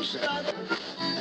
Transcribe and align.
no 0.00 0.06
sense. 0.06 1.19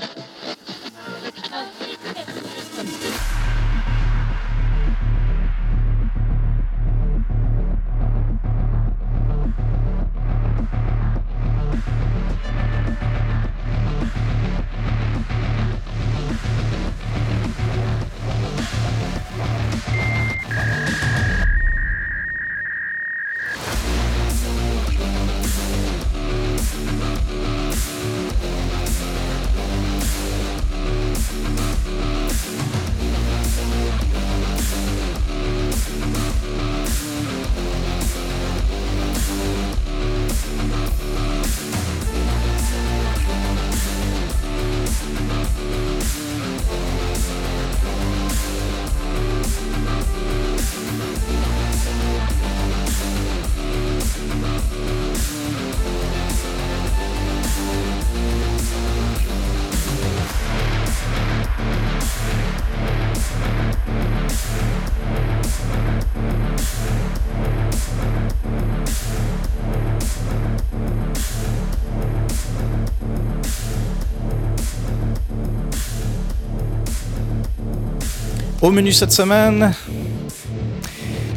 Au 78.69 78.71
menu 78.71 78.91
cette 78.91 79.11
semaine, 79.11 79.73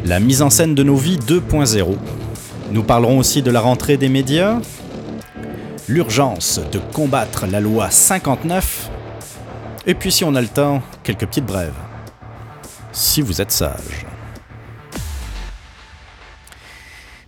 la 0.04 0.20
mise 0.20 0.42
en 0.42 0.50
scène 0.50 0.74
de 0.74 0.82
nos 0.82 0.96
vies 0.96 1.16
2.0. 1.16 1.96
Nous 2.72 2.82
parlerons 2.82 3.18
aussi 3.18 3.40
de 3.40 3.50
la 3.50 3.60
rentrée 3.60 3.96
des 3.96 4.10
médias, 4.10 4.60
l'urgence 5.88 6.60
de 6.70 6.78
combattre 6.78 7.46
la 7.46 7.60
loi 7.60 7.88
59, 7.88 8.90
et 9.86 9.94
puis 9.94 10.12
si 10.12 10.24
on 10.24 10.34
a 10.34 10.42
le 10.42 10.46
temps, 10.46 10.82
quelques 11.04 11.24
petites 11.24 11.46
brèves. 11.46 11.72
Si 12.92 13.22
vous 13.22 13.40
êtes 13.40 13.50
sage. 13.50 14.04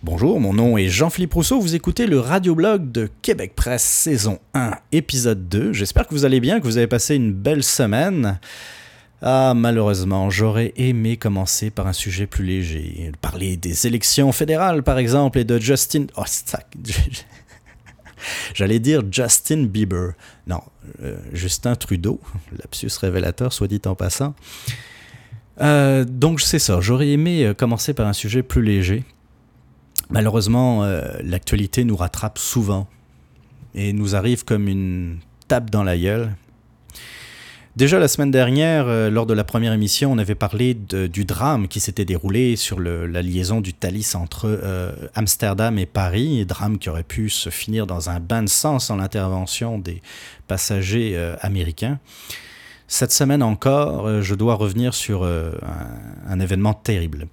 Bonjour, 0.03 0.39
mon 0.39 0.53
nom 0.53 0.77
est 0.77 0.87
Jean-Philippe 0.87 1.33
Rousseau, 1.33 1.59
vous 1.59 1.73
écoutez 1.73 2.05
le 2.05 2.19
radioblog 2.19 2.91
de 2.91 3.09
Québec 3.23 3.53
Presse 3.55 3.81
saison 3.81 4.37
1, 4.53 4.69
épisode 4.91 5.49
2. 5.49 5.73
J'espère 5.73 6.07
que 6.07 6.13
vous 6.13 6.25
allez 6.25 6.41
bien, 6.41 6.59
que 6.59 6.65
vous 6.65 6.77
avez 6.77 6.85
passé 6.85 7.15
une 7.15 7.33
belle 7.33 7.63
semaine. 7.63 8.37
Ah, 9.21 9.53
malheureusement, 9.55 10.29
j'aurais 10.29 10.73
aimé 10.75 11.17
commencer 11.17 11.69
par 11.69 11.87
un 11.87 11.93
sujet 11.93 12.27
plus 12.27 12.45
léger. 12.45 13.11
Parler 13.21 13.55
des 13.57 13.87
élections 13.87 14.31
fédérales, 14.31 14.83
par 14.83 14.97
exemple, 14.97 15.39
et 15.39 15.45
de 15.45 15.57
Justin. 15.57 16.07
Oh. 16.17 16.23
J'allais 18.53 18.79
dire 18.79 19.01
Justin 19.09 19.63
Bieber. 19.65 20.13
Non, 20.47 20.61
euh, 21.01 21.17
Justin 21.33 21.75
Trudeau. 21.75 22.19
Lapsus 22.59 22.91
révélateur, 22.99 23.53
soit 23.53 23.67
dit 23.67 23.81
en 23.85 23.95
passant. 23.95 24.35
Euh, 25.61 26.03
donc, 26.03 26.41
c'est 26.41 26.59
ça. 26.59 26.81
J'aurais 26.81 27.09
aimé 27.09 27.45
euh, 27.45 27.53
commencer 27.53 27.93
par 27.93 28.07
un 28.07 28.13
sujet 28.13 28.43
plus 28.43 28.61
léger. 28.61 29.05
Malheureusement, 30.09 30.83
l'actualité 31.23 31.83
nous 31.83 31.95
rattrape 31.95 32.37
souvent 32.37 32.87
et 33.73 33.91
nous 33.91 34.15
arrive 34.15 34.45
comme 34.45 34.67
une 34.67 35.17
tape 35.47 35.71
dans 35.71 35.81
la 35.81 35.97
gueule 35.97 36.35
Déjà 37.75 37.99
la 37.99 38.07
semaine 38.07 38.31
dernière, 38.31 38.87
euh, 38.87 39.09
lors 39.09 39.25
de 39.25 39.33
la 39.33 39.43
première 39.43 39.73
émission, 39.73 40.09
on 40.09 40.17
avait 40.17 40.33
parlé 40.33 40.73
du 40.73 41.25
drame 41.25 41.67
qui 41.67 41.81
s'était 41.81 42.05
déroulé 42.05 42.55
sur 42.55 42.79
la 42.79 43.21
liaison 43.21 43.59
du 43.59 43.73
Thalys 43.73 44.15
entre 44.15 44.45
euh, 44.45 44.93
Amsterdam 45.13 45.77
et 45.77 45.85
Paris, 45.85 46.45
drame 46.45 46.77
qui 46.77 46.89
aurait 46.89 47.03
pu 47.03 47.29
se 47.29 47.49
finir 47.49 47.85
dans 47.85 48.09
un 48.09 48.21
bain 48.21 48.43
de 48.43 48.47
sang 48.47 48.79
sans 48.79 48.95
l'intervention 48.95 49.77
des 49.77 50.01
passagers 50.47 51.17
euh, 51.17 51.35
américains. 51.41 51.99
Cette 52.87 53.11
semaine 53.11 53.43
encore, 53.43 54.21
je 54.21 54.35
dois 54.35 54.53
revenir 54.53 54.93
sur 54.93 55.23
un, 55.25 56.39
événement 56.39 56.75
terrible, 56.75 57.27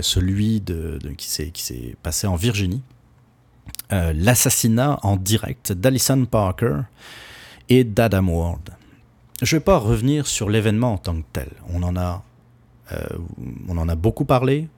celui 0.00 0.62
qui 1.18 1.28
s'est 1.28 1.94
passé 2.02 2.26
en 2.26 2.36
Virginie, 2.36 2.80
l'assassinat 3.90 4.98
en 5.02 5.18
direct 5.18 5.72
d'Alison 5.72 6.24
Parker 6.24 6.78
et 7.68 7.84
d'Adam 7.84 8.28
Ward. 8.28 8.70
Je 9.42 9.54
ne 9.54 9.58
vais 9.58 9.64
pas 9.64 9.78
revenir 9.78 10.26
sur 10.28 10.48
l'événement 10.48 10.92
en 10.92 10.98
tant 10.98 11.16
que 11.16 11.26
tel. 11.32 11.48
On 11.72 11.82
en, 11.82 11.96
a, 11.96 12.22
euh, 12.92 13.04
on 13.68 13.76
en 13.78 13.88
a 13.88 13.96
beaucoup 13.96 14.24
parlé 14.24 14.68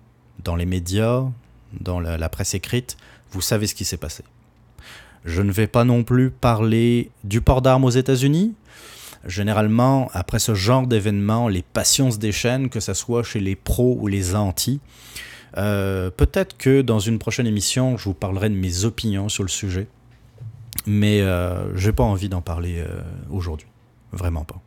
dans 0.44 0.56
les 0.56 0.64
médias, 0.64 1.24
dans 1.80 2.00
la, 2.00 2.28
presse 2.30 2.54
écrite. 2.54 2.96
Vous 3.30 3.42
savez 3.42 3.66
ce 3.66 3.74
qui 3.74 3.84
s'est 3.84 3.98
passé. 3.98 4.24
Je 5.26 5.42
ne 5.42 5.52
vais 5.52 5.66
pas 5.66 5.84
non 5.84 6.04
plus 6.04 6.30
parler 6.30 7.10
du 7.22 7.42
port 7.42 7.60
d'armes 7.60 7.84
aux 7.84 7.90
États-Unis. 7.90 8.54
Généralement, 9.26 10.08
après 10.14 10.38
ce 10.38 10.54
genre 10.54 10.86
d'événement, 10.86 11.48
les 11.48 11.62
passions 11.62 12.10
se 12.10 12.18
déchaînent, 12.18 12.70
que 12.70 12.80
ce 12.80 12.94
soit 12.94 13.24
chez 13.24 13.40
les 13.40 13.56
pros 13.56 13.98
ou 14.00 14.06
les 14.06 14.34
anti. 14.36 14.80
Euh, 15.58 16.10
peut-être 16.10 16.56
que 16.56 16.80
dans 16.80 17.00
une 17.00 17.18
prochaine 17.18 17.46
émission, 17.46 17.98
je 17.98 18.04
vous 18.04 18.14
parlerai 18.14 18.48
de 18.48 18.54
mes 18.54 18.84
opinions 18.84 19.28
sur 19.28 19.42
le 19.42 19.48
sujet. 19.50 19.86
Mais 20.86 21.20
euh, 21.20 21.76
je 21.76 21.88
n'ai 21.88 21.92
pas 21.92 22.04
envie 22.04 22.28
d'en 22.28 22.40
parler 22.40 22.82
aujourd'hui. 23.30 23.66
Vraiment 24.12 24.44
pas. 24.44 24.60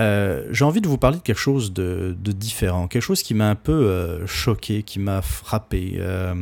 Euh, 0.00 0.48
j'ai 0.50 0.64
envie 0.64 0.80
de 0.80 0.88
vous 0.88 0.98
parler 0.98 1.18
de 1.18 1.22
quelque 1.22 1.38
chose 1.38 1.72
de, 1.72 2.16
différent, 2.18 2.88
quelque 2.88 3.02
chose 3.02 3.22
qui 3.22 3.34
m'a 3.34 3.50
un 3.50 3.54
peu 3.54 3.72
euh, 3.72 4.26
choqué, 4.26 4.82
qui 4.82 4.98
m'a 4.98 5.20
frappé, 5.20 5.94
euh, 5.96 6.34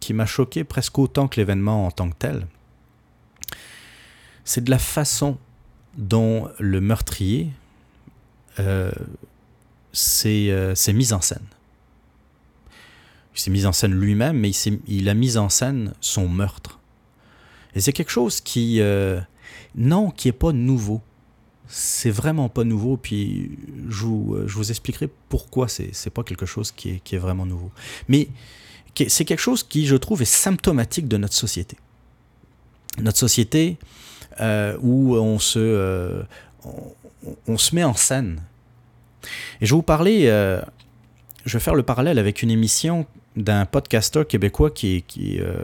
qui 0.00 0.12
m'a 0.12 0.26
choqué 0.26 0.64
presque 0.64 0.98
autant 0.98 1.26
que 1.26 1.40
l'événement 1.40 1.86
en 1.86 1.90
tant 1.90 2.10
que 2.10 2.16
tel. 2.18 2.46
C'est 4.44 4.62
de 4.62 4.70
la 4.70 4.78
façon 4.78 5.38
dont 5.96 6.50
le 6.58 6.80
meurtrier 6.80 7.50
s'est 9.92 10.92
mis 10.92 11.12
en 11.12 11.20
scène. 11.20 11.46
Il 13.34 13.40
s'est 13.40 13.50
mis 13.50 13.64
en 13.66 13.72
scène 13.72 13.94
lui-même, 13.94 14.38
mais 14.38 14.50
il, 14.50 14.80
il, 14.86 15.08
a 15.08 15.14
mis 15.14 15.38
en 15.38 15.48
scène 15.48 15.94
son 16.00 16.28
meurtre. 16.28 16.78
Et 17.74 17.80
c'est 17.80 17.92
quelque 17.92 18.10
chose 18.10 18.40
qui, 18.40 18.80
non, 19.74 20.10
qui 20.10 20.28
n'est 20.28 20.32
pas 20.32 20.52
nouveau. 20.52 21.00
C'est 21.66 22.10
vraiment 22.10 22.48
pas 22.48 22.64
nouveau, 22.64 22.96
puis 22.96 23.58
je 23.88 24.04
vous, 24.04 24.34
euh, 24.34 24.62
expliquerai 24.68 25.08
pourquoi 25.28 25.66
c'est 25.68 26.10
pas 26.10 26.22
quelque 26.22 26.46
chose 26.46 26.72
qui 26.72 27.00
est, 27.10 27.16
vraiment 27.16 27.46
nouveau. 27.46 27.70
Mais 28.08 28.28
c'est 29.08 29.24
quelque 29.24 29.40
chose 29.40 29.62
qui, 29.62 29.86
je 29.86 29.96
trouve, 29.96 30.22
est 30.22 30.26
symptomatique 30.26 31.08
de 31.08 31.16
notre 31.16 31.34
société. 31.34 31.76
Notre 33.00 33.18
société 33.18 33.78
euh, 34.40 34.76
où 34.80 35.16
euh, 35.16 36.22
on, 37.46 37.58
se 37.58 37.74
met 37.74 37.84
en 37.84 37.94
scène. 37.94 38.42
Et 39.60 39.66
je 39.66 39.74
vais 39.74 39.76
vous 39.76 39.82
parler, 39.82 40.26
je 41.46 41.52
vais 41.56 41.60
faire 41.60 41.74
le 41.74 41.82
parallèle 41.82 42.18
avec 42.18 42.42
une 42.42 42.50
émission 42.50 43.06
d'un 43.36 43.66
podcasteur 43.66 44.26
québécois 44.26 44.70
qui, 44.70 45.02
qui 45.02 45.38
euh, 45.40 45.54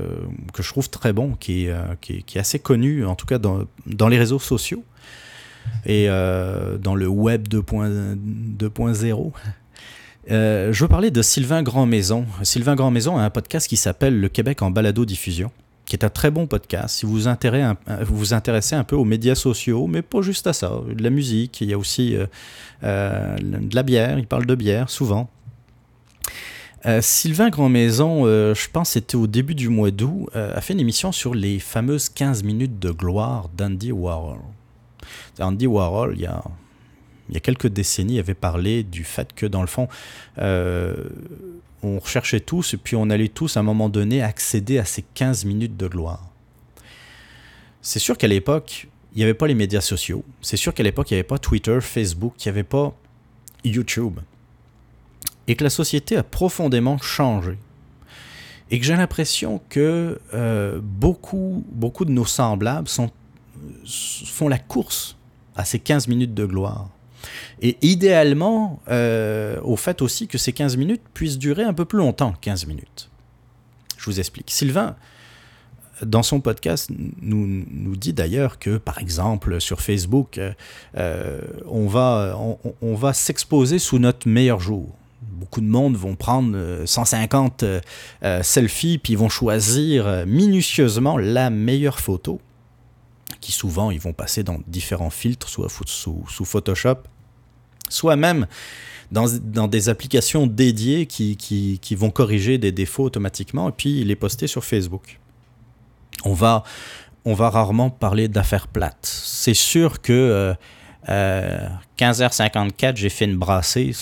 que 0.53 0.63
je 0.63 0.69
trouve 0.69 0.91
très 0.91 1.13
bon, 1.13 1.37
qui, 1.39 1.69
euh, 1.69 1.81
qui, 2.01 2.23
qui, 2.25 2.39
est 2.39 2.41
assez 2.41 2.59
connu, 2.59 3.05
en 3.07 3.15
tout 3.15 3.27
cas 3.27 3.39
dans, 3.39 3.61
dans 3.87 4.09
les 4.09 4.19
réseaux 4.19 4.41
sociaux 4.41 4.85
et 5.87 6.07
euh, 6.09 6.79
dans 6.79 6.95
le 6.95 7.07
web 7.07 7.47
2.0. 7.47 9.33
je 10.29 10.79
veux 10.81 10.89
parler 10.89 11.11
de 11.11 11.23
Sylvain 11.23 11.63
Grandmaison. 11.63 12.27
Sylvain 12.43 12.75
Grandmaison 12.75 13.19
a 13.19 13.23
un 13.23 13.31
podcast 13.31 13.69
qui 13.69 13.77
s'appelle 13.77 14.19
Le 14.19 14.29
Québec 14.29 14.63
en 14.63 14.71
balado-diffusion, 14.73 15.53
qui 15.87 15.95
est 15.95 16.05
un 16.05 16.11
très 16.11 16.33
bon 16.33 16.49
podcast. 16.49 16.97
Si 16.97 17.07
vous 17.07 17.21
vous 17.21 18.17
vous 18.17 18.35
intéressez 18.35 18.75
un 18.75 18.85
peu 18.85 18.97
aux 18.97 19.05
médias 19.05 19.37
sociaux, 19.37 19.87
mais 19.87 20.03
pas 20.03 20.23
juste 20.23 20.49
à 20.49 20.53
ça, 20.53 20.73
de 20.93 21.03
la 21.03 21.11
musique, 21.11 21.61
il 21.61 21.69
y 21.71 21.73
a 21.73 21.79
aussi 21.79 22.17
de 22.83 23.75
la 23.75 23.83
bière, 23.85 24.19
il 24.19 24.27
parle 24.27 24.47
de 24.47 24.55
bière 24.57 24.91
souvent. 24.91 25.31
Euh, 26.87 27.03
Sylvain 27.03 27.51
Grandmaison, 27.51 28.23
euh, 28.25 28.55
je 28.55 28.71
pense 28.71 28.91
c'était 28.91 29.17
au 29.17 29.27
début 29.27 29.55
du 29.55 29.69
mois 29.69 29.91
d'août, 29.91 30.31
euh, 30.35 30.57
a 30.57 30.61
fait 30.63 30.73
une 30.73 30.81
émission 30.81 31.13
sur 31.13 31.35
les 31.35 31.59
fameuses 31.59 32.09
15 32.09 32.43
minutes 32.43 32.79
de 32.79 32.91
gloire 32.91 33.51
d'Andy 33.55 33.93
Warhol. 33.93 34.39
Andy 35.39 35.67
Warhol, 35.67 36.15
il 36.15 36.23
y 36.23 36.27
a, 36.27 36.43
il 37.29 37.35
y 37.35 37.37
a 37.37 37.41
quelques 37.41 37.67
décennies, 37.67 38.19
avait 38.19 38.33
parlé 38.33 38.83
du 38.83 39.05
fait 39.05 39.35
que, 39.35 39.45
dans 39.45 39.61
le 39.61 39.67
fond, 39.67 39.89
on 40.39 41.99
recherchait 41.99 42.41
tous 42.41 42.75
et 42.75 42.77
puis 42.77 42.97
on 42.97 43.11
allait 43.11 43.29
tous, 43.29 43.57
à 43.57 43.61
un 43.61 43.63
moment 43.63 43.89
donné, 43.89 44.23
accéder 44.23 44.79
à 44.79 44.85
ces 44.85 45.03
15 45.03 45.45
minutes 45.45 45.77
de 45.77 45.87
gloire. 45.87 46.31
c'est 47.83 47.99
sûr 47.99 48.17
qu'à 48.17 48.29
l'époque, 48.29 48.89
il 49.13 49.19
n'y 49.19 49.25
avait 49.25 49.35
pas 49.35 49.47
les 49.47 49.55
médias 49.55 49.81
sociaux. 49.81 50.25
C'est 50.41 50.57
sûr 50.57 50.73
qu'à 50.73 50.83
l'époque, 50.83 51.11
il 51.11 51.15
n'y 51.15 51.19
avait 51.19 51.27
pas 51.27 51.39
Twitter, 51.39 51.79
Facebook, 51.81 52.35
il 52.39 52.49
n'y 52.49 52.51
avait 52.51 52.63
pas 52.63 52.95
YouTube. 53.65 54.21
Et 55.51 55.57
que 55.57 55.65
la 55.65 55.71
société 55.71 56.17
a 56.17 56.23
profondément 56.23 56.99
changé. 56.99 57.59
Et 58.71 58.79
que 58.79 58.87
j'ai 58.87 58.95
l'impression 58.95 59.61
que 59.69 60.21
euh, 60.33 60.79
beaucoup, 60.81 61.65
beaucoup 61.73 62.05
de 62.05 62.13
nos 62.13 62.25
semblables 62.25 62.87
sont, 62.87 63.11
font 64.27 64.49
la 64.49 64.59
course 64.59 65.17
à 65.57 65.65
ces 65.65 65.81
15 65.81 66.07
minutes 66.07 66.35
de 66.35 66.47
gloire. 66.47 66.89
Et 67.61 67.77
idéalement, 67.83 68.81
euh, 68.89 69.61
au 69.63 69.77
fait 69.77 70.03
aussi 70.03 70.29
que 70.29 70.39
ces 70.39 70.53
15 70.53 70.77
minutes 70.77 71.03
puissent 71.15 71.39
durer 71.39 71.65
un 71.65 71.75
peu 71.75 71.85
plus 71.85 71.99
longtemps, 71.99 72.33
15 72.41 72.67
minutes. 72.67 73.11
Je 73.99 74.05
vous 74.07 74.21
explique. 74.21 74.51
Sylvain, 74.51 74.95
dans 76.05 76.23
son 76.23 76.41
podcast, 76.41 76.91
nous, 77.21 77.97
dit 77.97 78.13
d'ailleurs 78.13 78.59
que, 78.59 78.79
par 78.79 78.99
exemple, 78.99 79.61
sur 79.61 79.81
Facebook, 79.81 80.39
euh, 80.39 80.53
euh, 80.97 81.41
on, 81.69 82.95
va 82.95 83.13
s'exposer 83.13 83.79
sous 83.79 83.99
notre 83.99 84.29
meilleur 84.29 84.61
jour. 84.61 84.97
Beaucoup 85.41 85.63
de 85.63 85.67
monde 85.67 85.97
vont 85.97 86.15
prendre 86.15 86.85
150 86.85 87.65
selfies, 88.43 88.99
puis 88.99 89.15
ils 89.15 89.19
vont 89.19 89.31
choisir 89.31 90.25
minutieusement 90.27 91.17
la 91.17 91.49
meilleure 91.51 91.99
photo, 91.99 92.41
qui 93.41 93.53
souvent 93.53 93.91
ils 93.91 94.01
vont 94.01 94.13
passer 94.13 94.43
dans 94.43 94.61
différents 94.67 95.11
filtres, 95.11 95.49
soit 95.49 95.69
sous, 95.87 96.45
Photoshop, 96.45 96.99
soit 97.89 98.17
même 98.17 98.47
dans, 99.11 99.69
des 99.69 99.89
applications 99.89 100.47
dédiées 100.47 101.07
qui, 101.07 101.95
vont 101.97 102.11
corriger 102.11 102.59
des 102.59 102.73
défauts 102.73 103.05
automatiquement 103.05 103.69
et 103.69 103.73
puis 103.73 104.05
les 104.05 104.17
poster 104.17 104.47
sur 104.47 104.65
Facebook. 104.65 105.19
On 106.25 106.35
va, 106.35 106.65
rarement 107.25 107.91
parler 107.91 108.29
d'affaires 108.29 108.69
plates. 108.69 109.07
C'est 109.07 109.55
sûr 109.55 110.01
que 110.01 110.55
euh, 111.09 111.69
15h54, 111.99 112.85
euh, 112.85 112.93
j'ai 112.95 113.09
fait 113.09 113.25
une 113.25 113.37
brassée, 113.37 113.93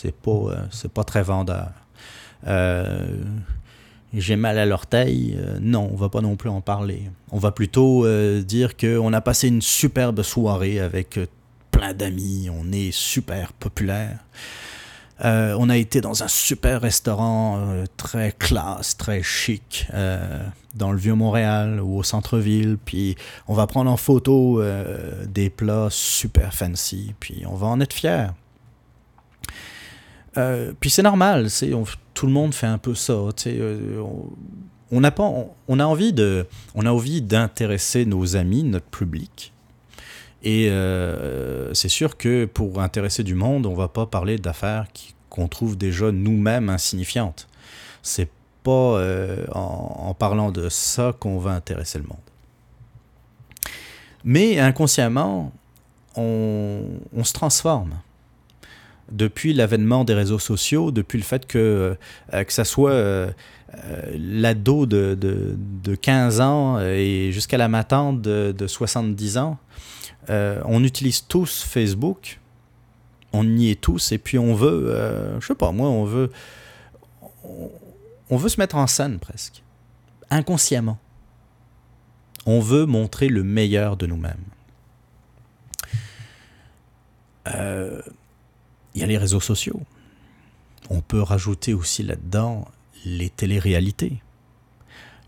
c'est 0.00 0.14
pas, 0.14 0.30
euh, 0.30 0.56
c'est 0.70 0.92
pas 0.92 1.04
très 1.04 1.22
vendeur. 1.22 1.70
Euh, 2.46 3.06
j'ai 4.14 4.36
mal 4.36 4.58
à 4.58 4.66
l'orteil, 4.66 5.38
non, 5.60 5.90
on 5.92 5.96
va 5.96 6.08
pas 6.08 6.20
non 6.20 6.36
plus 6.36 6.48
en 6.48 6.60
parler. 6.60 7.10
On 7.32 7.38
va 7.38 7.50
plutôt 7.50 8.06
dire 8.40 8.76
qu'on 8.76 9.12
a 9.12 9.20
passé 9.20 9.48
une 9.48 9.60
superbe 9.60 10.22
soirée 10.22 10.80
avec 10.80 11.18
plein 11.70 11.92
d'amis, 11.92 12.48
on 12.50 12.72
est 12.72 12.92
super 12.92 13.52
populaire. 13.52 14.20
Euh, 15.24 15.56
on 15.58 15.70
a 15.70 15.76
été 15.76 16.00
dans 16.00 16.22
un 16.22 16.28
super 16.28 16.82
restaurant 16.82 17.58
euh, 17.58 17.84
très 17.96 18.32
classe, 18.32 18.96
très 18.96 19.22
chic, 19.22 19.86
euh, 19.94 20.42
dans 20.74 20.92
le 20.92 20.98
vieux 20.98 21.14
Montréal 21.14 21.80
ou 21.80 21.98
au 21.98 22.02
centre-ville. 22.02 22.76
Puis 22.84 23.16
on 23.48 23.54
va 23.54 23.66
prendre 23.66 23.90
en 23.90 23.96
photo 23.96 24.62
des 25.26 25.48
plats 25.48 25.88
super 25.90 26.52
fancy. 26.52 27.14
Puis 27.18 27.44
on 27.46 27.54
va 27.54 27.68
en 27.68 27.80
être 27.80 27.94
fier. 27.94 28.34
Puis 30.80 30.90
c'est 30.90 31.02
normal, 31.02 31.48
tout 32.14 32.26
le 32.26 32.32
monde 32.32 32.54
fait 32.54 32.66
un 32.66 32.78
peu 32.78 32.94
ça. 32.94 33.14
on, 34.90 35.04
a 35.04 35.10
pas, 35.10 35.32
on, 35.68 35.80
a 35.80 35.84
envie 35.84 36.12
de, 36.12 36.46
on 36.74 36.86
a 36.86 36.90
envie 36.90 37.22
d'intéresser 37.22 38.04
nos 38.04 38.36
amis, 38.36 38.62
notre 38.62 38.86
public. 38.86 39.52
Et 40.42 40.70
euh, 40.70 41.74
c'est 41.74 41.88
sûr 41.88 42.16
que 42.16 42.44
pour 42.44 42.80
intéresser 42.80 43.24
du 43.24 43.34
monde, 43.34 43.66
on 43.66 43.74
va 43.74 43.88
pas 43.88 44.06
parler 44.06 44.38
d'affaires 44.38 44.86
qu'on 45.28 45.48
trouve 45.48 45.76
déjà 45.76 46.12
nous-mêmes 46.12 46.68
insignifiantes. 46.68 47.48
C'est 48.02 48.30
pas 48.62 48.70
euh, 48.70 49.44
en, 49.52 50.14
parlant 50.14 50.52
de 50.52 50.68
ça 50.68 51.14
qu'on 51.18 51.38
va 51.38 51.50
intéresser 51.50 51.98
le 51.98 52.04
monde. 52.04 52.18
Mais 54.24 54.58
inconsciemment, 54.58 55.52
on, 56.16 56.82
se 57.22 57.32
transforme. 57.32 57.94
Depuis 59.12 59.52
l'avènement 59.52 60.04
des 60.04 60.14
réseaux 60.14 60.38
sociaux, 60.38 60.90
depuis 60.90 61.18
le 61.18 61.24
fait 61.24 61.46
que, 61.46 61.96
euh, 62.34 62.44
que 62.44 62.52
ça 62.52 62.64
soit 62.64 63.32
l'ado 64.14 64.86
de, 64.86 65.14
de, 65.14 65.94
15 65.94 66.40
ans 66.40 66.80
et 66.80 67.30
jusqu'à 67.32 67.58
la 67.58 67.68
matante 67.68 68.20
de, 68.22 68.52
de 68.56 68.66
70 68.66 69.38
ans, 69.38 69.58
euh, 70.28 70.60
on 70.64 70.82
utilise 70.82 71.26
tous 71.26 71.62
Facebook, 71.62 72.40
on 73.32 73.44
y 73.56 73.70
est 73.70 73.80
tous, 73.80 74.12
et 74.12 74.18
puis 74.18 74.38
on 74.38 74.54
veut, 74.54 74.88
euh, 74.88 75.40
je 75.40 75.46
sais 75.46 75.54
pas, 75.54 75.70
moi, 75.70 75.88
on 75.88 76.04
veut, 76.04 76.32
on, 78.30 78.36
veut 78.36 78.48
se 78.48 78.58
mettre 78.58 78.76
en 78.76 78.86
scène 78.86 79.18
presque, 79.18 79.62
inconsciemment. 80.30 80.98
On 82.44 82.60
veut 82.60 82.86
montrer 82.86 83.28
le 83.28 83.42
meilleur 83.42 83.96
de 83.96 84.06
nous-mêmes. 84.06 84.44
Euh, 87.48 88.02
il 88.96 89.00
y 89.00 89.04
a 89.04 89.06
les 89.06 89.18
réseaux 89.18 89.40
sociaux. 89.40 89.80
On 90.90 91.00
peut 91.00 91.22
rajouter 91.22 91.74
aussi 91.74 92.02
là-dedans 92.02 92.66
les 93.04 93.30
téléréalités 93.30 94.20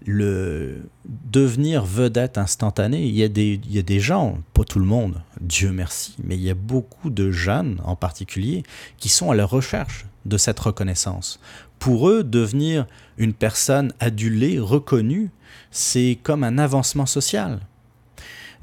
le 0.06 0.88
devenir 1.04 1.84
vedette 1.84 2.38
instantanée, 2.38 3.04
il 3.04 3.14
y, 3.14 3.22
a 3.22 3.28
des, 3.28 3.60
il 3.64 3.72
y 3.72 3.78
a 3.78 3.82
des 3.82 4.00
gens, 4.00 4.38
pas 4.54 4.64
tout 4.64 4.78
le 4.78 4.84
monde, 4.84 5.22
Dieu 5.40 5.72
merci, 5.72 6.14
mais 6.22 6.36
il 6.36 6.42
y 6.42 6.50
a 6.50 6.54
beaucoup 6.54 7.10
de 7.10 7.30
jeunes 7.30 7.80
en 7.84 7.96
particulier 7.96 8.62
qui 8.96 9.08
sont 9.08 9.30
à 9.30 9.34
la 9.34 9.44
recherche 9.44 10.06
de 10.24 10.36
cette 10.36 10.58
reconnaissance. 10.60 11.40
Pour 11.78 12.08
eux, 12.08 12.24
devenir 12.24 12.86
une 13.16 13.32
personne 13.32 13.92
adulée, 14.00 14.58
reconnue, 14.58 15.30
c'est 15.70 16.18
comme 16.22 16.44
un 16.44 16.58
avancement 16.58 17.06
social. 17.06 17.60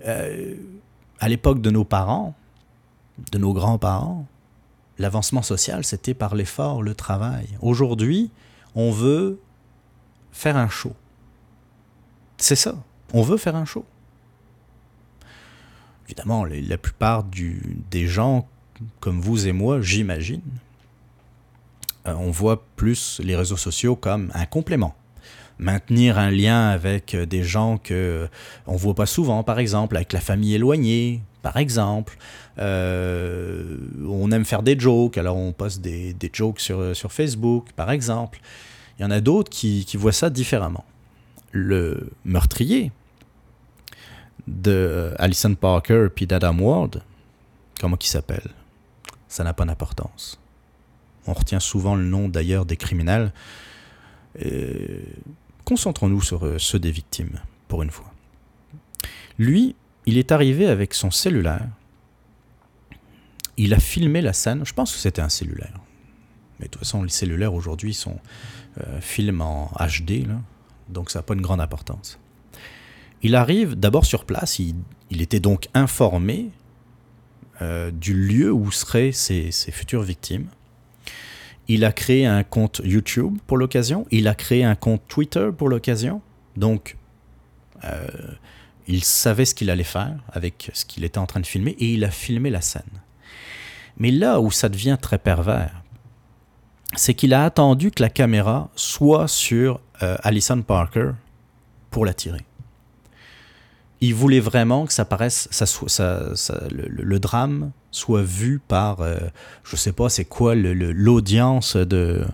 Euh, 0.06 0.56
à 1.19 1.30
l'époque 1.30 1.62
de 1.62 1.72
nos 1.72 1.86
parents, 1.86 2.36
de 3.31 3.38
nos 3.38 3.54
grands-parents, 3.54 4.25
l'avancement 4.97 5.42
social, 5.42 5.83
c'était 5.83 6.13
par 6.13 6.36
l'effort, 6.36 6.81
le 6.81 6.95
travail. 6.95 7.57
Aujourd'hui, 7.62 8.31
on 8.75 8.92
veut 8.92 9.39
faire 10.31 10.57
un 10.57 10.69
show 10.69 10.94
c'est 12.38 12.56
ça. 12.56 12.75
On 13.13 13.21
veut 13.21 13.38
faire 13.38 13.56
un 13.56 13.65
show. 13.65 13.86
Évidemment, 16.06 16.45
la 16.45 16.77
plupart 16.77 17.24
des 17.24 18.07
gens 18.07 18.47
comme 19.00 19.21
vous 19.21 19.47
et 19.47 19.53
moi, 19.53 19.81
j'imagine, 19.81 20.42
euh, 22.07 22.13
on 22.13 22.30
voit 22.30 22.65
plus 22.75 23.21
les 23.24 23.36
réseaux 23.36 23.57
sociaux 23.57 23.95
comme 23.95 24.31
un 24.33 24.45
complément. 24.45 24.95
Maintenir 25.57 26.19
un 26.19 26.30
lien 26.30 26.68
avec 26.68 27.15
des 27.15 27.44
gens 27.44 27.77
que 27.77 28.27
on 28.68 28.75
voit 28.75 28.94
pas 28.94 29.06
souvent, 29.06 29.44
par 29.44 29.59
exemple, 29.59 29.95
avec 29.95 30.12
la 30.12 30.19
famille 30.19 30.56
éloignée, 30.56 31.21
par 31.45 31.57
exemple. 31.57 32.18
Euh, 32.57 33.78
on 34.04 34.31
aime 34.31 34.45
faire 34.45 34.64
des 34.64 34.80
jokes, 34.80 35.19
alors 35.19 35.37
on 35.37 35.52
poste 35.52 35.80
des, 35.80 36.16
jokes 36.33 36.59
sur, 36.59 37.11
Facebook, 37.11 37.68
par 37.75 37.92
exemple. 37.92 38.40
Il 38.97 39.04
y 39.04 39.06
en 39.06 39.11
a 39.11 39.21
d'autres 39.21 39.52
qui 39.52 39.85
voient 39.95 40.11
ça 40.11 40.31
différemment 40.31 40.83
le 41.52 42.09
meurtrier 42.25 42.92
de 44.47 45.14
Alison 45.19 45.54
Parker 45.54 46.07
puis 46.14 46.25
d'Adam 46.25 46.57
Ward, 46.57 47.04
comment 47.80 47.97
il 48.02 48.07
s'appelle? 48.07 48.49
Ça 49.28 49.44
n'a 49.44 49.54
pas 49.54 49.66
d'importance. 49.66 50.40
On 51.28 51.33
retient 51.33 51.59
souvent 51.59 51.95
le 51.95 52.06
nom 52.06 52.28
d'ailleurs 52.28 52.66
des 52.66 52.75
criminels. 52.75 53.31
Concentrons-nous 55.64 56.21
sur 56.21 56.44
euh, 56.44 56.57
ceux 56.57 56.80
des 56.80 56.92
victimes, 56.92 57.40
pour 57.68 57.83
une 57.83 57.92
fois. 57.92 58.11
Lui, 59.37 59.75
il 60.06 60.18
est 60.18 60.31
arrivé 60.31 60.68
avec 60.68 60.94
son 60.94 61.12
cellulaire. 61.12 61.68
Il 63.57 63.74
a 63.74 63.80
filmé 63.80 64.21
la 64.21 64.33
scène. 64.33 64.66
Je 64.66 64.74
pense 64.74 64.94
que 64.94 65.00
c'était 65.00 65.21
un 65.21 65.30
cellulaire. 65.30 65.80
Mais 66.59 66.66
de 66.66 66.71
toute 66.71 66.80
façon, 66.80 67.04
les 67.04 67.09
cellulaires 67.09 67.54
aujourd'hui 67.54 67.94
sont 67.94 68.19
euh, 68.81 69.00
filment 69.02 69.42
en 69.42 69.71
HD. 69.80 70.28
Donc 70.90 71.09
ça 71.09 71.19
n'a 71.19 71.24
pas 71.24 71.33
une 71.33 71.42
grande 71.42 71.62
importance. 71.62 72.19
Il 73.21 73.35
arrive 73.35 73.76
d'abord 73.76 74.06
sur 74.06 74.26
place, 74.26 74.59
il, 74.59 74.76
était 75.09 75.40
donc 75.40 75.68
informé 75.74 76.52
euh, 77.62 77.90
du 77.90 78.14
lieu 78.14 78.52
où 78.52 78.71
seraient 78.71 79.12
ses, 79.12 79.52
futures 79.52 80.04
victimes. 80.04 80.47
Il 81.68 81.85
a 81.85 81.92
créé 81.92 82.28
un 82.28 82.44
compte 82.44 82.81
YouTube 82.83 83.40
pour 83.47 83.57
l'occasion, 83.57 84.06
il 84.12 84.28
a 84.28 84.35
créé 84.35 84.64
un 84.64 84.76
compte 84.76 85.02
Twitter 85.07 85.50
pour 85.57 85.69
l'occasion, 85.69 86.21
donc 86.56 86.97
euh, 87.83 88.07
il 88.87 89.04
savait 89.04 89.45
ce 89.45 89.56
qu'il 89.56 89.69
allait 89.69 89.83
faire 89.83 90.15
avec 90.31 90.69
ce 90.73 90.85
qu'il 90.85 91.04
était 91.04 91.18
en 91.18 91.25
train 91.25 91.39
de 91.39 91.45
filmer 91.45 91.75
et 91.80 91.94
il 91.94 92.04
a 92.04 92.11
filmé 92.11 92.49
la 92.49 92.61
scène. 92.61 92.83
Mais 93.97 94.11
là 94.11 94.42
où 94.42 94.51
ça 94.51 94.69
devient 94.69 94.97
très 95.01 95.18
pervers, 95.18 95.81
c'est 96.95 97.13
qu'il 97.13 97.33
a 97.33 97.45
attendu 97.45 97.92
que 97.92 98.01
la 98.01 98.09
caméra 98.09 98.69
soit 98.75 99.27
sur 99.27 99.80
euh, 100.04 100.18
Alison 100.23 100.61
Parker 100.61 101.11
pour 101.89 102.06
la 102.06 102.13
tirer. 102.13 102.42
Il 104.01 104.13
voulait 104.13 104.42
vraiment 104.42 104.85
que 104.85 104.94
ça 104.94 105.06
paraisse, 105.06 105.47
ça, 105.51 105.65
le, 106.69 107.18
drame 107.18 107.71
soit 107.92 108.23
vu 108.23 108.59
par, 108.59 108.99
euh, 108.99 109.18
je 109.63 109.77
sais 109.77 109.94
pas, 109.94 110.09
c'est 110.09 110.25
quoi 110.25 110.54
l'audience 110.54 111.77
euh, 111.77 112.25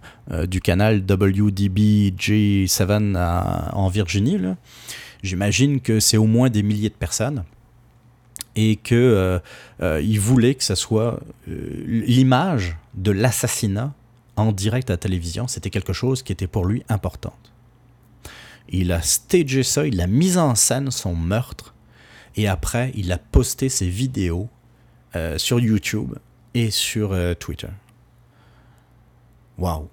du 0.47 0.59
canal 0.59 1.01
WDBJ7 1.01 3.71
en 3.71 3.89
Virginie. 3.89 4.39
J'imagine 5.23 5.81
que 5.81 5.99
c'est 5.99 6.17
au 6.17 6.25
moins 6.25 6.49
des 6.49 6.63
milliers 6.63 6.89
de 6.89 6.95
personnes 6.95 7.43
et 8.55 8.75
que 8.75 8.95
euh, 8.95 9.39
euh, 9.81 10.01
il 10.01 10.19
voulait 10.19 10.55
que 10.55 10.63
ça 10.63 10.75
soit 10.75 11.19
euh, 11.47 11.83
l'image 11.85 12.77
de 12.95 13.11
l'assassinat 13.11 13.93
en 14.35 14.51
direct 14.51 14.89
à 14.89 14.93
la 14.93 14.97
télévision. 14.97 15.47
C'était 15.47 15.69
quelque 15.69 15.93
chose 15.93 16.23
qui 16.23 16.31
était 16.31 16.47
pour 16.47 16.65
lui 16.65 16.83
important. 16.89 17.33
Il 18.69 18.91
a 18.91 19.01
stagé 19.01 19.63
ça, 19.63 19.85
il 19.85 20.01
a 20.01 20.07
mis 20.07 20.37
en 20.37 20.55
scène 20.55 20.91
son 20.91 21.15
meurtre 21.15 21.73
et 22.35 22.47
après 22.47 22.91
il 22.95 23.11
a 23.11 23.17
posté 23.17 23.69
ses 23.69 23.87
vidéos 23.87 24.49
sur 25.35 25.59
YouTube 25.59 26.13
et 26.53 26.71
sur 26.71 27.13
Twitter. 27.37 27.67
Waouh! 29.57 29.89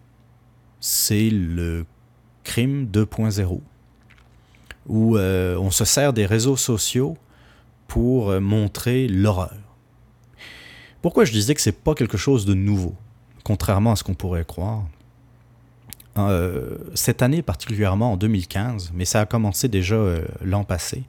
C'est 0.79 1.29
le 1.29 1.87
crime 2.45 2.87
2.0 2.87 3.61
où 4.89 5.19
on 5.19 5.71
se 5.71 5.85
sert 5.85 6.13
des 6.13 6.27
réseaux 6.27 6.57
sociaux 6.57 7.17
pour 7.89 8.31
euh, 8.31 8.39
montrer 8.39 9.09
l'horreur. 9.09 9.57
Pourquoi 11.03 11.25
je 11.25 11.33
disais 11.33 11.55
que 11.55 11.61
c'est 11.61 11.73
pas 11.73 11.95
quelque 11.95 12.19
chose 12.19 12.45
de 12.45 12.55
nouveau, 12.55 12.95
contrairement 13.43 13.93
à 13.93 13.97
ce 13.97 14.05
qu'on 14.05 14.15
pourrait 14.15 14.45
croire 14.45 14.85
euh, 16.19 16.77
Cette 16.95 17.23
année 17.23 17.43
particulièrement 17.43 18.13
en 18.13 18.17
2015, 18.17 18.93
mais 18.95 19.05
ça 19.05 19.21
a 19.21 19.27
commencé 19.27 19.69
déjà 19.69 19.97
euh, 19.97 20.25
l'an 20.43 20.65
passé, 20.65 21.05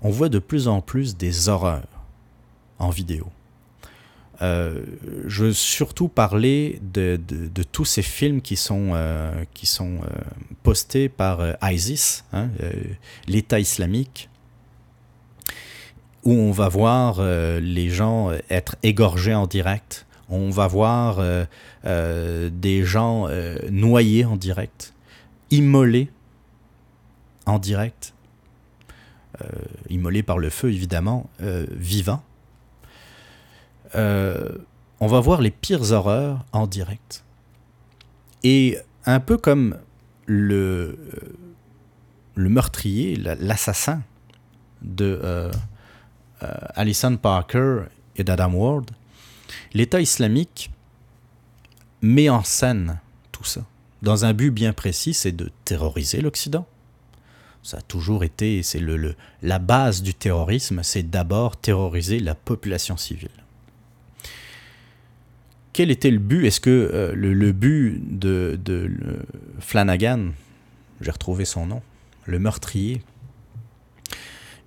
on 0.00 0.10
voit 0.10 0.28
de 0.28 0.38
plus 0.38 0.68
en 0.68 0.80
plus 0.80 1.16
des 1.16 1.48
horreurs 1.48 1.88
en 2.78 2.90
vidéo. 2.90 3.26
Je 4.40 5.44
veux 5.44 5.52
surtout 5.52 6.08
parler 6.08 6.80
de, 6.82 7.18
tous 7.72 7.84
ces 7.84 8.02
films 8.02 8.40
qui 8.40 8.56
sont, 8.56 8.92
qui 9.54 9.66
sont 9.66 10.00
postés 10.62 11.08
par 11.08 11.40
ISIS, 11.62 12.24
hein, 12.32 12.48
l'État 13.26 13.60
islamique, 13.60 14.30
où 16.24 16.32
on 16.32 16.52
va 16.52 16.68
voir 16.68 17.16
euh, 17.18 17.60
les 17.60 17.88
gens 17.88 18.30
euh, 18.30 18.38
être 18.50 18.76
égorgés 18.82 19.34
en 19.34 19.46
direct. 19.46 20.06
On 20.28 20.50
va 20.50 20.66
voir 20.68 21.16
euh, 21.18 22.50
des 22.52 22.84
gens 22.84 23.26
noyés 23.68 24.24
en 24.24 24.36
direct, 24.36 24.94
immolés 25.50 26.08
en 27.46 27.58
direct, 27.58 28.14
immolés 29.88 30.22
par 30.22 30.38
le 30.38 30.48
feu 30.48 30.68
évidemment, 30.70 31.28
vivants. 31.40 32.22
On 33.94 35.06
va 35.06 35.20
voir 35.20 35.40
les 35.40 35.50
pires 35.50 35.92
horreurs 35.92 36.44
en 36.52 36.66
direct. 36.66 37.24
Et 38.42 38.78
un 39.06 39.20
peu 39.20 39.36
comme 39.36 39.76
le, 40.26 40.98
le 42.34 42.48
meurtrier, 42.48 43.16
l'assassin 43.16 44.02
de 44.82 45.20
euh, 45.22 45.50
Alison 46.74 47.16
Parker 47.16 47.82
et 48.16 48.24
d'Adam 48.24 48.52
Ward, 48.52 48.90
l'État 49.74 50.00
islamique 50.00 50.70
met 52.02 52.28
en 52.28 52.42
scène 52.42 52.98
tout 53.32 53.44
ça, 53.44 53.62
dans 54.02 54.24
un 54.24 54.32
but 54.32 54.50
bien 54.50 54.72
précis, 54.72 55.14
c'est 55.14 55.32
de 55.32 55.50
terroriser 55.64 56.20
l'Occident. 56.20 56.66
Ça 57.62 57.78
a 57.78 57.82
toujours 57.82 58.24
été, 58.24 58.62
c'est 58.62 58.78
le, 58.80 59.14
la 59.42 59.58
base 59.58 60.02
du 60.02 60.14
terrorisme, 60.14 60.82
c'est 60.82 61.02
d'abord 61.02 61.58
terroriser 61.58 62.18
la 62.18 62.34
population 62.34 62.96
civile. 62.96 63.39
Quel 65.72 65.90
était 65.90 66.10
le 66.10 66.18
but? 66.18 66.46
Est-ce 66.46 66.60
que 66.60 66.90
euh, 66.92 67.14
le, 67.14 67.52
but 67.52 68.00
de, 68.18 68.58
de 68.62 68.90
Flanagan, 69.60 70.30
j'ai 71.00 71.10
retrouvé 71.10 71.44
son 71.44 71.66
nom, 71.66 71.82
le 72.26 72.38
meurtrier, 72.38 73.02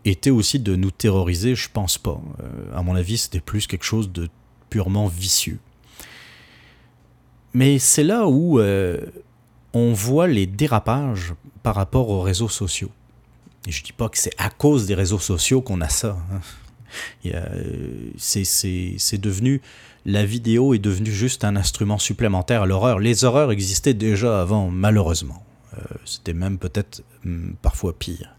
était 0.05 0.29
aussi 0.29 0.59
de 0.59 0.75
nous 0.75 0.91
terroriser, 0.91 1.55
je 1.55 1.69
pense 1.71 1.97
pas. 1.97 2.21
Euh, 2.41 2.77
à 2.77 2.83
mon 2.83 2.95
avis, 2.95 3.17
c'était 3.17 3.39
plus 3.39 3.67
quelque 3.67 3.85
chose 3.85 4.11
de 4.11 4.29
purement 4.69 5.07
vicieux. 5.07 5.59
Mais 7.53 7.79
c'est 7.79 8.03
là 8.03 8.27
où 8.27 8.59
euh, 8.59 8.99
on 9.73 9.93
voit 9.93 10.27
les 10.27 10.45
dérapages 10.45 11.33
par 11.61 11.75
rapport 11.75 12.09
aux 12.09 12.21
réseaux 12.21 12.49
sociaux. 12.49 12.91
Et 13.67 13.71
je 13.71 13.83
dis 13.83 13.93
pas 13.93 14.09
que 14.09 14.17
c'est 14.17 14.33
à 14.37 14.49
cause 14.49 14.87
des 14.87 14.95
réseaux 14.95 15.19
sociaux 15.19 15.61
qu'on 15.61 15.79
a 15.81 15.89
ça. 15.89 16.17
Hein. 16.31 16.41
Euh, 17.25 18.11
c'est 18.17 19.17
devenu 19.17 19.61
la 20.05 20.25
vidéo 20.25 20.73
est 20.73 20.79
devenue 20.79 21.11
juste 21.11 21.43
un 21.43 21.55
instrument 21.55 21.97
supplémentaire 21.97 22.63
à 22.63 22.65
l'horreur. 22.65 22.99
Les 22.99 23.23
horreurs 23.23 23.51
existaient 23.51 23.93
déjà 23.93 24.41
avant, 24.41 24.69
malheureusement. 24.69 25.43
C'était 26.05 26.33
même 26.33 26.57
peut-être 26.57 27.03
hmm, 27.23 27.53
parfois 27.61 27.97
pire. 27.97 28.35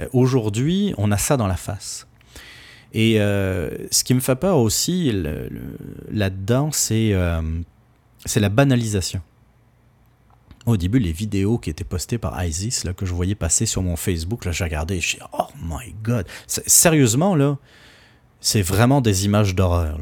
Euh, 0.00 0.06
aujourd'hui, 0.12 0.94
on 0.96 1.10
a 1.12 1.16
ça 1.16 1.36
dans 1.36 1.46
la 1.46 1.56
face. 1.56 2.06
Et 2.92 3.20
euh, 3.20 3.70
ce 3.90 4.02
qui 4.04 4.14
me 4.14 4.20
fait 4.20 4.36
peur 4.36 4.58
aussi 4.58 5.12
là-dedans, 6.10 6.70
euh, 6.90 7.42
c'est 8.24 8.40
la 8.40 8.48
banalisation. 8.48 9.20
Au 10.66 10.76
début, 10.76 10.98
les 10.98 11.12
vidéos 11.12 11.58
qui 11.58 11.70
étaient 11.70 11.84
postées 11.84 12.18
par 12.18 12.42
ISIS, 12.44 12.84
là, 12.84 12.92
que 12.92 13.06
je 13.06 13.14
voyais 13.14 13.34
passer 13.34 13.66
sur 13.66 13.82
mon 13.82 13.96
Facebook, 13.96 14.44
là, 14.44 14.52
j'ai 14.52 14.64
regardé 14.64 14.96
et 14.96 15.00
je 15.00 15.08
suis 15.08 15.18
oh 15.32 15.46
my 15.62 15.94
god. 16.02 16.26
Sérieusement, 16.46 17.34
là, 17.34 17.58
c'est 18.40 18.62
vraiment 18.62 19.00
des 19.00 19.24
images 19.24 19.54
d'horreur. 19.54 19.98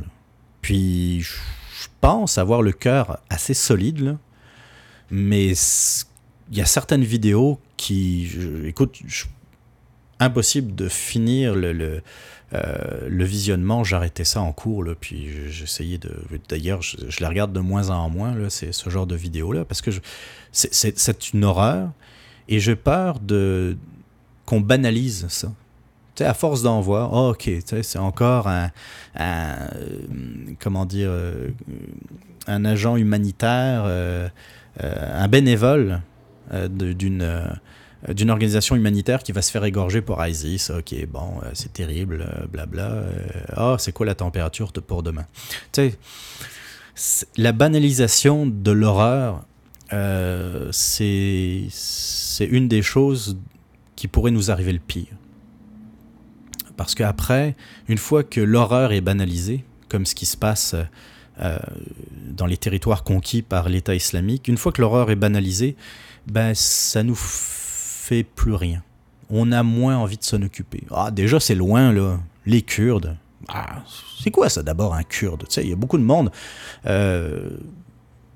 Puis, 0.67 1.21
je 1.21 1.87
pense 2.01 2.39
avoir 2.39 2.61
le 2.61 2.73
cœur 2.73 3.21
assez 3.31 3.55
solide, 3.55 4.17
mais 5.13 5.53
il 5.53 6.59
y 6.59 6.61
a 6.61 6.67
certaines 6.67 7.05
vidéos 7.05 7.61
qui, 7.77 8.29
écoute, 8.65 8.99
impossible 10.19 10.75
de 10.75 10.89
finir 10.89 11.55
euh, 11.55 12.01
le 13.09 13.25
visionnement. 13.25 13.85
J'arrêtais 13.85 14.25
ça 14.25 14.41
en 14.41 14.51
cours, 14.51 14.85
puis 15.01 15.29
j'essayais 15.51 15.99
de. 15.99 16.11
D'ailleurs, 16.49 16.83
je, 16.83 16.97
je, 17.11 17.21
les 17.21 17.27
regarde 17.27 17.53
de 17.53 17.61
moins 17.61 17.91
en 17.91 18.11
moins, 18.11 18.35
c'est 18.49 18.73
ce 18.73 18.91
genre 18.91 19.07
de 19.07 19.15
vidéos-là, 19.15 19.65
parce 19.65 19.83
que 19.83 19.93
c'est 20.51 21.33
une 21.33 21.45
horreur, 21.45 21.93
et 22.49 22.59
j'ai 22.59 22.75
peur 22.75 23.21
qu'on 24.45 24.61
banalise 24.61 25.29
ça. 25.29 25.53
À 26.21 26.35
force 26.35 26.63
d'en 26.63 26.81
voir, 26.81 27.13
oh, 27.13 27.31
ok, 27.31 27.51
c'est 27.83 27.99
encore 27.99 28.49
un, 28.49 28.71
un, 29.17 29.57
comment 30.59 30.87
dire, 30.87 31.11
euh, 31.11 31.49
un 32.47 32.65
agent 32.65 32.97
humanitaire, 32.97 33.83
euh, 33.87 34.29
un 34.81 35.29
bénévole 35.29 36.01
d'une 36.69 37.51
euh, 38.09 38.13
d'une 38.13 38.31
organisation 38.31 38.77
humanitaire 38.77 39.23
qui 39.23 39.33
va 39.33 39.43
se 39.43 39.51
faire 39.51 39.65
égorger 39.65 40.03
pour 40.03 40.25
ISIS. 40.25 40.71
Ok, 40.71 40.95
bon, 41.07 41.41
euh, 41.43 41.51
c'est 41.55 41.73
terrible, 41.73 42.27
euh, 42.29 42.47
blabla. 42.47 43.05
Oh, 43.57 43.77
c'est 43.79 43.93
quoi 43.93 44.07
la 44.07 44.15
température 44.15 44.73
pour 44.73 45.03
demain? 45.03 45.25
La 47.37 47.53
banalisation 47.53 48.47
de 48.47 48.71
l'horreur, 48.71 49.45
c'est 50.73 51.69
une 52.41 52.69
des 52.69 52.83
choses 52.83 53.39
qui 53.97 54.09
pourrait 54.09 54.31
nous 54.31 54.51
arriver 54.51 54.73
le 54.73 54.79
pire. 54.79 55.15
Parce 56.77 56.95
qu'après, 56.95 57.57
une 57.89 57.99
fois 57.99 58.23
que 58.23 58.41
l'horreur 58.41 58.93
est 58.93 59.01
banalisée, 59.01 59.65
comme 59.89 60.07
ce 60.07 60.15
qui 60.15 60.27
se 60.27 60.37
passe 60.37 60.75
dans 61.39 62.47
les 62.47 62.57
territoires 62.57 63.05
conquis 63.05 63.43
par 63.43 63.69
l'État 63.69 63.95
islamique, 63.95 64.49
une 64.49 64.57
fois 64.57 64.73
que 64.73 64.81
l'horreur 64.81 65.11
est 65.11 65.17
banalisée, 65.17 65.77
ben, 66.27 66.55
ça 66.55 67.03
nous 67.03 67.15
fait 67.15 68.25
plus 68.25 68.55
rien. 68.55 68.83
On 69.31 69.53
a 69.53 69.63
moins 69.63 69.97
envie 69.97 70.17
de 70.17 70.25
s'en 70.25 70.41
occuper. 70.43 70.85
Ah, 70.91 71.11
déjà, 71.11 71.41
c'est 71.41 71.55
loin, 71.55 71.93
là. 71.93 72.19
Les 72.47 72.63
Kurdes. 72.63 73.17
Ah, 73.49 73.83
c'est 74.23 74.31
quoi 74.31 74.49
ça 74.49 74.63
d'abord, 74.63 74.95
un 74.95 75.03
Kurde? 75.03 75.45
Il 75.57 75.69
y 75.69 75.73
a 75.73 75.77
beaucoup 75.77 75.99
de 75.99 76.03
monde. 76.03 76.31
Euh, 76.87 77.51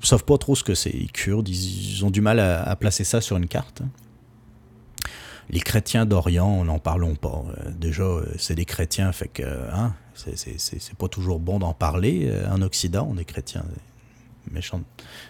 savent 0.03 0.25
pas 0.25 0.39
trop 0.39 0.55
ce 0.55 0.65
que 0.65 0.75
c'est, 0.75 0.91
les 0.91 1.07
Kurdes. 1.07 1.49
Ils, 1.49 2.05
ont 2.05 2.11
du 2.11 2.21
mal 2.21 2.41
à, 2.41 2.75
placer 2.77 3.05
ça 3.05 3.21
sur 3.21 3.37
une 3.37 3.49
carte. 3.49 3.83
Les 5.51 5.61
chrétiens 5.61 6.07
d'Orient, 6.07 6.65
n'en 6.65 6.79
parlons 6.79 7.15
pas. 7.15 7.45
Euh, 7.59 7.71
déjà, 7.71 8.05
euh, 8.05 8.25
c'est 8.39 8.55
des 8.55 8.65
chrétiens, 8.65 9.13
fait 9.13 9.29
que 9.29 9.43
hein, 9.43 9.95
c'est 10.15 10.97
pas 10.97 11.09
toujours 11.09 11.41
bon 11.41 11.59
d'en 11.59 11.75
parler. 11.75 12.29
Euh, 12.31 12.51
en 12.51 12.63
Occident, 12.63 13.09
on 13.11 13.19
est 13.19 13.25
chrétiens. 13.25 13.65
Méchantes, 14.51 14.87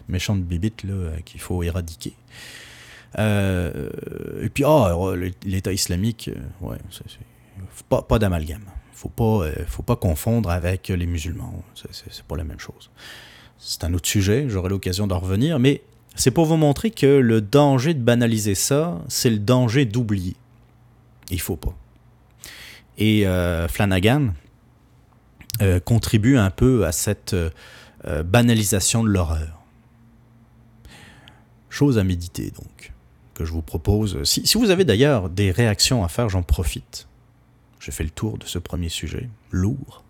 méchantes 0.09 0.43
bibites 0.43 0.87
qu'il 1.25 1.41
faut 1.41 1.63
éradiquer. 1.63 2.15
Euh, 3.19 3.91
et 4.41 4.49
puis, 4.49 4.65
oh, 4.65 5.15
l'État 5.45 5.73
islamique, 5.73 6.29
euh, 6.29 6.67
ouais, 6.67 6.79
pas, 7.89 8.03
pas 8.03 8.19
d'amalgame. 8.19 8.65
Faut 8.93 9.09
pas, 9.09 9.47
euh, 9.47 9.53
faut 9.67 9.83
pas 9.83 9.97
confondre 9.97 10.51
avec 10.51 10.89
les 10.89 11.07
musulmans. 11.07 11.63
C'est 11.75 12.23
pas 12.25 12.37
la 12.37 12.45
même 12.45 12.61
chose. 12.61 12.91
C'est 13.59 13.85
un 13.85 13.93
autre 13.95 14.09
sujet, 14.09 14.47
j'aurai 14.49 14.69
l'occasion 14.71 15.07
d'en 15.07 15.19
revenir, 15.19 15.59
mais 15.59 15.83
c'est 16.21 16.31
pour 16.31 16.45
vous 16.45 16.59
montrer 16.59 16.91
que 16.91 17.07
le 17.07 17.41
danger 17.41 17.95
de 17.95 18.03
banaliser 18.03 18.55
ça, 18.55 19.01
c'est 19.09 19.31
le 19.31 19.39
danger 19.39 19.87
d'oublier. 19.87 20.37
Il 21.31 21.41
faut 21.41 21.57
pas. 21.57 21.75
Et 22.99 23.25
Flanagan 23.69 24.35
contribue 25.87 26.37
un 26.37 26.51
peu 26.51 26.85
à 26.85 26.93
cette 26.93 27.35
banalisation 28.25 29.03
de 29.03 29.09
l'horreur. 29.09 29.63
Chose 31.71 31.97
à 31.99 32.05
méditer 32.05 32.51
donc 32.51 32.93
que 33.33 33.47
je 33.47 33.53
vous 33.53 33.63
propose. 33.63 34.23
Si, 34.25 34.47
si 34.47 34.59
vous 34.59 34.69
avez 34.69 34.85
d'ailleurs 34.85 35.31
des 35.31 35.51
réactions 35.51 36.05
à 36.05 36.09
faire, 36.09 36.29
j'en 36.29 36.43
profite. 36.43 37.09
J'ai 37.79 37.93
fait 37.93 38.05
le 38.05 38.11
tour 38.11 38.37
de 38.37 38.45
ce 38.45 38.59
premier 38.59 38.91
sujet, 38.91 39.31
lourd. 39.51 40.05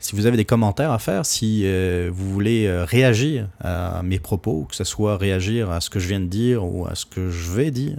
Si 0.00 0.14
vous 0.14 0.26
avez 0.26 0.36
des 0.36 0.44
commentaires 0.44 0.92
à 0.92 1.00
faire, 1.00 1.26
si 1.26 1.62
euh, 1.64 2.08
vous 2.12 2.30
voulez 2.30 2.66
euh, 2.66 2.84
réagir 2.84 3.48
à 3.60 4.00
mes 4.04 4.20
propos, 4.20 4.64
que 4.70 4.76
ce 4.76 4.84
soit 4.84 5.16
réagir 5.16 5.70
à 5.70 5.80
ce 5.80 5.90
que 5.90 5.98
je 5.98 6.06
viens 6.06 6.20
de 6.20 6.26
dire 6.26 6.64
ou 6.64 6.86
à 6.86 6.94
ce 6.94 7.04
que 7.04 7.30
je 7.30 7.50
vais 7.50 7.72
dire, 7.72 7.96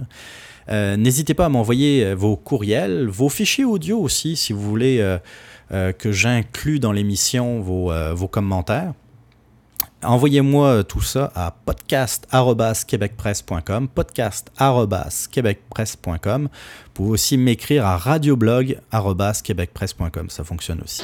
euh, 0.70 0.96
n'hésitez 0.96 1.34
pas 1.34 1.46
à 1.46 1.48
m'envoyer 1.50 2.14
vos 2.14 2.36
courriels, 2.36 3.06
vos 3.06 3.28
fichiers 3.28 3.66
audio 3.66 4.00
aussi, 4.00 4.36
si 4.36 4.54
vous 4.54 4.62
voulez 4.62 5.18
que 5.70 6.10
j'inclue 6.10 6.78
dans 6.80 6.92
l'émission 6.92 7.60
vos, 7.60 7.92
vos 8.14 8.28
commentaires. 8.28 8.92
Envoyez-moi 10.02 10.82
tout 10.84 11.02
ça 11.02 11.30
à 11.34 11.50
podcast.québecpresse.com, 11.50 13.88
podcast.québecpresse.com. 13.88 16.44
Vous 16.44 16.48
pouvez 16.94 17.10
aussi 17.10 17.36
m'écrire 17.36 17.84
à 17.84 17.98
radioblog.québecpresse.com, 17.98 20.30
ça 20.30 20.44
fonctionne 20.44 20.80
aussi. 20.82 21.02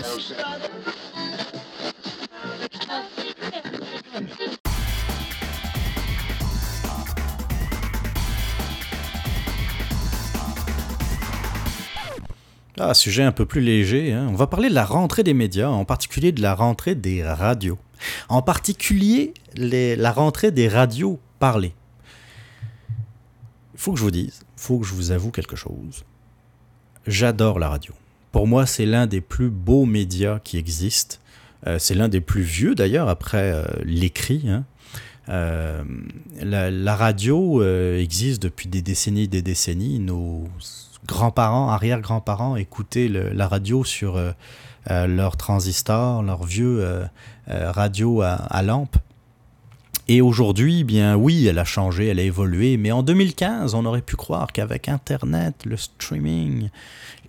Ah, 12.78 12.92
sujet 12.92 13.22
un 13.22 13.32
peu 13.32 13.46
plus 13.46 13.62
léger. 13.62 14.12
Hein. 14.12 14.28
On 14.30 14.34
va 14.34 14.46
parler 14.46 14.68
de 14.68 14.74
la 14.74 14.84
rentrée 14.84 15.22
des 15.22 15.32
médias, 15.32 15.68
en 15.68 15.86
particulier 15.86 16.30
de 16.30 16.42
la 16.42 16.54
rentrée 16.54 16.94
des 16.94 17.24
radios. 17.24 17.78
En 18.28 18.42
particulier, 18.42 19.34
la 19.56 20.12
rentrée 20.12 20.50
des 20.50 20.68
radios 20.68 21.20
parlées. 21.38 21.75
Il 23.75 23.80
faut 23.80 23.92
que 23.92 23.98
je 23.98 24.04
vous 24.04 24.10
dise, 24.10 24.40
il 24.56 24.60
faut 24.60 24.78
que 24.78 24.86
je 24.86 24.94
vous 24.94 25.10
avoue 25.10 25.30
quelque 25.30 25.56
chose. 25.56 26.04
J'adore 27.06 27.58
la 27.58 27.68
radio. 27.68 27.92
Pour 28.32 28.46
moi, 28.46 28.66
c'est 28.66 28.86
l'un 28.86 29.06
des 29.06 29.20
plus 29.20 29.50
beaux 29.50 29.86
médias 29.86 30.40
qui 30.40 30.58
existent. 30.58 31.16
Euh, 31.66 31.78
c'est 31.78 31.94
l'un 31.94 32.08
des 32.08 32.20
plus 32.20 32.42
vieux 32.42 32.75
d'ailleurs, 32.75 33.08
après 33.08 33.52
euh, 33.52 33.64
l'écrit. 33.84 34.44
Hein. 34.48 34.64
Euh, 35.28 35.82
la, 36.42 36.96
radio 36.96 37.62
existe 37.96 38.42
depuis 38.42 38.68
des 38.68 38.82
décennies 38.82 39.28
des 39.28 39.42
décennies. 39.42 39.98
Nos 39.98 40.48
grands-parents, 41.06 41.68
arrière-grands-parents 41.70 42.56
écoutaient 42.56 43.08
la 43.08 43.48
radio 43.48 43.84
sur 43.84 44.20
euh, 44.90 44.97
euh, 44.97 45.07
leur 45.07 45.37
transistor, 45.37 46.23
leur 46.23 46.45
vieux 46.45 46.81
euh, 46.81 47.07
radio 47.49 48.23
à, 48.23 48.62
lampe. 48.62 48.97
Et 50.09 50.21
aujourd'hui, 50.21 50.85
bien 50.85 51.16
oui, 51.16 51.47
elle 51.47 51.59
a 51.59 51.64
changé, 51.64 52.07
elle 52.07 52.21
a 52.21 52.23
évolué, 52.23 52.76
mais 52.76 52.93
en 52.93 53.02
2015, 53.02 53.75
on 53.75 53.85
aurait 53.85 54.02
pu 54.02 54.14
croire 54.14 54.52
qu'avec 54.52 54.88
Internet, 54.88 55.64
le 55.64 55.76
streaming, 55.76 56.71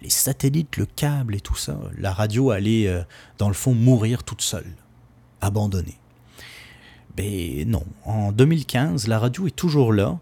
les 0.01 0.09
satellites, 0.09 0.77
le 0.77 0.85
câble 0.85 1.35
et 1.35 1.39
tout 1.39 1.55
ça, 1.55 1.77
la 1.97 2.13
radio 2.13 2.51
allait, 2.51 3.03
dans 3.39 3.47
le 3.47 3.55
fond, 3.55 3.73
mourir 3.73 4.23
toute 4.23 4.41
seule, 4.41 4.71
abandonnée. 5.41 5.97
Mais 7.17 7.63
non, 7.65 7.83
en 8.05 8.31
2015, 8.31 9.07
la 9.07 9.17
radio 9.17 9.47
est 9.47 9.55
toujours 9.55 9.91
là 9.91 10.19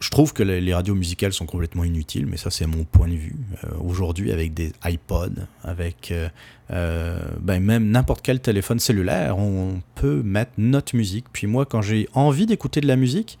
je 0.00 0.10
trouve 0.10 0.32
que 0.32 0.44
les 0.44 0.74
radios 0.74 0.94
musicales 0.94 1.32
sont 1.32 1.46
complètement 1.46 1.82
inutiles, 1.82 2.26
mais 2.26 2.36
ça 2.36 2.50
c'est 2.50 2.66
mon 2.66 2.84
point 2.84 3.08
de 3.08 3.14
vue. 3.14 3.36
Euh, 3.64 3.68
aujourd'hui, 3.84 4.30
avec 4.30 4.54
des 4.54 4.72
iPods, 4.84 5.46
avec 5.64 6.12
euh, 6.12 6.28
euh, 6.70 7.20
ben, 7.40 7.60
même 7.60 7.90
n'importe 7.90 8.22
quel 8.22 8.40
téléphone 8.40 8.78
cellulaire, 8.78 9.38
on 9.38 9.82
peut 9.96 10.22
mettre 10.22 10.52
notre 10.56 10.94
musique. 10.94 11.26
Puis 11.32 11.48
moi, 11.48 11.66
quand 11.66 11.82
j'ai 11.82 12.08
envie 12.12 12.46
d'écouter 12.46 12.80
de 12.80 12.86
la 12.86 12.94
musique, 12.94 13.40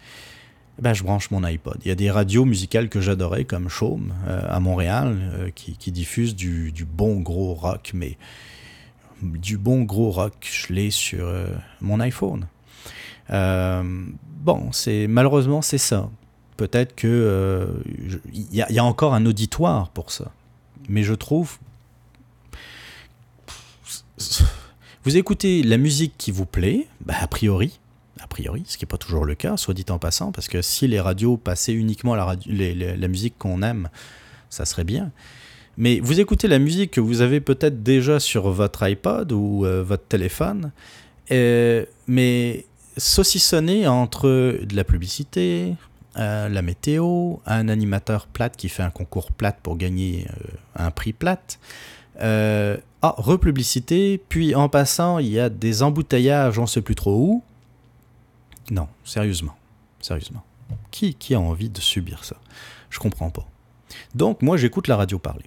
ben, 0.80 0.94
je 0.94 1.04
branche 1.04 1.30
mon 1.30 1.44
iPod. 1.44 1.78
Il 1.84 1.88
y 1.88 1.92
a 1.92 1.94
des 1.94 2.10
radios 2.10 2.44
musicales 2.44 2.88
que 2.88 3.00
j'adorais, 3.00 3.44
comme 3.44 3.68
Chaume 3.68 4.12
à 4.26 4.58
Montréal, 4.60 5.52
qui, 5.54 5.76
qui, 5.76 5.90
diffusent 5.92 6.36
du, 6.36 6.72
bon 6.84 7.20
gros 7.20 7.54
rock, 7.54 7.90
mais 7.94 8.16
du 9.22 9.58
bon 9.58 9.82
gros 9.82 10.10
rock, 10.10 10.34
je 10.40 10.72
l'ai 10.72 10.90
sur 10.90 11.28
mon 11.80 11.98
iPhone. 11.98 12.46
bon, 13.28 14.70
malheureusement 15.08 15.62
c'est 15.62 15.78
ça 15.78 16.08
peut-être 16.58 16.94
que 16.94 17.80
il 18.34 18.60
euh, 18.60 18.66
y, 18.68 18.78
a 18.78 18.84
encore 18.84 19.14
un 19.14 19.24
auditoire 19.24 19.88
pour 19.90 20.10
ça. 20.10 20.32
Mais 20.90 21.02
je 21.02 21.14
trouve, 21.14 21.56
vous 25.04 25.16
écoutez 25.16 25.62
la 25.62 25.78
musique 25.78 26.14
qui 26.18 26.32
vous 26.32 26.44
plaît, 26.44 26.86
bah, 27.00 27.14
a 27.18 27.26
priori, 27.28 27.78
a 28.20 28.26
priori, 28.26 28.64
ce 28.66 28.76
qui 28.76 28.84
n'est 28.84 28.88
pas 28.88 28.98
toujours 28.98 29.24
le 29.24 29.34
cas, 29.34 29.56
soit 29.56 29.72
dit 29.72 29.86
en 29.88 29.98
passant, 29.98 30.32
parce 30.32 30.48
que 30.48 30.60
si 30.60 30.88
les 30.88 31.00
radios 31.00 31.36
passaient 31.36 31.72
uniquement 31.72 32.14
la, 32.14 32.36
musique 33.08 33.38
qu'on 33.38 33.62
aime, 33.62 33.88
ça 34.50 34.64
serait 34.64 34.84
bien. 34.84 35.12
Mais 35.76 36.00
vous 36.00 36.18
écoutez 36.18 36.48
la 36.48 36.58
musique 36.58 36.90
que 36.90 37.00
vous 37.00 37.20
avez 37.20 37.40
peut-être 37.40 37.84
déjà 37.84 38.18
sur 38.18 38.50
votre 38.50 38.82
iPod 38.82 39.30
ou 39.30 39.64
euh, 39.64 39.84
votre 39.84 40.04
téléphone, 40.04 40.72
mais 41.30 42.66
saucissonné 42.96 43.86
entre 43.86 44.26
de 44.28 44.74
la 44.74 44.82
publicité, 44.82 45.76
euh, 46.16 46.48
la 46.48 46.62
météo, 46.62 47.36
un 47.46 47.68
animateur 47.68 48.26
plate 48.26 48.56
qui 48.56 48.68
fait 48.68 48.82
un 48.82 48.90
concours 48.90 49.30
plate 49.30 49.58
pour 49.62 49.76
gagner 49.76 50.26
euh, 50.30 50.84
un 50.86 50.90
prix 50.90 51.12
plate. 51.12 51.60
Euh, 52.20 52.76
ah, 53.02 53.14
republicité, 53.18 54.20
puis 54.28 54.54
en 54.54 54.68
passant, 54.68 55.18
il 55.18 55.28
y 55.28 55.38
a 55.38 55.48
des 55.48 55.82
embouteillages, 55.82 56.58
on 56.58 56.66
sait 56.66 56.80
plus 56.80 56.96
trop 56.96 57.14
où. 57.14 57.42
Non, 58.70 58.88
sérieusement, 59.04 59.54
sérieusement. 60.00 60.42
Qui, 60.90 61.14
qui 61.14 61.34
a 61.34 61.40
envie 61.40 61.68
de 61.68 61.80
subir 61.80 62.24
ça? 62.24 62.36
Je 62.90 62.98
comprends 62.98 63.30
pas. 63.30 63.46
Donc, 64.14 64.42
moi, 64.42 64.56
j'écoute 64.56 64.88
la 64.88 64.96
radio 64.96 65.18
parler. 65.18 65.44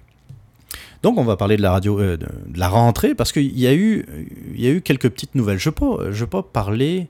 Donc, 1.02 1.18
on 1.18 1.24
va 1.24 1.36
parler 1.36 1.56
de 1.56 1.62
la 1.62 1.72
radio, 1.72 1.98
de, 1.98 2.26
la 2.54 2.68
rentrée, 2.68 3.14
parce 3.14 3.32
qu'il 3.32 3.58
y, 3.58 3.66
a 3.66 3.74
eu, 3.74 4.06
il 4.54 4.60
y 4.60 4.68
a 4.68 4.70
eu 4.70 4.80
quelques 4.80 5.10
petites 5.10 5.34
nouvelles. 5.34 5.58
Je 5.58 5.68
ne 5.68 6.10
vais, 6.12 6.26
pas 6.26 6.42
parler 6.42 7.08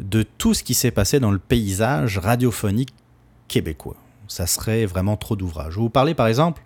de 0.00 0.22
tout 0.22 0.54
ce 0.54 0.62
qui 0.62 0.74
s'est 0.74 0.90
passé 0.90 1.20
dans 1.20 1.30
le 1.30 1.38
paysage 1.38 2.18
radiophonique 2.18 2.92
québécois. 3.48 3.96
Ça 4.28 4.46
serait 4.46 4.86
vraiment 4.86 5.16
trop 5.16 5.36
d'ouvrage. 5.36 5.72
Je 5.72 5.76
vais 5.76 5.82
vous 5.82 5.90
parler 5.90 6.14
par 6.14 6.26
exemple 6.26 6.62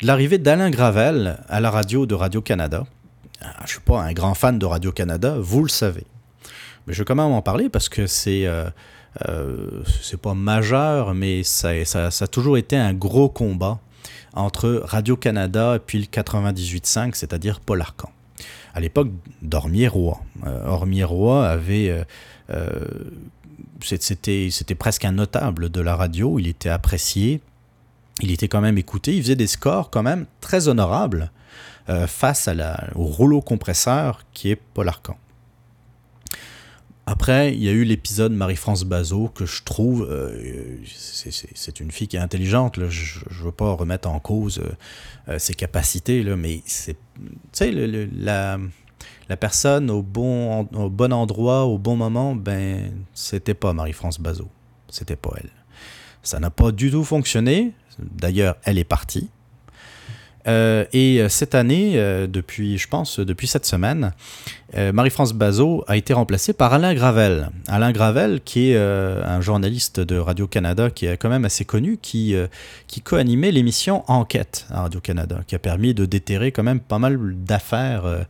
de 0.00 0.06
l'arrivée 0.06 0.38
d'Alain 0.38 0.70
Gravel 0.70 1.38
à 1.48 1.60
la 1.60 1.70
radio 1.70 2.06
de 2.06 2.14
Radio-Canada. 2.14 2.84
Ah, 3.42 3.52
je 3.60 3.62
ne 3.62 3.68
suis 3.68 3.80
pas 3.80 4.00
un 4.02 4.12
grand 4.12 4.34
fan 4.34 4.58
de 4.58 4.66
Radio-Canada, 4.66 5.36
vous 5.38 5.62
le 5.62 5.68
savez. 5.68 6.04
Mais 6.86 6.94
je 6.94 6.98
vais 7.00 7.04
quand 7.04 7.14
même 7.14 7.26
en 7.26 7.42
parler 7.42 7.68
parce 7.68 7.88
que 7.88 8.06
c'est 8.06 8.46
euh, 8.46 8.68
euh 9.28 9.82
pas 10.22 10.34
majeur, 10.34 11.14
mais 11.14 11.42
ça, 11.42 11.84
ça, 11.84 12.08
a 12.08 12.26
toujours 12.26 12.56
été 12.56 12.76
un 12.76 12.94
gros 12.94 13.28
combat 13.28 13.78
entre 14.34 14.82
Radio-Canada 14.84 15.76
et 15.76 15.78
puis 15.78 15.98
le 15.98 16.04
98.5, 16.04 17.14
c'est-à-dire 17.14 17.60
Paul 17.60 17.80
Arcan. 17.80 18.10
À 18.74 18.80
l'époque, 18.80 19.08
Dormier-Roi. 19.42 20.20
Euh, 20.46 21.50
avait 21.50 21.88
euh, 21.88 22.04
c'était, 23.82 24.48
c'était 24.50 24.74
presque 24.74 25.04
un 25.04 25.12
notable 25.12 25.70
de 25.70 25.80
la 25.80 25.96
radio, 25.96 26.38
il 26.38 26.46
était 26.46 26.68
apprécié, 26.68 27.40
il 28.22 28.30
était 28.30 28.48
quand 28.48 28.60
même 28.60 28.78
écouté, 28.78 29.16
il 29.16 29.22
faisait 29.22 29.36
des 29.36 29.46
scores 29.46 29.90
quand 29.90 30.02
même 30.02 30.26
très 30.40 30.68
honorables 30.68 31.30
euh, 31.88 32.06
face 32.06 32.48
au 32.94 33.04
rouleau 33.04 33.40
compresseur 33.40 34.24
qui 34.32 34.50
est 34.50 34.56
Paul 34.56 34.88
Arcan. 34.88 35.16
Après, 37.08 37.54
il 37.54 37.62
y 37.62 37.68
a 37.68 37.72
eu 37.72 37.84
l'épisode 37.84 38.32
Marie-France 38.32 38.82
Bazot 38.82 39.28
que 39.28 39.46
je 39.46 39.62
trouve, 39.62 40.08
euh, 40.10 40.78
c'est 40.96 41.78
une 41.78 41.92
fille 41.92 42.08
qui 42.08 42.16
est 42.16 42.20
intelligente, 42.20 42.80
je 42.88 43.20
ne 43.20 43.44
veux 43.44 43.52
pas 43.52 43.72
remettre 43.74 44.08
en 44.08 44.18
cause 44.18 44.60
ses 45.38 45.54
capacités, 45.54 46.24
mais 46.36 46.62
c'est, 46.66 46.96
tu 47.14 47.30
sais, 47.52 47.70
la, 47.70 48.58
la 49.28 49.36
personne 49.36 49.90
au 49.90 50.02
bon, 50.02 50.68
au 50.72 50.90
bon 50.90 51.12
endroit, 51.12 51.64
au 51.64 51.78
bon 51.78 51.96
moment, 51.96 52.34
ben, 52.34 52.92
c'était 53.14 53.54
pas 53.54 53.72
Marie-France 53.72 54.20
Bazot. 54.20 54.48
C'était 54.88 55.16
pas 55.16 55.30
elle. 55.36 55.50
Ça 56.22 56.38
n'a 56.38 56.50
pas 56.50 56.72
du 56.72 56.90
tout 56.90 57.04
fonctionné. 57.04 57.72
D'ailleurs, 57.98 58.56
elle 58.64 58.78
est 58.78 58.84
partie. 58.84 59.30
Euh, 60.46 60.84
et 60.92 61.20
euh, 61.20 61.28
cette 61.28 61.54
année, 61.54 61.92
euh, 61.96 62.26
depuis, 62.26 62.78
je 62.78 62.88
pense, 62.88 63.18
depuis 63.18 63.46
cette 63.46 63.66
semaine, 63.66 64.12
Marie-France 64.92 65.32
Bazot 65.32 65.84
a 65.86 65.96
été 65.96 66.12
remplacée 66.12 66.52
par 66.52 66.74
Alain 66.74 66.92
Gravel. 66.92 67.48
Alain 67.66 67.92
Gravel, 67.92 68.42
qui 68.44 68.72
est 68.72 68.76
un 68.76 69.40
journaliste 69.40 70.00
de 70.00 70.18
Radio-Canada 70.18 70.90
qui 70.90 71.06
est 71.06 71.16
quand 71.16 71.30
même 71.30 71.46
assez 71.46 71.64
connu, 71.64 71.96
qui, 71.96 72.34
qui 72.86 73.00
co-animait 73.00 73.52
l'émission 73.52 74.04
Enquête 74.06 74.66
à 74.70 74.82
Radio-Canada, 74.82 75.40
qui 75.46 75.54
a 75.54 75.58
permis 75.58 75.94
de 75.94 76.04
déterrer 76.04 76.52
quand 76.52 76.62
même 76.62 76.80
pas 76.80 76.98
mal 76.98 77.18
d'affaires 77.36 78.26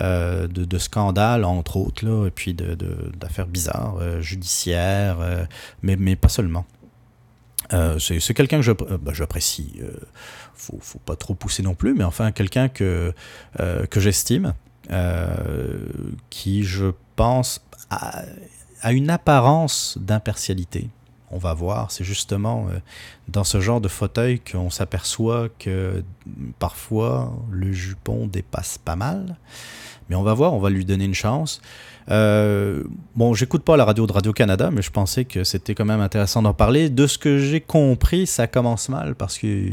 euh, 0.00 0.46
de, 0.48 0.78
scandales, 0.78 1.44
entre 1.44 1.76
autres, 1.76 2.06
là, 2.06 2.26
et 2.26 2.30
puis 2.30 2.54
d'affaires 2.54 3.46
bizarres, 3.46 3.98
euh, 4.00 4.22
judiciaires, 4.22 5.18
euh, 5.20 5.44
mais, 5.82 5.96
mais 5.96 6.16
pas 6.16 6.30
seulement. 6.30 6.64
c'est 7.98 8.34
quelqu'un 8.34 8.62
que 8.62 8.96
bah, 8.96 9.12
j'apprécie. 9.14 9.72
Il 9.76 9.90
faut, 10.54 10.78
faut 10.80 10.98
pas 10.98 11.16
trop 11.16 11.34
pousser 11.34 11.62
non 11.62 11.74
plus, 11.74 11.92
mais 11.94 12.04
enfin, 12.04 12.32
quelqu'un 12.32 12.68
que, 12.68 13.12
que 13.58 14.00
j'estime, 14.00 14.54
qui, 16.30 16.64
je 16.64 16.92
pense, 17.16 17.62
a 17.90 18.92
une 18.92 19.10
apparence 19.10 19.98
d'impartialité. 20.00 20.88
On 21.32 21.38
va 21.38 21.54
voir, 21.54 21.90
c'est 21.90 22.04
justement 22.04 22.66
euh, 22.68 22.78
dans 23.28 23.44
ce 23.44 23.60
genre 23.60 23.80
de 23.80 23.88
fauteuil 23.88 24.40
qu'on 24.40 24.70
s'aperçoit 24.70 25.48
que 25.58 26.04
parfois 26.58 27.32
le 27.50 27.72
jupon 27.72 28.26
dépasse 28.26 28.78
pas 28.78 28.96
mal. 28.96 29.36
Mais 30.08 30.16
on 30.16 30.22
va 30.22 30.34
voir, 30.34 30.52
on 30.52 30.58
va 30.58 30.68
lui 30.68 30.84
donner 30.84 31.06
une 31.06 31.14
chance. 31.14 31.62
Euh, 32.10 32.82
bon, 33.14 33.32
j'écoute 33.34 33.62
pas 33.64 33.76
la 33.76 33.84
radio 33.84 34.06
de 34.06 34.12
Radio-Canada, 34.12 34.70
mais 34.70 34.82
je 34.82 34.90
pensais 34.90 35.24
que 35.24 35.44
c'était 35.44 35.74
quand 35.74 35.84
même 35.84 36.00
intéressant 36.00 36.42
d'en 36.42 36.54
parler. 36.54 36.90
De 36.90 37.06
ce 37.06 37.18
que 37.18 37.38
j'ai 37.38 37.60
compris, 37.60 38.26
ça 38.26 38.46
commence 38.46 38.88
mal 38.88 39.14
parce 39.14 39.38
que, 39.38 39.68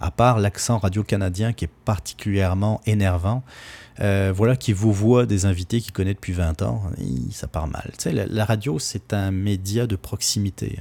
à 0.00 0.10
part 0.10 0.38
l'accent 0.38 0.78
radio-canadien 0.78 1.52
qui 1.52 1.66
est 1.66 1.70
particulièrement 1.84 2.80
énervant, 2.86 3.42
euh, 4.00 4.32
voilà 4.34 4.56
qui 4.56 4.72
vous 4.72 4.92
voit 4.92 5.24
des 5.24 5.46
invités 5.46 5.80
qu'il 5.80 5.92
connaît 5.92 6.14
depuis 6.14 6.32
20 6.32 6.62
ans, 6.62 6.82
ça 7.30 7.46
part 7.46 7.68
mal. 7.68 7.90
Tu 7.98 8.10
sais, 8.10 8.12
la, 8.12 8.44
radio, 8.44 8.78
c'est 8.78 9.12
un 9.12 9.30
média 9.30 9.86
de 9.86 9.96
proximité. 9.96 10.80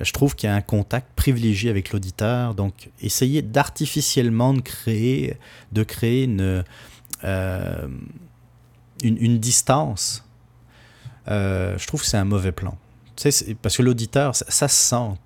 Je 0.00 0.12
trouve 0.12 0.34
qu'il 0.34 0.48
y 0.48 0.52
a 0.52 0.54
un 0.54 0.60
contact 0.60 1.08
privilégié 1.14 1.70
avec 1.70 1.92
l'auditeur, 1.92 2.54
donc 2.54 2.90
essayer 3.00 3.42
d'artificiellement 3.42 4.52
de 4.52 4.60
créer, 4.60 5.38
de 5.72 5.84
créer 5.84 6.24
une, 6.24 6.64
euh, 7.22 7.88
une, 9.02 9.38
distance, 9.38 10.24
euh, 11.28 11.78
je 11.78 11.86
trouve 11.86 12.00
que 12.00 12.06
c'est 12.06 12.18
un 12.18 12.24
mauvais 12.24 12.52
plan. 12.52 12.76
Tu 13.16 13.30
sais, 13.30 13.54
parce 13.62 13.76
que 13.76 13.82
l'auditeur, 13.82 14.34
ça, 14.34 14.68
se 14.68 14.68
sent. 14.68 15.16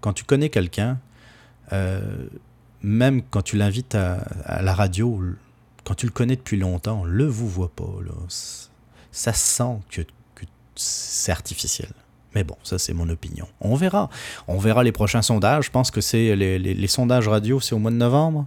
Quand, 0.00 0.12
tu 0.12 0.24
connais 0.24 0.50
quelqu'un, 0.50 1.00
même 2.82 3.22
quand 3.22 3.42
tu 3.42 3.56
l'invites 3.56 3.94
à, 3.94 4.60
la 4.62 4.74
radio, 4.74 5.20
quand 5.84 5.94
tu 5.94 6.06
le 6.06 6.12
connais 6.12 6.36
depuis 6.36 6.56
longtemps, 6.56 7.04
le 7.04 7.26
vous 7.26 7.48
voit 7.48 7.70
pas. 7.74 7.88
Ça 9.10 9.32
se 9.32 9.56
sent 9.56 9.78
que, 9.90 10.02
c'est 10.74 11.32
artificiel. 11.32 11.90
Mais 12.34 12.44
bon, 12.44 12.56
ça 12.62 12.78
c'est 12.78 12.94
mon 12.94 13.08
opinion. 13.10 13.46
On 13.60 13.74
verra. 13.74 14.08
On 14.48 14.58
verra 14.58 14.82
les 14.82 14.92
prochains 14.92 15.20
sondages. 15.20 15.66
Je 15.66 15.70
pense 15.70 15.90
que 15.90 16.00
c'est 16.00 16.34
les, 16.34 16.58
les, 16.58 16.86
sondages 16.86 17.28
radio, 17.28 17.60
c'est 17.60 17.74
au 17.74 17.78
mois 17.78 17.90
de 17.90 17.96
novembre 17.96 18.46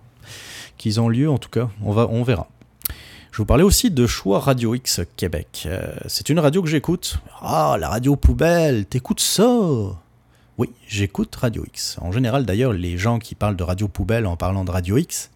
qu'ils 0.77 0.99
ont 0.99 1.07
lieu. 1.07 1.29
En 1.29 1.37
tout 1.37 1.49
cas, 1.49 1.69
on, 1.83 1.91
va, 1.91 2.07
on 2.09 2.23
verra. 2.23 2.47
Je 3.31 3.37
vous 3.37 3.45
parlais 3.45 3.63
aussi 3.63 3.91
de 3.91 4.07
Choix 4.07 4.39
Radio 4.39 4.73
X 4.73 5.01
Québec. 5.17 5.63
Euh, 5.65 5.93
c'est 6.07 6.29
une 6.29 6.39
radio 6.39 6.63
que 6.63 6.69
j'écoute. 6.69 7.19
Ah, 7.41 7.75
la 7.79 7.89
radio 7.89 8.15
poubelle, 8.15 8.85
t'écoutes 8.85 9.19
ça? 9.19 9.45
Oui, 10.57 10.69
j'écoute 10.87 11.35
Radio 11.35 11.65
X. 11.67 11.97
En 11.99 12.13
général, 12.13 12.45
d'ailleurs, 12.45 12.71
les 12.71 12.97
gens 12.97 13.19
qui 13.19 13.35
parlent 13.35 13.57
de 13.57 13.63
radio 13.63 13.89
poubelle 13.89 14.25
en 14.25 14.37
parlant 14.37 14.63
de 14.63 14.71
Radio 14.71 14.97
X, 14.97 15.31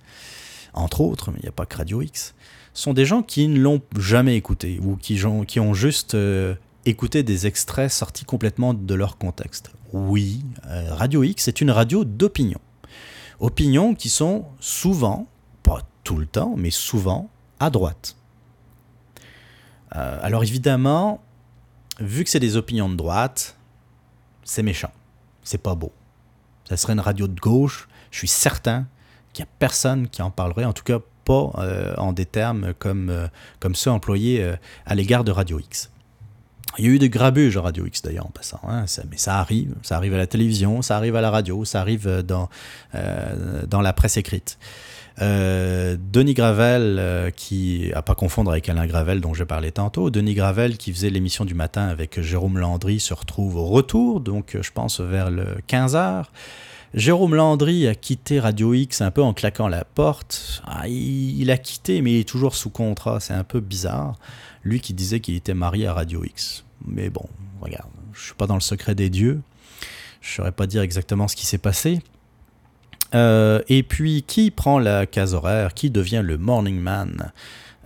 entre 0.73 1.01
autres, 1.01 1.31
mais 1.31 1.39
il 1.39 1.43
n'y 1.43 1.49
a 1.49 1.53
pas 1.53 1.65
que 1.65 1.77
Radio 1.77 2.01
X, 2.01 2.33
sont 2.73 2.93
des 2.93 3.05
gens 3.05 3.21
qui 3.21 3.47
ne 3.47 3.59
l'ont 3.59 3.81
jamais 3.97 4.35
écouté 4.35 4.79
ou 4.81 4.95
qui, 4.95 5.19
ont 5.59 5.73
juste 5.73 6.15
euh, 6.15 6.55
écouté 6.85 7.23
des 7.23 7.47
extraits 7.47 7.91
sortis 7.91 8.25
complètement 8.25 8.73
de 8.73 8.93
leur 8.93 9.17
contexte. 9.17 9.71
Oui, 9.93 10.43
euh, 10.67 10.93
Radio 10.93 11.23
X 11.23 11.47
est 11.47 11.61
une 11.61 11.71
radio 11.71 12.05
d'opinion. 12.05 12.59
Opinions 13.39 13.95
qui 13.95 14.09
sont 14.09 14.45
souvent, 14.59 15.27
pas 15.63 15.81
tout 16.03 16.17
le 16.17 16.25
temps, 16.25 16.55
mais 16.57 16.71
souvent, 16.71 17.29
à 17.59 17.69
droite. 17.69 18.15
Euh, 19.95 20.19
alors 20.21 20.43
évidemment, 20.43 21.21
vu 21.99 22.23
que 22.23 22.29
c'est 22.29 22.39
des 22.39 22.57
opinions 22.57 22.89
de 22.89 22.95
droite, 22.95 23.57
c'est 24.43 24.63
méchant. 24.63 24.91
C'est 25.43 25.61
pas 25.61 25.75
beau. 25.75 25.91
Ça 26.67 26.77
serait 26.77 26.93
une 26.93 26.99
radio 26.99 27.27
de 27.27 27.39
gauche. 27.39 27.87
Je 28.11 28.19
suis 28.19 28.27
certain 28.27 28.87
qu'il 29.33 29.43
n'y 29.43 29.49
a 29.49 29.51
personne 29.59 30.07
qui 30.07 30.21
en 30.21 30.31
parlerait, 30.31 30.65
en 30.65 30.73
tout 30.73 30.83
cas 30.83 30.99
pas 31.25 31.51
euh, 31.59 31.93
en 31.97 32.13
des 32.13 32.25
termes 32.25 32.73
comme, 32.79 33.09
euh, 33.09 33.27
comme 33.59 33.75
ceux 33.75 33.91
employés 33.91 34.55
à 34.85 34.95
l'égard 34.95 35.23
de 35.23 35.31
Radio 35.31 35.59
X. 35.59 35.91
Il 36.77 36.85
y 36.85 36.87
a 36.87 36.91
eu 36.91 36.99
des 36.99 37.09
grabuges 37.09 37.57
à 37.57 37.61
Radio 37.61 37.85
X 37.85 38.03
d'ailleurs 38.03 38.27
en 38.27 38.31
passant, 38.31 38.61
hein, 38.67 38.85
mais 39.09 39.17
ça 39.17 39.39
arrive, 39.39 39.73
ça 39.81 39.97
arrive 39.97 40.13
à 40.13 40.17
la 40.17 40.27
télévision, 40.27 40.81
ça 40.81 40.97
arrive 40.97 41.15
à 41.15 41.21
la 41.21 41.31
radio, 41.31 41.65
ça 41.65 41.81
arrive 41.81 42.21
dans, 42.21 42.47
dans 43.67 43.81
la 43.81 43.91
presse 43.91 44.17
écrite. 44.17 44.59
Euh, 45.21 45.97
Denis 45.99 46.33
Gravel, 46.33 46.97
euh, 46.97 47.29
qui, 47.29 47.91
à 47.93 48.01
pas 48.01 48.15
confondre 48.15 48.51
avec 48.51 48.69
Alain 48.69 48.87
Gravel 48.87 49.19
dont 49.19 49.33
j'ai 49.33 49.45
parlé 49.45 49.71
tantôt, 49.71 50.09
Denis 50.09 50.33
Gravel 50.33 50.77
qui 50.77 50.93
faisait 50.93 51.09
l'émission 51.09 51.45
du 51.45 51.53
matin 51.53 51.87
avec 51.87 52.21
Jérôme 52.21 52.57
Landry 52.57 52.99
se 52.99 53.13
retrouve 53.13 53.57
au 53.57 53.65
retour, 53.65 54.21
donc 54.21 54.57
je 54.59 54.71
pense 54.71 55.01
vers 55.01 55.29
le 55.29 55.57
15h. 55.67 56.25
Jérôme 56.95 57.35
Landry 57.35 57.87
a 57.87 57.93
quitté 57.93 58.39
Radio 58.39 58.73
X 58.73 59.01
un 59.01 59.11
peu 59.11 59.21
en 59.21 59.33
claquant 59.33 59.67
la 59.67 59.85
porte. 59.85 60.63
Ah, 60.65 60.87
il, 60.87 61.51
a 61.51 61.57
quitté, 61.57 62.01
mais 62.01 62.13
il 62.13 62.19
est 62.21 62.27
toujours 62.27 62.55
sous 62.55 62.71
contrat. 62.71 63.19
C'est 63.19 63.33
un 63.33 63.43
peu 63.43 63.59
bizarre. 63.59 64.17
Lui 64.63 64.79
qui 64.79 64.93
disait 64.93 65.19
qu'il 65.19 65.35
était 65.35 65.53
marié 65.53 65.85
à 65.85 65.93
Radio 65.93 66.23
X. 66.23 66.65
Mais 66.87 67.11
bon, 67.11 67.27
regarde, 67.61 67.89
je 68.13 68.25
suis 68.25 68.33
pas 68.33 68.47
dans 68.47 68.55
le 68.55 68.61
secret 68.61 68.95
des 68.95 69.11
dieux. 69.11 69.41
Je 70.21 70.33
saurais 70.33 70.51
pas 70.51 70.65
dire 70.65 70.81
exactement 70.81 71.27
ce 71.27 71.35
qui 71.35 71.45
s'est 71.45 71.59
passé. 71.59 72.01
Euh, 73.13 73.61
et 73.69 73.83
puis, 73.83 74.23
qui 74.23 74.49
prend 74.49 74.77
la 74.77 75.05
case 75.05 75.33
horaire 75.33 75.73
Qui 75.73 75.89
devient 75.89 76.21
le 76.23 76.37
morning 76.37 76.79
man 76.79 77.31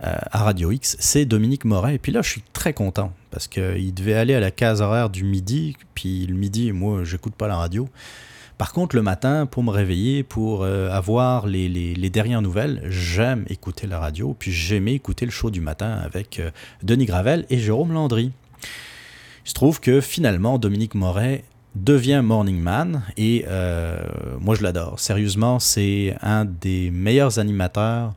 euh, 0.02 0.14
à 0.30 0.44
Radio 0.44 0.70
X? 0.70 0.96
C'est 0.98 1.26
Dominique 1.26 1.66
Moret. 1.66 1.96
Et 1.96 1.98
puis 1.98 2.10
là, 2.10 2.22
je 2.22 2.30
suis 2.30 2.42
très 2.54 2.72
content 2.72 3.12
parce 3.30 3.48
qu'il 3.48 3.92
devait 3.92 4.14
aller 4.14 4.34
à 4.34 4.40
la 4.40 4.50
case 4.50 4.80
horaire 4.80 5.10
du 5.10 5.24
midi. 5.24 5.76
Puis 5.94 6.26
le 6.26 6.34
midi, 6.34 6.72
moi, 6.72 7.04
j'écoute 7.04 7.34
pas 7.34 7.48
la 7.48 7.56
radio. 7.56 7.86
Par 8.58 8.72
contre, 8.72 8.94
le 8.96 9.02
matin, 9.02 9.46
pour 9.46 9.62
me 9.62 9.70
réveiller, 9.70 10.22
pour 10.22 10.62
euh, 10.62 10.88
avoir 10.90 11.46
les, 11.46 12.10
dernières 12.10 12.42
nouvelles, 12.42 12.82
j'aime 12.88 13.44
écouter 13.48 13.86
la 13.86 13.98
radio. 13.98 14.36
Puis 14.38 14.52
j'aimais 14.52 14.94
écouter 14.94 15.24
le 15.24 15.32
show 15.32 15.50
du 15.50 15.60
matin 15.60 15.90
avec 16.04 16.40
Denis 16.82 17.06
Gravel 17.06 17.46
et 17.50 17.58
Jérôme 17.58 17.92
Landry. 17.92 18.32
Il 19.44 19.48
se 19.48 19.54
trouve 19.54 19.80
que 19.80 20.00
finalement, 20.00 20.58
Dominique 20.58 20.94
Moret 20.94 21.44
devient 21.74 22.22
Morning 22.24 22.58
Man 22.58 23.02
et 23.16 23.44
euh, 23.48 23.98
moi 24.40 24.54
je 24.54 24.62
l'adore. 24.62 25.00
Sérieusement, 25.00 25.58
c'est 25.58 26.16
un 26.22 26.44
des 26.44 26.90
meilleurs 26.90 27.38
animateurs, 27.38 28.14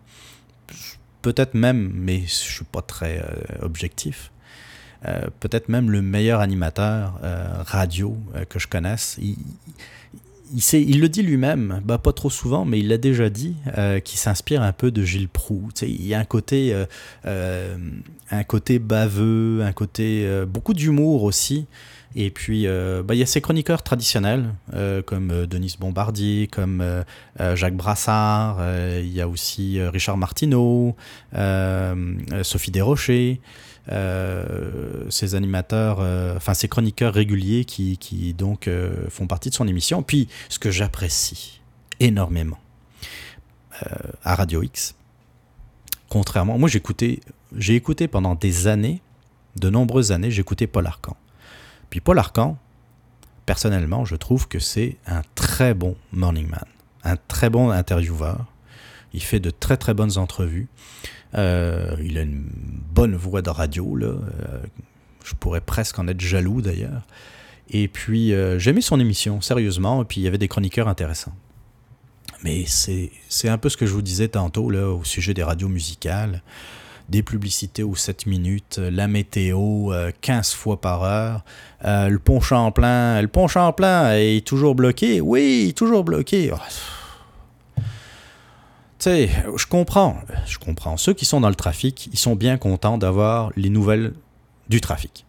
peut-être 1.21 1.53
même, 1.53 1.91
mais 1.93 2.21
je 2.21 2.33
suis 2.33 2.65
pas 2.65 2.81
très 2.81 3.19
euh, 3.19 3.65
objectif, 3.65 4.31
euh, 5.05 5.27
peut-être 5.39 5.69
même 5.69 5.89
le 5.89 6.01
meilleur 6.01 6.39
animateur 6.39 7.19
radio 7.65 8.17
que 8.49 8.59
je 8.59 8.67
connaisse. 8.67 9.19
Il, 10.73 10.99
le 10.99 11.09
dit 11.09 11.21
lui-même, 11.21 11.81
bah, 11.83 11.97
pas 11.97 12.13
trop 12.13 12.29
souvent, 12.29 12.65
mais 12.65 12.79
il 12.79 12.87
l'a 12.87 12.97
déjà 12.97 13.29
dit, 13.29 13.55
qu'il 14.03 14.19
s'inspire 14.19 14.61
un 14.61 14.73
peu 14.73 14.91
de 14.91 15.03
Gilles 15.03 15.29
Proux. 15.29 15.69
il 15.81 16.05
y 16.05 16.13
a 16.13 16.19
un 16.19 16.25
côté, 16.25 16.75
un 17.25 18.43
côté 18.43 18.79
baveux, 18.79 19.61
un 19.63 19.73
côté 19.73 20.27
beaucoup 20.47 20.73
d'humour 20.73 21.23
aussi. 21.23 21.67
Et 22.19 22.31
puis, 22.31 22.65
euh, 22.65 23.03
bah, 23.03 23.13
il 23.13 23.19
y 23.19 23.23
a 23.23 23.27
ces 23.27 23.41
chroniqueurs 23.41 23.83
traditionnels, 23.83 24.53
euh, 24.73 25.03
comme 25.03 25.29
euh, 25.29 25.45
Denise 25.45 25.77
Bombardier, 25.77 26.47
comme 26.47 26.83
Jacques 27.53 27.75
Brassard, 27.75 28.57
il 28.99 29.13
y 29.13 29.21
a 29.21 29.27
aussi 29.27 29.79
Richard 29.79 30.17
Martineau, 30.17 30.95
Sophie 32.41 32.71
Desrochers, 32.71 33.39
ces 33.89 35.35
animateurs, 35.35 35.99
enfin 36.35 36.53
ces 36.53 36.67
chroniqueurs 36.67 37.13
réguliers 37.13 37.65
qui, 37.65 37.97
qui 37.97 38.33
donc 38.33 38.69
font 39.09 39.27
partie 39.27 39.49
de 39.49 39.55
son 39.55 39.67
émission. 39.67 40.03
Puis, 40.03 40.27
ce 40.49 40.59
que 40.59 40.71
j'apprécie 40.71 41.61
énormément 41.99 42.59
à 44.23 44.35
Radio 44.35 44.63
X, 44.63 44.95
contrairement, 46.09 46.57
moi 46.57 46.67
j'écoutais, 46.69 47.21
j'ai 47.55 47.75
écouté 47.75 48.07
pendant 48.07 48.35
des 48.35 48.67
années, 48.67 49.01
de 49.55 49.69
nombreuses 49.69 50.11
années, 50.11 50.31
j'écoutais 50.31 50.67
Paul 50.67 50.85
Arcan. 50.85 51.15
Puis 51.89 52.01
Paul 52.01 52.19
Arcan, 52.19 52.57
personnellement, 53.45 54.05
je 54.05 54.15
trouve 54.15 54.47
que 54.47 54.59
c'est 54.59 54.97
un 55.07 55.21
très 55.35 55.73
bon 55.73 55.95
morning 56.11 56.47
man, 56.49 56.65
un 57.03 57.15
très 57.15 57.49
bon 57.49 57.69
intervieweur. 57.69 58.45
Il 59.17 59.23
fait 59.23 59.39
de 59.39 59.49
très 59.49 59.77
très 59.77 59.95
bonnes 59.95 60.19
entrevues. 60.19 60.67
Euh, 61.33 61.95
il 62.03 62.19
a 62.19 62.21
une 62.21 62.45
bonne 62.93 63.15
voix 63.15 63.41
de 63.41 63.49
radio, 63.49 63.95
là. 63.95 64.05
Euh, 64.05 64.19
je 65.23 65.33
pourrais 65.33 65.59
presque 65.59 65.97
en 65.97 66.07
être 66.07 66.21
jaloux 66.21 66.61
d'ailleurs. 66.61 67.01
Et 67.71 67.87
puis 67.87 68.31
euh, 68.31 68.59
j'aimais 68.59 68.81
son 68.81 68.99
émission, 68.99 69.41
sérieusement, 69.41 70.03
et 70.03 70.05
puis 70.05 70.21
il 70.21 70.23
y 70.23 70.27
avait 70.27 70.37
des 70.37 70.47
chroniqueurs 70.47 70.87
intéressants. 70.87 71.33
Mais 72.43 72.65
c'est 72.67 73.49
un 73.49 73.57
peu 73.57 73.69
ce 73.69 73.75
que 73.75 73.87
je 73.87 73.93
vous 73.93 74.03
disais 74.03 74.27
tantôt 74.27 74.69
là, 74.69 74.91
au 74.91 75.03
sujet 75.03 75.33
des 75.33 75.43
radios 75.43 75.67
musicales 75.67 76.43
des 77.09 77.23
publicités 77.23 77.83
aux 77.83 77.95
7 77.95 78.25
minutes, 78.25 78.79
la 78.79 79.07
météo 79.07 79.91
15 80.21 80.51
euh, 80.51 80.55
fois 80.57 80.79
par 80.79 81.03
heure, 81.03 81.45
le 81.81 82.17
pont 82.17 82.41
Champlain, 82.41 83.21
le 83.21 83.29
pont 83.29 83.47
Champlain 83.47 84.13
est 84.13 84.45
toujours 84.45 84.75
bloqué, 84.75 85.21
oui, 85.21 85.73
toujours 85.75 86.03
bloqué. 86.03 86.51
Oh. 86.53 86.57
Tu 88.99 89.03
sais, 89.03 89.29
je 89.55 89.65
comprends, 89.67 90.17
je 90.47 90.57
comprends. 90.57 90.97
Ceux 90.97 91.13
qui 91.13 91.25
sont 91.25 91.39
dans 91.39 91.49
le 91.49 91.55
trafic, 91.55 92.09
ils 92.11 92.17
sont 92.17 92.35
bien 92.35 92.57
contents 92.57 92.97
d'avoir 92.97 93.51
les 93.55 93.69
nouvelles 93.69 94.13
du 94.69 94.81
trafic. 94.81 95.25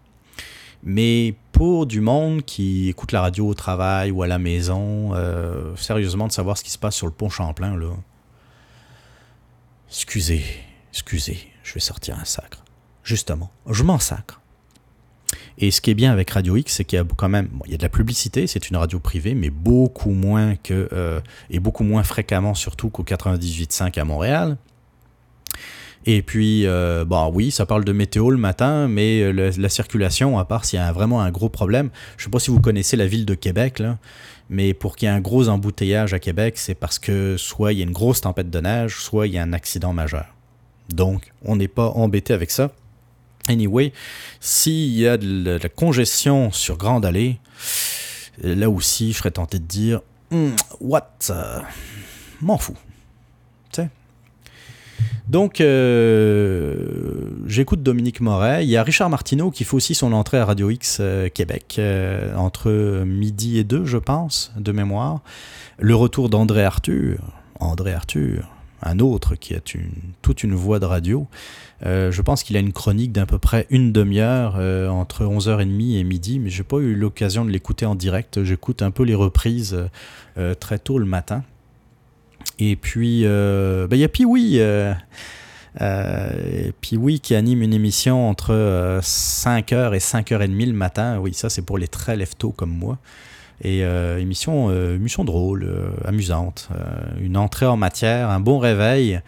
Mais 0.83 1.35
pour 1.53 1.87
du 1.87 2.01
monde 2.01 2.43
qui 2.45 2.89
écoute 2.89 3.13
la 3.13 3.21
radio 3.21 3.47
au 3.47 3.55
travail 3.55 4.11
ou 4.11 4.23
à 4.23 4.27
la 4.27 4.39
maison, 4.39 5.13
sérieusement, 5.77 6.29
de 6.29 6.33
savoir 6.33 6.57
ce 6.57 6.65
qui 6.65 6.71
se 6.71 6.79
passe 6.79 6.95
sur 6.95 7.07
le 7.07 7.13
pont 7.13 7.29
Champlain, 7.29 7.77
là, 7.77 7.93
excusez, 9.91 10.45
excusez, 10.93 11.51
je 11.63 11.75
vais 11.75 11.81
sortir 11.81 12.19
un 12.19 12.25
sacre. 12.25 12.65
Justement, 13.05 13.51
je 13.69 13.83
m'en 13.83 13.99
sacre. 13.99 14.38
Et 15.59 15.71
ce 15.71 15.81
qui 15.81 15.91
est 15.91 15.95
bien 15.95 16.13
avec 16.13 16.31
Radio 16.31 16.57
X, 16.57 16.75
c'est 16.75 16.85
qu'il 16.85 16.99
y 16.99 17.03
a 17.03 17.05
quand 17.17 17.29
même, 17.29 17.49
il 17.67 17.73
y 17.73 17.75
a 17.75 17.79
de 17.79 17.83
la 17.83 17.89
publicité, 17.89 18.47
c'est 18.47 18.71
une 18.71 18.77
radio 18.77 18.99
privée, 19.01 19.35
mais 19.35 19.51
beaucoup 19.51 20.11
moins 20.11 20.55
que, 20.57 20.89
euh, 20.93 21.21
et 21.51 21.59
beaucoup 21.59 21.85
moins 21.85 22.03
fréquemment 22.03 22.55
surtout 22.55 22.91
qu'au 22.91 23.03
98.5 23.03 23.99
à 23.99 24.05
Montréal. 24.05 24.57
Et 26.07 26.23
puis, 26.23 26.67
euh, 26.67 27.05
bon, 27.05 27.31
oui, 27.35 27.51
ça 27.51 27.67
parle 27.67 27.85
de 27.85 27.93
météo 27.93 28.31
le 28.31 28.39
matin, 28.39 28.89
mais 28.89 29.33
la 29.33 29.69
circulation, 29.69 30.39
à 30.39 30.45
part 30.45 30.65
s'il 30.65 30.79
y 30.79 30.83
a 30.83 30.93
vraiment 30.93 31.21
un 31.21 31.31
gros 31.31 31.49
problème, 31.49 31.91
je 32.17 32.23
ne 32.23 32.25
sais 32.25 32.31
pas 32.31 32.39
si 32.39 32.51
vous 32.51 32.61
connaissez 32.61 32.97
la 32.97 33.07
ville 33.07 33.27
de 33.27 33.35
Québec, 33.35 33.83
mais 34.49 34.73
pour 34.75 34.97
qu'il 34.97 35.09
y 35.09 35.11
ait 35.11 35.15
un 35.15 35.21
gros 35.21 35.49
embouteillage 35.49 36.15
à 36.15 36.19
Québec, 36.19 36.57
c'est 36.57 36.75
parce 36.75 36.99
que 36.99 37.37
soit 37.37 37.73
il 37.73 37.81
y 37.81 37.83
a 37.83 37.85
une 37.85 37.93
grosse 37.93 38.23
tempête 38.23 38.49
de 38.49 38.61
neige, 38.61 39.01
soit 39.01 39.27
il 39.27 39.35
y 39.35 39.39
a 39.39 39.43
un 39.43 39.53
accident 39.53 39.93
majeur. 39.93 40.27
Donc, 40.89 41.33
on 41.45 41.57
n'est 41.57 41.69
pas 41.69 41.89
embêté 41.89 42.33
avec 42.33 42.51
ça. 42.51 42.71
Anyway, 43.49 43.93
s'il 44.41 44.93
y 44.93 45.07
a 45.07 45.17
de 45.17 45.59
la 45.63 45.69
congestion 45.69 46.53
sur 46.53 46.77
Grande 46.77 47.05
Allée, 47.05 47.39
là 48.43 48.71
aussi, 48.71 49.13
je 49.13 49.19
serais 49.19 49.31
tenté 49.31 49.59
de 49.59 49.65
dire 49.65 50.01
hmm, 50.31 50.51
What 50.81 51.09
euh, 51.31 51.61
M'en 52.41 52.59
fous. 52.59 52.77
Donc, 55.29 55.61
euh, 55.61 57.31
j'écoute 57.47 57.83
Dominique 57.83 58.23
Moret. 58.23 58.65
Il 58.65 58.71
y 58.71 58.79
a 58.79 58.83
Richard 58.83 59.11
Martineau 59.11 59.51
qui 59.51 59.65
fait 59.65 59.75
aussi 59.75 59.95
son 59.95 60.15
entrée 60.15 60.39
à 60.39 60.47
Radio 60.47 60.71
X 60.71 60.99
euh, 61.01 61.29
Québec, 61.29 61.79
entre 62.35 63.05
midi 63.05 63.59
et 63.59 63.65
deux, 63.65 63.85
je 63.85 63.99
pense, 63.99 64.53
de 64.57 64.73
mémoire. 64.73 65.21
Le 65.79 65.95
retour 65.95 66.31
d'André 66.31 66.65
Arthur. 66.65 67.19
André 67.61 67.93
Arthur, 67.93 68.49
un 68.83 68.99
autre 68.99 69.35
qui 69.35 69.55
a 69.55 69.61
toute 70.23 70.43
une 70.43 70.55
voix 70.55 70.79
de 70.79 70.85
radio. 70.85 71.27
Euh, 71.87 72.11
je 72.11 72.23
pense 72.23 72.43
qu'il 72.43 72.57
a 72.57 72.61
une 72.61 72.73
chronique 72.73 73.13
d'à 73.13 73.27
peu 73.27 73.39
près 73.39 73.67
une 73.71 73.93
demi-heure 73.93 74.57
euh, 74.59 74.89
entre 74.89 75.25
11h30 75.25 75.99
et 75.99 76.05
midi, 76.05 76.39
mais 76.39 76.51
j'ai 76.51 76.65
pas 76.65 76.79
eu 76.79 76.95
l'occasion 76.95 77.45
de 77.45 77.51
l'écouter 77.51 77.87
en 77.87 77.95
direct. 77.95 78.43
J'écoute 78.45 78.83
un 78.83 78.91
peu 78.91 79.05
les 79.05 79.15
reprises 79.15 79.77
euh, 80.37 80.55
très 80.55 80.79
tôt 80.79 80.99
le 80.99 81.07
matin. 81.07 81.45
Et 82.59 82.77
puis, 82.77 83.23
ben, 83.23 83.89
il 83.93 83.99
y 83.99 84.05
a 84.05 84.09
Piwi. 84.09 84.61
Qui 87.21 87.35
anime 87.35 87.63
une 87.63 87.75
émission 87.75 88.29
entre 88.29 89.01
5h 89.01 89.95
et 89.95 89.99
5h30 89.99 90.67
le 90.67 90.73
matin. 90.73 91.19
Oui, 91.19 91.35
ça 91.35 91.51
c'est 91.51 91.63
pour 91.63 91.79
les 91.79 91.89
très 91.89 92.17
lève-tôt 92.17 92.51
comme 92.51 92.73
moi. 92.73 92.99
Et 93.63 93.83
euh, 93.83 94.19
émission, 94.19 94.69
euh, 94.71 94.99
drôle, 95.25 95.65
euh, 95.65 95.91
amusante, 96.05 96.69
une 97.21 97.37
entrée 97.37 97.67
en 97.67 97.77
matière, 97.77 98.31
un 98.31 98.41
bon 98.41 98.59
réveil, 98.59 99.21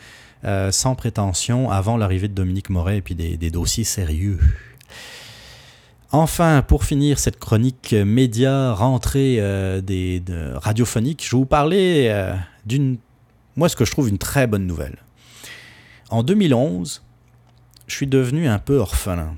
sans 0.71 0.95
prétention, 0.95 1.71
avant 1.71 1.99
l'arrivée 1.99 2.29
de 2.29 2.33
Dominique 2.33 2.71
Moret 2.71 2.99
et 2.99 3.03
puis 3.03 3.15
des, 3.15 3.51
dossiers 3.51 3.85
sérieux. 3.85 4.39
Enfin, 6.13 6.63
pour 6.67 6.85
finir 6.85 7.19
cette 7.19 7.39
chronique 7.39 7.93
média 7.93 8.73
rentrée 8.73 9.37
des, 9.83 10.23
radiophonique, 10.55 11.23
je 11.23 11.33
vais 11.33 11.37
vous 11.37 11.45
parler 11.45 12.33
d'une, 12.65 12.97
moi 13.55 13.69
ce 13.69 13.77
que 13.77 13.85
je 13.85 13.91
trouve 13.91 14.09
une 14.09 14.17
très 14.17 14.47
bonne 14.47 14.67
nouvelle. 14.67 14.97
En 16.09 16.23
2011, 16.23 17.03
je 17.87 17.95
suis 17.95 18.07
devenu 18.07 18.49
un 18.49 18.59
peu 18.59 18.79
orphelin. 18.79 19.35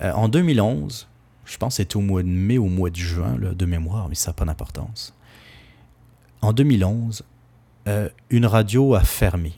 en 0.00 0.28
2011, 0.28 1.09
je 1.50 1.56
pense 1.56 1.74
que 1.74 1.76
c'était 1.78 1.96
au 1.96 2.00
mois 2.00 2.22
de 2.22 2.28
mai 2.28 2.58
ou 2.58 2.66
au 2.66 2.68
mois 2.68 2.90
de 2.90 2.96
juin, 2.96 3.36
de 3.40 3.66
mémoire, 3.66 4.08
mais 4.08 4.14
ça 4.14 4.30
n'a 4.30 4.34
pas 4.34 4.44
d'importance. 4.44 5.14
En 6.42 6.52
2011, 6.52 7.24
euh, 7.88 8.08
une 8.30 8.46
radio 8.46 8.94
a 8.94 9.00
fermé. 9.00 9.54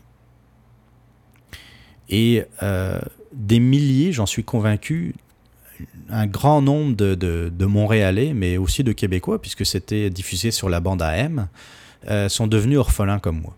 Et 2.08 2.44
euh, 2.62 2.98
des 3.34 3.60
milliers, 3.60 4.10
j'en 4.10 4.24
suis 4.24 4.42
convaincu, 4.42 5.14
un 6.08 6.26
grand 6.26 6.62
nombre 6.62 6.96
de, 6.96 7.66
Montréalais, 7.66 8.32
mais 8.32 8.56
aussi 8.56 8.82
de 8.82 8.92
Québécois, 8.92 9.40
puisque 9.40 9.66
c'était 9.66 10.08
diffusé 10.08 10.50
sur 10.50 10.70
la 10.70 10.80
bande 10.80 11.02
AM, 11.02 11.48
euh, 12.08 12.30
sont 12.30 12.46
devenus 12.46 12.78
orphelins 12.78 13.18
comme 13.18 13.40
moi. 13.40 13.54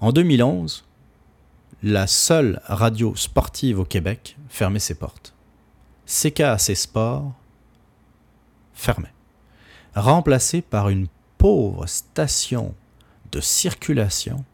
En 0.00 0.12
2011, 0.12 0.84
la 1.82 2.06
seule 2.06 2.60
radio 2.66 3.16
sportive 3.16 3.80
au 3.80 3.84
Québec 3.84 4.36
fermait 4.48 4.78
ses 4.78 4.94
portes. 4.94 5.33
CKAC 6.06 6.76
Sport 6.76 7.32
fermé, 8.74 9.08
remplacé 9.94 10.60
par 10.62 10.88
une 10.88 11.06
pauvre 11.38 11.86
station 11.86 12.74
de 13.32 13.40
circulation 13.40 14.44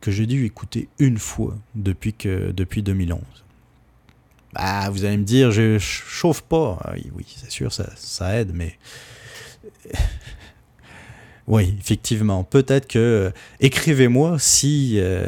que 0.00 0.10
j'ai 0.10 0.26
dû 0.26 0.44
écouter 0.44 0.88
une 0.98 1.18
fois 1.18 1.56
depuis, 1.74 2.12
que, 2.12 2.52
depuis 2.52 2.82
2011. 2.82 3.20
Bah, 4.52 4.88
vous 4.90 5.04
allez 5.04 5.16
me 5.16 5.24
dire, 5.24 5.50
je 5.50 5.78
chauffe 5.78 6.42
pas. 6.42 6.78
Ah 6.84 6.92
oui, 7.14 7.26
c'est 7.36 7.50
sûr, 7.50 7.72
ça, 7.72 8.34
aide, 8.34 8.52
mais. 8.54 8.78
oui, 11.46 11.76
effectivement. 11.78 12.44
Peut-être 12.44 12.88
que. 12.88 12.98
Euh, 12.98 13.30
écrivez-moi 13.60 14.38
si. 14.38 14.94
Euh, 14.98 15.26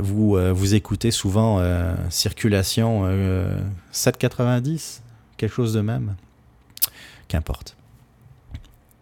vous, 0.00 0.36
euh, 0.36 0.52
vous 0.52 0.74
écoutez 0.74 1.10
souvent 1.10 1.58
euh, 1.60 1.94
Circulation 2.10 3.04
790, 3.90 5.02
quelque 5.36 5.52
chose 5.52 5.72
de 5.72 5.80
même. 5.80 6.16
Qu'importe. 7.28 7.76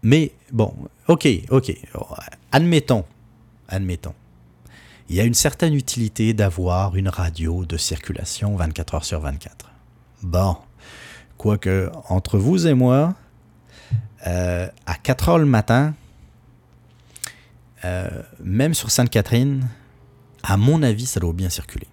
Mais 0.02 0.32
bon, 0.52 0.74
ok, 1.08 1.26
ok, 1.50 1.72
admettons, 2.52 3.04
admettons. 3.68 4.14
Il 5.08 5.16
y 5.16 5.20
a 5.20 5.24
une 5.24 5.34
certaine 5.34 5.72
utilité 5.72 6.34
d'avoir 6.34 6.94
une 6.94 7.08
radio 7.08 7.64
de 7.64 7.76
circulation 7.78 8.54
24 8.56 8.94
heures 8.94 9.04
sur 9.04 9.20
24. 9.20 9.70
Bon, 10.22 10.56
quoique 11.38 11.90
entre 12.08 12.38
vous 12.38 12.66
et 12.66 12.74
moi, 12.74 13.14
à 14.24 14.94
4 15.02 15.28
heures 15.30 15.38
le 15.38 15.46
matin, 15.46 15.94
même 18.44 18.74
sur 18.74 18.90
Sainte-Catherine, 18.90 19.66
à 20.42 20.56
mon 20.56 20.82
avis, 20.82 21.06
ça 21.06 21.20
doit 21.20 21.32
bien 21.32 21.48
circuler. 21.48 21.86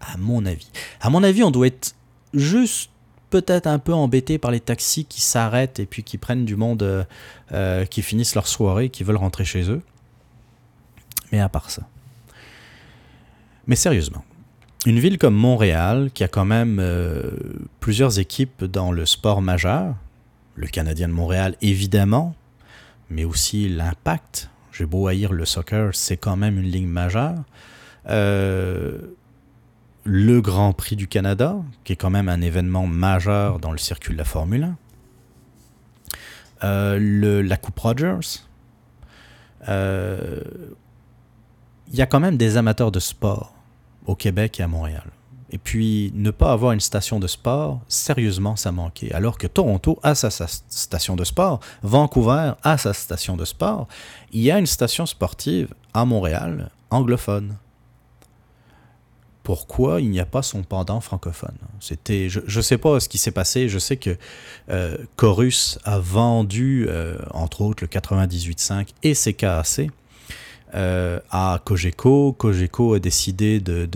À 0.00 0.16
mon 0.16 0.44
avis. 0.44 0.70
À 1.00 1.10
mon 1.10 1.22
avis, 1.22 1.42
on 1.42 1.50
doit 1.50 1.66
être 1.66 1.94
juste 2.34 2.90
peut-être 3.30 3.66
un 3.66 3.78
peu 3.78 3.92
embêté 3.92 4.38
par 4.38 4.50
les 4.50 4.60
taxis 4.60 5.04
qui 5.04 5.20
s'arrêtent 5.20 5.80
et 5.80 5.86
puis 5.86 6.04
qui 6.04 6.18
prennent 6.18 6.44
du 6.44 6.56
monde, 6.56 6.82
euh, 6.82 7.04
euh, 7.52 7.84
qui 7.84 8.02
finissent 8.02 8.34
leur 8.34 8.46
soirée, 8.46 8.90
qui 8.90 9.02
veulent 9.02 9.16
rentrer 9.16 9.44
chez 9.44 9.70
eux. 9.70 9.82
Mais 11.32 11.40
à 11.40 11.48
part 11.48 11.70
ça. 11.70 11.82
Mais 13.66 13.76
sérieusement, 13.76 14.24
une 14.86 15.00
ville 15.00 15.18
comme 15.18 15.34
Montréal, 15.34 16.10
qui 16.12 16.22
a 16.22 16.28
quand 16.28 16.44
même 16.44 16.78
euh, 16.78 17.30
plusieurs 17.80 18.18
équipes 18.18 18.64
dans 18.64 18.92
le 18.92 19.06
sport 19.06 19.42
majeur, 19.42 19.96
le 20.54 20.68
Canadien 20.68 21.08
de 21.08 21.14
Montréal 21.14 21.56
évidemment, 21.60 22.36
mais 23.10 23.24
aussi 23.24 23.68
l'Impact, 23.68 24.50
j'ai 24.74 24.86
beau 24.86 25.06
haïr 25.06 25.32
le 25.32 25.44
soccer, 25.44 25.94
c'est 25.94 26.16
quand 26.16 26.36
même 26.36 26.58
une 26.58 26.66
ligne 26.66 26.88
majeure. 26.88 27.36
Euh, 28.08 28.98
le 30.02 30.40
Grand 30.40 30.72
Prix 30.72 30.96
du 30.96 31.06
Canada, 31.06 31.56
qui 31.84 31.92
est 31.92 31.96
quand 31.96 32.10
même 32.10 32.28
un 32.28 32.40
événement 32.40 32.86
majeur 32.86 33.60
dans 33.60 33.70
le 33.70 33.78
circuit 33.78 34.12
de 34.12 34.18
la 34.18 34.24
Formule 34.24 34.64
1. 34.64 34.76
Euh, 36.64 37.42
la 37.42 37.56
Coupe 37.56 37.78
Rogers. 37.78 38.42
Euh, 39.68 40.40
il 41.88 41.94
y 41.94 42.02
a 42.02 42.06
quand 42.06 42.20
même 42.20 42.36
des 42.36 42.56
amateurs 42.56 42.90
de 42.90 43.00
sport 43.00 43.54
au 44.06 44.16
Québec 44.16 44.58
et 44.58 44.64
à 44.64 44.68
Montréal. 44.68 45.04
Et 45.54 45.58
puis, 45.58 46.10
ne 46.16 46.32
pas 46.32 46.50
avoir 46.50 46.72
une 46.72 46.80
station 46.80 47.20
de 47.20 47.28
sport, 47.28 47.80
sérieusement, 47.86 48.56
ça 48.56 48.72
manquait. 48.72 49.12
Alors 49.12 49.38
que 49.38 49.46
Toronto 49.46 50.00
a 50.02 50.16
sa, 50.16 50.28
station 50.28 51.14
de 51.14 51.22
sport, 51.22 51.60
Vancouver 51.84 52.54
a 52.64 52.76
sa 52.76 52.92
station 52.92 53.36
de 53.36 53.44
sport, 53.44 53.86
il 54.32 54.42
y 54.42 54.50
a 54.50 54.58
une 54.58 54.66
station 54.66 55.06
sportive 55.06 55.72
à 55.94 56.04
Montréal, 56.04 56.70
anglophone. 56.90 57.54
Pourquoi 59.44 60.00
il 60.00 60.10
n'y 60.10 60.18
a 60.18 60.26
pas 60.26 60.42
son 60.42 60.64
pendant 60.64 61.00
francophone? 61.00 61.56
C'était, 61.78 62.28
je 62.28 62.40
ne 62.40 62.62
sais 62.62 62.78
pas 62.78 62.98
ce 62.98 63.08
qui 63.08 63.18
s'est 63.18 63.30
passé. 63.30 63.68
Je 63.68 63.78
sais 63.78 63.96
que 63.96 64.16
euh, 64.70 64.96
Chorus 65.14 65.78
a 65.84 66.00
vendu, 66.00 66.86
euh, 66.88 67.16
entre 67.30 67.60
autres, 67.60 67.84
le 67.84 67.88
98.5 67.88 68.88
et 69.04 69.14
CKAC 69.14 69.88
euh, 70.74 71.20
à 71.30 71.60
Cogeco. 71.64 72.32
Cogeco 72.32 72.94
a 72.94 72.98
décidé 72.98 73.60
de 73.60 73.88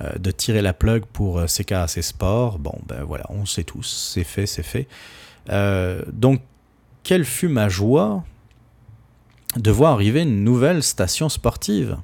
euh, 0.00 0.32
tirer 0.32 0.62
la 0.62 0.72
plug 0.72 1.04
pour 1.04 1.38
euh, 1.38 1.46
CKAC 1.46 2.02
Sport. 2.02 2.58
Bon, 2.58 2.78
ben 2.86 3.04
voilà, 3.04 3.24
on 3.28 3.44
sait 3.44 3.64
tous, 3.64 4.10
c'est 4.14 4.24
fait, 4.24 4.46
c'est 4.46 4.62
fait. 4.62 4.88
Euh, 5.50 6.02
donc, 6.12 6.40
quelle 7.02 7.24
fut 7.24 7.48
ma 7.48 7.68
joie 7.68 8.24
de 9.56 9.70
voir 9.70 9.92
arriver 9.92 10.22
une 10.22 10.44
nouvelle 10.44 10.82
station 10.82 11.28
sportive? 11.28 11.98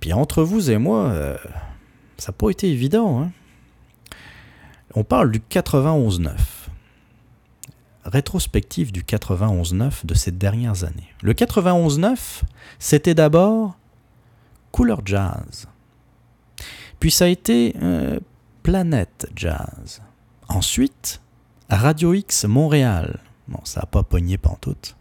Puis 0.00 0.12
entre 0.12 0.42
vous 0.42 0.70
et 0.70 0.76
moi, 0.76 1.14
ça 2.18 2.30
n'a 2.30 2.32
pas 2.36 2.50
été 2.50 2.68
évident. 2.68 3.22
Hein. 3.22 3.30
On 4.94 5.04
parle 5.04 5.30
du 5.30 5.40
91-9. 5.40 6.32
Rétrospective 8.06 8.92
du 8.92 9.02
91-9 9.02 10.06
de 10.06 10.14
ces 10.14 10.30
dernières 10.30 10.84
années. 10.84 11.12
Le 11.22 11.32
91-9, 11.32 12.42
c'était 12.78 13.14
d'abord 13.14 13.76
couleur 14.72 15.02
jazz. 15.04 15.66
Puis 17.00 17.10
ça 17.10 17.26
a 17.26 17.28
été, 17.28 17.74
euh, 17.82 18.18
Planète 18.62 19.30
Jazz. 19.36 20.02
Ensuite, 20.48 21.20
Radio 21.70 22.14
X 22.14 22.46
Montréal. 22.46 23.20
Bon, 23.46 23.60
ça 23.62 23.80
n'a 23.80 23.86
pas 23.86 24.02
pogné 24.02 24.38
pantoute. 24.38 24.96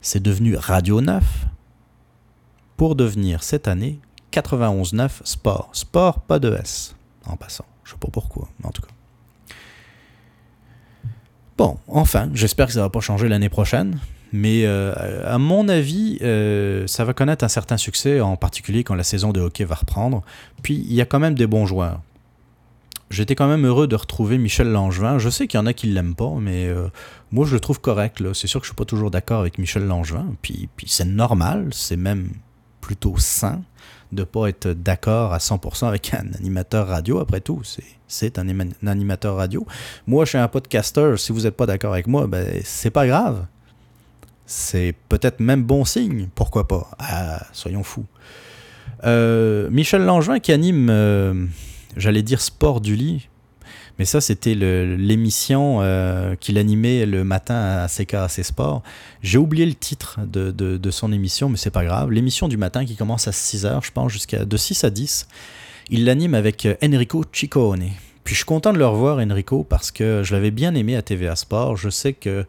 C'est 0.00 0.22
devenu 0.22 0.56
Radio 0.56 1.00
9 1.00 1.24
pour 2.76 2.94
devenir 2.94 3.42
cette 3.42 3.66
année 3.66 4.00
91.9 4.30 5.24
Sport. 5.24 5.70
Sport, 5.72 6.20
pas 6.20 6.38
de 6.38 6.54
S, 6.54 6.94
en 7.26 7.36
passant. 7.36 7.66
Je 7.82 7.90
sais 7.90 7.98
pas 7.98 8.08
pourquoi, 8.12 8.48
mais 8.60 8.66
en 8.66 8.70
tout 8.70 8.82
cas. 8.82 8.93
Bon, 11.56 11.78
enfin, 11.86 12.30
j'espère 12.34 12.66
que 12.66 12.72
ça 12.72 12.80
va 12.80 12.90
pas 12.90 13.00
changer 13.00 13.28
l'année 13.28 13.48
prochaine. 13.48 13.98
Mais 14.32 14.66
euh, 14.66 14.92
à 15.32 15.38
mon 15.38 15.68
avis, 15.68 16.18
euh, 16.22 16.88
ça 16.88 17.04
va 17.04 17.12
connaître 17.12 17.44
un 17.44 17.48
certain 17.48 17.76
succès, 17.76 18.20
en 18.20 18.36
particulier 18.36 18.82
quand 18.82 18.96
la 18.96 19.04
saison 19.04 19.32
de 19.32 19.40
hockey 19.40 19.64
va 19.64 19.76
reprendre. 19.76 20.24
Puis 20.60 20.74
il 20.74 20.92
y 20.92 21.00
a 21.00 21.04
quand 21.04 21.20
même 21.20 21.36
des 21.36 21.46
bons 21.46 21.66
joueurs. 21.66 22.00
J'étais 23.10 23.36
quand 23.36 23.46
même 23.46 23.64
heureux 23.64 23.86
de 23.86 23.94
retrouver 23.94 24.38
Michel 24.38 24.72
Langevin. 24.72 25.20
Je 25.20 25.28
sais 25.28 25.46
qu'il 25.46 25.60
y 25.60 25.62
en 25.62 25.66
a 25.66 25.72
qui 25.72 25.86
l'aiment 25.86 26.16
pas, 26.16 26.32
mais 26.40 26.66
euh, 26.66 26.88
moi 27.30 27.46
je 27.46 27.54
le 27.54 27.60
trouve 27.60 27.80
correct. 27.80 28.20
C'est 28.32 28.48
sûr 28.48 28.58
que 28.58 28.66
je 28.66 28.70
suis 28.70 28.76
pas 28.76 28.84
toujours 28.84 29.12
d'accord 29.12 29.38
avec 29.38 29.58
Michel 29.58 29.84
Langevin. 29.84 30.26
Puis 30.42 30.68
c'est 30.86 31.04
normal, 31.04 31.68
c'est 31.70 31.96
même 31.96 32.30
plutôt 32.80 33.14
sain 33.18 33.62
de 34.14 34.20
ne 34.20 34.24
pas 34.24 34.48
être 34.48 34.68
d'accord 34.68 35.32
à 35.32 35.38
100% 35.38 35.86
avec 35.86 36.14
un 36.14 36.32
animateur 36.38 36.88
radio. 36.88 37.18
Après 37.18 37.40
tout, 37.40 37.62
c'est 38.08 38.38
un, 38.38 38.48
animateur 38.86 39.36
radio. 39.36 39.66
Moi, 40.06 40.24
je 40.24 40.30
suis 40.30 40.38
un 40.38 40.48
podcaster. 40.48 41.14
Si 41.16 41.32
vous 41.32 41.42
n'êtes 41.42 41.56
pas 41.56 41.66
d'accord 41.66 41.92
avec 41.92 42.06
moi, 42.06 42.26
ben, 42.26 42.60
c'est 42.64 42.90
pas 42.90 43.06
grave. 43.06 43.46
C'est 44.46 44.94
peut-être 45.08 45.40
même 45.40 45.62
bon 45.62 45.84
signe. 45.84 46.28
Pourquoi 46.34 46.68
pas? 46.68 46.90
Ah, 46.98 47.42
Soyons 47.52 47.82
fous. 47.82 48.06
Euh, 49.04 49.68
Michel 49.70 50.02
Langevin 50.04 50.38
qui 50.38 50.52
anime, 50.52 50.88
euh, 50.90 51.46
j'allais 51.96 52.22
dire 52.22 52.40
Sport 52.40 52.80
du 52.80 52.96
lit, 52.96 53.28
mais 53.98 54.04
ça 54.04 54.20
c'était 54.20 54.54
l'émission 54.54 55.78
euh, 55.80 56.34
qu'il 56.36 56.58
animait 56.58 57.06
le 57.06 57.24
matin 57.24 57.54
à 57.54 57.88
CKAC 57.88 58.44
Sport. 58.44 58.82
J'ai 59.22 59.38
oublié 59.38 59.66
le 59.66 59.74
titre 59.74 60.20
de, 60.26 60.90
son 60.90 61.12
émission, 61.12 61.48
mais 61.48 61.56
c'est 61.56 61.70
pas 61.70 61.84
grave. 61.84 62.10
L'émission 62.10 62.48
du 62.48 62.56
matin 62.56 62.84
qui 62.84 62.96
commence 62.96 63.28
à 63.28 63.30
6h, 63.30 63.84
je 63.84 63.90
pense, 63.90 64.12
jusqu'à 64.12 64.44
de 64.44 64.56
6 64.56 64.84
à 64.84 64.90
10. 64.90 65.28
Il 65.90 66.04
l'anime 66.04 66.34
avec 66.34 66.66
Enrico 66.82 67.24
Ciccone. 67.32 67.90
Puis 68.24 68.34
je 68.34 68.38
suis 68.38 68.46
content 68.46 68.72
de 68.72 68.78
le 68.78 68.86
revoir, 68.86 69.18
Enrico, 69.18 69.64
parce 69.64 69.90
que 69.90 70.22
je 70.24 70.34
l'avais 70.34 70.50
bien 70.50 70.74
aimé 70.74 70.96
à 70.96 71.02
TVA 71.02 71.36
Sport. 71.36 71.76
Je 71.76 71.90
sais 71.90 72.14
que 72.14 72.46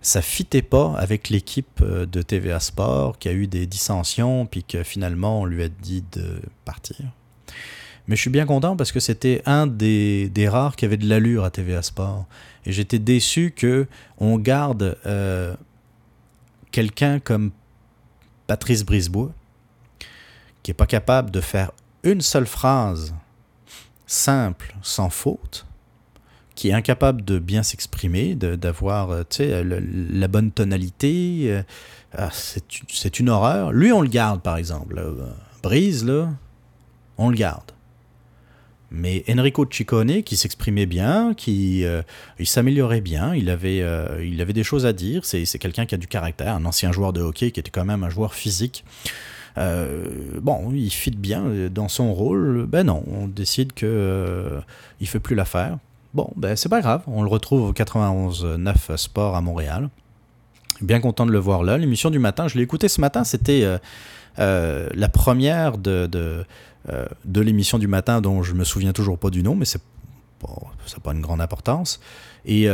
ça 0.00 0.22
fitait 0.22 0.62
pas 0.62 0.94
avec 0.96 1.28
l'équipe 1.28 1.80
euh, 1.82 2.06
de 2.06 2.22
TVA 2.22 2.60
Sport 2.60 3.18
qui 3.18 3.28
a 3.28 3.32
eu 3.32 3.46
des 3.46 3.66
dissensions 3.66 4.46
puis 4.46 4.62
que 4.62 4.82
finalement 4.82 5.40
on 5.40 5.44
lui 5.44 5.62
a 5.62 5.68
dit 5.68 6.04
de 6.12 6.40
partir. 6.64 6.96
Mais 8.08 8.16
je 8.16 8.22
suis 8.22 8.30
bien 8.30 8.46
content 8.46 8.74
parce 8.74 8.90
que 8.90 9.00
c'était 9.00 9.42
un 9.44 9.66
des, 9.66 10.48
rares 10.50 10.76
qui 10.76 10.86
avait 10.86 10.96
de 10.96 11.06
l'allure 11.06 11.44
à 11.44 11.50
TVA 11.50 11.82
Sport. 11.82 12.24
Et 12.64 12.72
j'étais 12.72 12.98
déçu 12.98 13.52
que 13.54 13.86
on 14.16 14.38
garde 14.38 14.96
euh, 15.04 15.54
quelqu'un 16.72 17.20
comme 17.20 17.50
Patrice 18.46 18.82
Brisebois, 18.82 19.30
qui 20.62 20.70
est 20.70 20.74
pas 20.74 20.86
capable 20.86 21.30
de 21.30 21.42
faire 21.42 21.70
une 22.02 22.22
seule 22.22 22.46
phrase 22.46 23.14
simple, 24.06 24.74
sans 24.80 25.10
faute, 25.10 25.66
qui 26.54 26.70
est 26.70 26.72
incapable 26.72 27.22
de 27.26 27.38
bien 27.38 27.62
s'exprimer, 27.62 28.34
d'avoir 28.34 29.10
euh, 29.10 29.22
la 29.38 30.28
bonne 30.28 30.50
tonalité. 30.50 31.44
Euh, 31.48 31.62
ah, 32.16 32.30
c'est 32.32 33.20
une 33.20 33.28
horreur. 33.28 33.70
Lui, 33.70 33.92
on 33.92 34.00
le 34.00 34.08
garde, 34.08 34.40
par 34.40 34.56
exemple. 34.56 34.98
Brise, 35.62 36.06
là, 36.06 36.30
on 37.18 37.28
le 37.28 37.36
garde. 37.36 37.72
Mais 38.90 39.24
Enrico 39.28 39.66
Ciccone, 39.70 40.22
qui 40.22 40.36
s'exprimait 40.36 40.86
bien, 40.86 41.34
qui 41.34 41.84
euh, 41.84 42.02
il 42.38 42.46
s'améliorait 42.46 43.02
bien, 43.02 43.34
il 43.34 43.50
avait, 43.50 43.84
il 44.22 44.40
avait 44.40 44.52
des 44.52 44.64
choses 44.64 44.86
à 44.86 44.92
dire. 44.92 45.24
C'est 45.24 45.46
quelqu'un 45.58 45.86
qui 45.86 45.94
a 45.94 45.98
du 45.98 46.06
caractère, 46.06 46.54
un 46.54 46.64
ancien 46.64 46.92
joueur 46.92 47.12
de 47.12 47.20
hockey 47.20 47.50
qui 47.50 47.60
était 47.60 47.70
quand 47.70 47.84
même 47.84 48.02
un 48.02 48.10
joueur 48.10 48.34
physique. 48.34 48.84
bon, 49.56 50.72
il 50.72 50.90
fit 50.90 51.10
bien 51.10 51.44
dans 51.70 51.88
son 51.88 52.14
rôle. 52.14 52.66
Ben 52.66 52.84
non, 52.84 53.04
on 53.06 53.28
décide 53.28 53.72
que 53.72 54.58
il 55.00 55.06
fait 55.06 55.20
plus 55.20 55.34
l'affaire. 55.34 55.78
Bon, 56.14 56.32
ben 56.36 56.56
c'est 56.56 56.70
pas 56.70 56.80
grave, 56.80 57.02
on 57.06 57.22
le 57.22 57.28
retrouve 57.28 57.68
au 57.68 57.72
91.9 57.72 58.96
Sport 58.96 59.36
à 59.36 59.40
Montréal. 59.40 59.90
Bien 60.80 61.00
content 61.00 61.26
de 61.26 61.32
le 61.32 61.38
voir 61.38 61.62
là. 61.62 61.76
L'émission 61.76 62.10
du 62.10 62.18
matin, 62.18 62.48
je 62.48 62.56
l'ai 62.56 62.62
écouté 62.62 62.88
ce 62.88 63.00
matin, 63.00 63.24
c'était 63.24 63.62
euh, 63.64 63.78
euh, 64.38 64.88
la 64.94 65.08
première 65.08 65.76
de, 65.76 66.06
de, 66.06 66.44
euh, 66.88 67.06
de 67.24 67.40
l'émission 67.40 67.78
du 67.78 67.88
matin 67.88 68.20
dont 68.20 68.42
je 68.42 68.54
me 68.54 68.64
souviens 68.64 68.92
toujours 68.92 69.18
pas 69.18 69.30
du 69.30 69.42
nom, 69.42 69.54
mais 69.54 69.64
c'est 69.64 69.80
ça 70.86 70.96
n'a 70.96 71.02
pas 71.02 71.12
une 71.12 71.20
grande 71.20 71.40
importance. 71.40 71.98
Et 72.46 72.68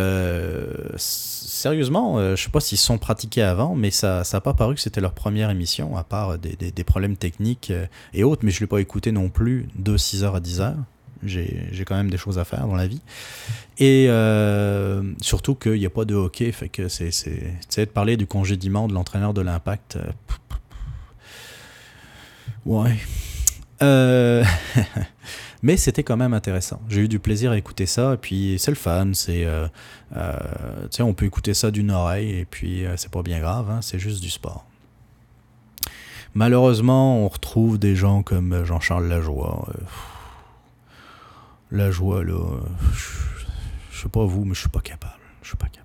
sérieusement, 0.99 2.19
je 2.37 2.41
sais 2.41 2.51
pas 2.51 2.61
s'ils 2.61 2.77
sont 2.77 2.99
pratiqués 2.99 3.41
avant, 3.41 3.75
mais 3.75 3.91
ça 3.91 4.23
n'a 4.31 4.41
pas 4.43 4.53
paru 4.53 4.75
que 4.75 4.83
c'était 4.83 5.01
leur 5.01 5.15
première 5.15 5.49
émission, 5.49 5.97
à 5.97 6.05
part 6.05 6.39
des, 6.39 6.57
des, 6.57 6.85
problèmes 6.85 7.17
techniques 7.17 7.73
et 8.13 8.23
autres, 8.23 8.43
mais 8.45 8.51
je 8.51 8.59
ne 8.59 8.61
l'ai 8.61 8.67
pas 8.67 8.81
écouté 8.83 9.13
non 9.13 9.31
plus 9.31 9.67
de 9.77 9.97
6h 9.97 10.35
à 10.35 10.41
10h 10.41 10.75
j'ai 11.27 11.85
quand 11.87 11.97
même 11.97 12.11
des 12.11 12.17
choses 12.17 12.39
à 12.39 12.45
faire 12.45 12.67
dans 12.67 12.77
la 12.77 12.87
vie. 12.87 13.01
Et 13.79 14.07
euh, 14.09 15.03
surtout 15.21 15.55
qu'il 15.55 15.75
n'y 15.75 15.87
a 15.87 15.91
pas 15.91 16.05
de 16.05 16.15
hockey, 16.15 16.53
fait 16.53 16.69
que 16.69 16.89
c'est 16.89 17.11
de 17.77 17.85
parler 17.87 18.17
du 18.17 18.27
congédiement 18.27 18.89
de 18.89 18.95
l'entraîneur 18.95 19.35
de 19.35 19.41
l'Impact. 19.41 19.97
Euh, 19.97 20.11
ouais. 22.67 22.97
Euh, 23.85 24.45
mais 25.63 25.77
c'était 25.77 26.03
quand 26.03 26.17
même 26.17 26.35
intéressant. 26.35 26.81
J'ai 26.89 27.03
eu 27.03 27.09
du 27.09 27.19
plaisir 27.19 27.53
à 27.53 27.59
écouter 27.59 27.87
ça, 27.87 28.15
et 28.15 28.17
puis 28.17 28.57
c'est 28.59 28.71
le 28.71 28.77
fun. 28.77 29.13
C'est, 29.13 29.47
on 31.01 31.15
peut 31.15 31.27
écouter 31.27 31.55
ça 31.55 31.71
d'une 31.71 31.91
oreille, 31.91 32.39
et 32.39 32.45
puis 32.45 32.85
c'est 32.97 33.11
pas 33.11 33.23
bien 33.23 33.41
grave, 33.41 33.71
hein, 33.71 33.81
c'est 33.83 33.99
juste 33.99 34.23
du 34.23 34.31
sport. 34.31 34.65
Malheureusement, 36.35 37.25
on 37.25 37.29
retrouve 37.29 37.79
des 37.79 37.95
gens 37.95 38.23
comme 38.23 38.65
Jean-Charles 38.65 39.07
Lajoie 39.07 39.69
la 41.75 41.91
joie, 41.91 42.23
là, 42.25 42.61
je, 43.91 44.01
sais 44.01 44.09
pas 44.09 44.25
vous, 44.25 44.45
mais 44.45 44.55
je 44.55 44.61
suis 44.61 44.69
pas 44.69 44.81
capable. 44.81 45.15
Je 45.43 45.49
suis 45.49 45.57
pas 45.57 45.67
capable. 45.67 45.85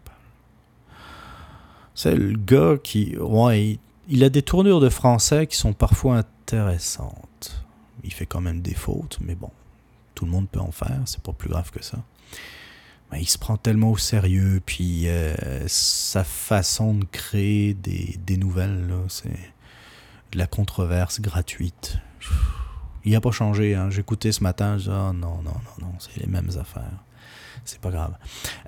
C'est 1.95 2.15
le 2.15 2.37
gars 2.37 2.77
qui, 2.81 3.17
ouais, 3.17 3.79
il, 4.07 4.23
a 4.23 4.29
des 4.29 4.41
tournures 4.41 4.79
de 4.79 4.89
français 4.89 5.47
qui 5.47 5.57
sont 5.57 5.73
parfois 5.73 6.17
intéressantes. 6.17 7.28
Il 8.03 8.13
fait 8.13 8.25
quand 8.25 8.41
même 8.41 8.61
des 8.61 8.73
fautes, 8.73 9.19
mais 9.21 9.35
bon, 9.35 9.51
tout 10.15 10.25
le 10.25 10.31
monde 10.31 10.49
peut 10.49 10.59
en 10.59 10.71
faire, 10.71 11.01
c'est 11.05 11.21
pas 11.21 11.33
plus 11.33 11.49
grave 11.49 11.71
que 11.71 11.83
ça. 11.83 11.97
Il 13.17 13.27
se 13.27 13.39
prend 13.39 13.57
tellement 13.57 13.91
au 13.91 13.97
sérieux, 13.97 14.61
puis 14.63 15.07
euh, 15.07 15.67
sa 15.67 16.23
façon 16.23 16.93
de 16.93 17.05
créer 17.05 17.73
des, 17.73 18.19
des 18.23 18.37
nouvelles, 18.37 18.87
c'est 19.07 19.39
de 20.31 20.37
la 20.37 20.45
controverse 20.45 21.19
gratuite. 21.19 21.97
Il 23.05 23.13
n'a 23.13 23.21
pas 23.21 23.31
changé. 23.31 23.75
Hein. 23.75 23.89
J'écoutais 23.89 24.31
ce 24.31 24.43
matin, 24.43 24.77
je 24.77 24.83
dis, 24.83 24.89
oh, 24.91 25.13
non, 25.13 25.41
non, 25.41 25.53
non, 25.53 25.87
non, 25.87 25.93
c'est 25.97 26.17
les 26.17 26.27
mêmes 26.27 26.51
affaires. 26.59 27.03
C'est 27.69 27.81
pas 27.81 27.91
grave. 27.91 28.13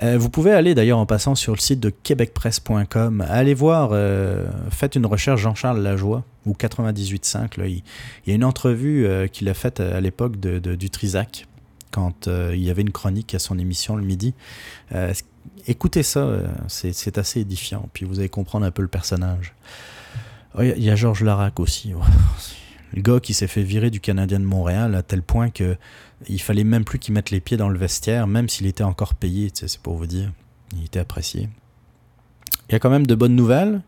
Euh, 0.03 0.19
vous 0.19 0.29
pouvez 0.29 0.51
aller 0.51 0.75
d'ailleurs 0.75 0.99
en 0.99 1.07
passant 1.07 1.33
sur 1.33 1.53
le 1.53 1.59
site 1.59 1.79
de 1.79 1.89
québecpresse.com. 1.89 3.25
Allez 3.27 3.55
voir, 3.55 3.89
euh, 3.93 4.45
faites 4.69 4.95
une 4.95 5.07
recherche 5.07 5.41
Jean-Charles 5.41 5.81
Lajoie 5.81 6.23
ou 6.45 6.53
98.5. 6.53 7.59
Là, 7.59 7.65
il, 7.65 7.81
y 8.27 8.31
a 8.31 8.35
une 8.35 8.43
entrevue 8.43 9.07
euh, 9.07 9.25
qu'il 9.25 9.49
a 9.49 9.55
faite 9.55 9.79
à 9.79 9.99
l'époque 10.01 10.39
de, 10.39 10.59
du 10.75 10.91
Trisac 10.91 11.47
quand 11.89 12.27
il 12.27 12.63
y 12.63 12.69
avait 12.69 12.83
une 12.83 12.91
chronique 12.91 13.33
à 13.33 13.39
son 13.39 13.57
émission 13.57 13.97
le 13.97 14.03
midi. 14.03 14.33
écoutez 15.67 16.03
ça, 16.03 16.29
c'est 16.67 17.17
assez 17.17 17.41
édifiant. 17.41 17.89
Puis 17.91 18.05
vous 18.05 18.19
allez 18.19 18.29
comprendre 18.29 18.65
un 18.65 18.71
peu 18.71 18.83
le 18.83 18.87
personnage. 18.87 19.55
Oh, 20.55 20.61
il 20.61 20.83
y, 20.83 20.89
a 20.89 20.95
Georges 20.95 21.23
Larac 21.23 21.59
aussi. 21.59 21.93
Le 22.93 23.01
gars 23.01 23.21
qui 23.21 23.33
s'est 23.33 23.47
fait 23.47 23.63
virer 23.63 23.89
du 23.89 24.01
Canadien 24.01 24.39
de 24.39 24.45
Montréal 24.45 24.95
à 24.95 25.01
tel 25.01 25.21
point 25.21 25.49
que 25.49 25.77
il 26.27 26.41
fallait 26.41 26.63
même 26.63 26.83
plus 26.83 26.99
qu'il 26.99 27.13
mette 27.13 27.31
les 27.31 27.39
pieds 27.39 27.57
dans 27.57 27.69
le 27.69 27.77
vestiaire, 27.77 28.27
même 28.27 28.49
s'il 28.49 28.67
était 28.67 28.83
encore 28.83 29.15
payé, 29.15 29.51
c'est 29.53 29.77
pour 29.79 29.95
vous 29.95 30.07
dire. 30.07 30.31
Il 30.75 30.85
était 30.85 30.99
apprécié. 30.99 31.49
Il 32.69 32.73
y 32.73 32.75
a 32.75 32.79
quand 32.79 32.89
même 32.89 33.07
de 33.07 33.15
bonnes 33.15 33.35
nouvelles. 33.35 33.81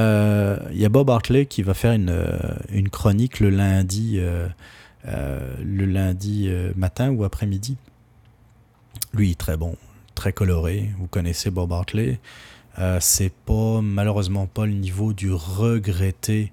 Euh, 0.00 0.58
il 0.70 0.78
y 0.78 0.84
a 0.84 0.88
Bob 0.88 1.10
Hartley 1.10 1.46
qui 1.46 1.62
va 1.62 1.74
faire 1.74 1.92
une, 1.92 2.10
euh, 2.10 2.88
chronique 2.90 3.40
le 3.40 3.50
lundi, 3.50 4.16
euh, 4.18 4.48
le 5.04 5.84
lundi 5.84 6.50
matin 6.76 7.10
ou 7.10 7.24
après-midi. 7.24 7.76
Lui, 9.14 9.36
très 9.36 9.56
bon, 9.56 9.76
très 10.14 10.32
coloré. 10.32 10.90
Vous 10.98 11.06
connaissez 11.06 11.50
Bob 11.50 11.72
Hartley. 11.72 12.20
c'est 13.00 13.32
malheureusement 13.82 14.46
pas 14.46 14.66
le 14.66 14.72
niveau 14.72 15.12
du 15.12 15.32
regretté 15.32 16.52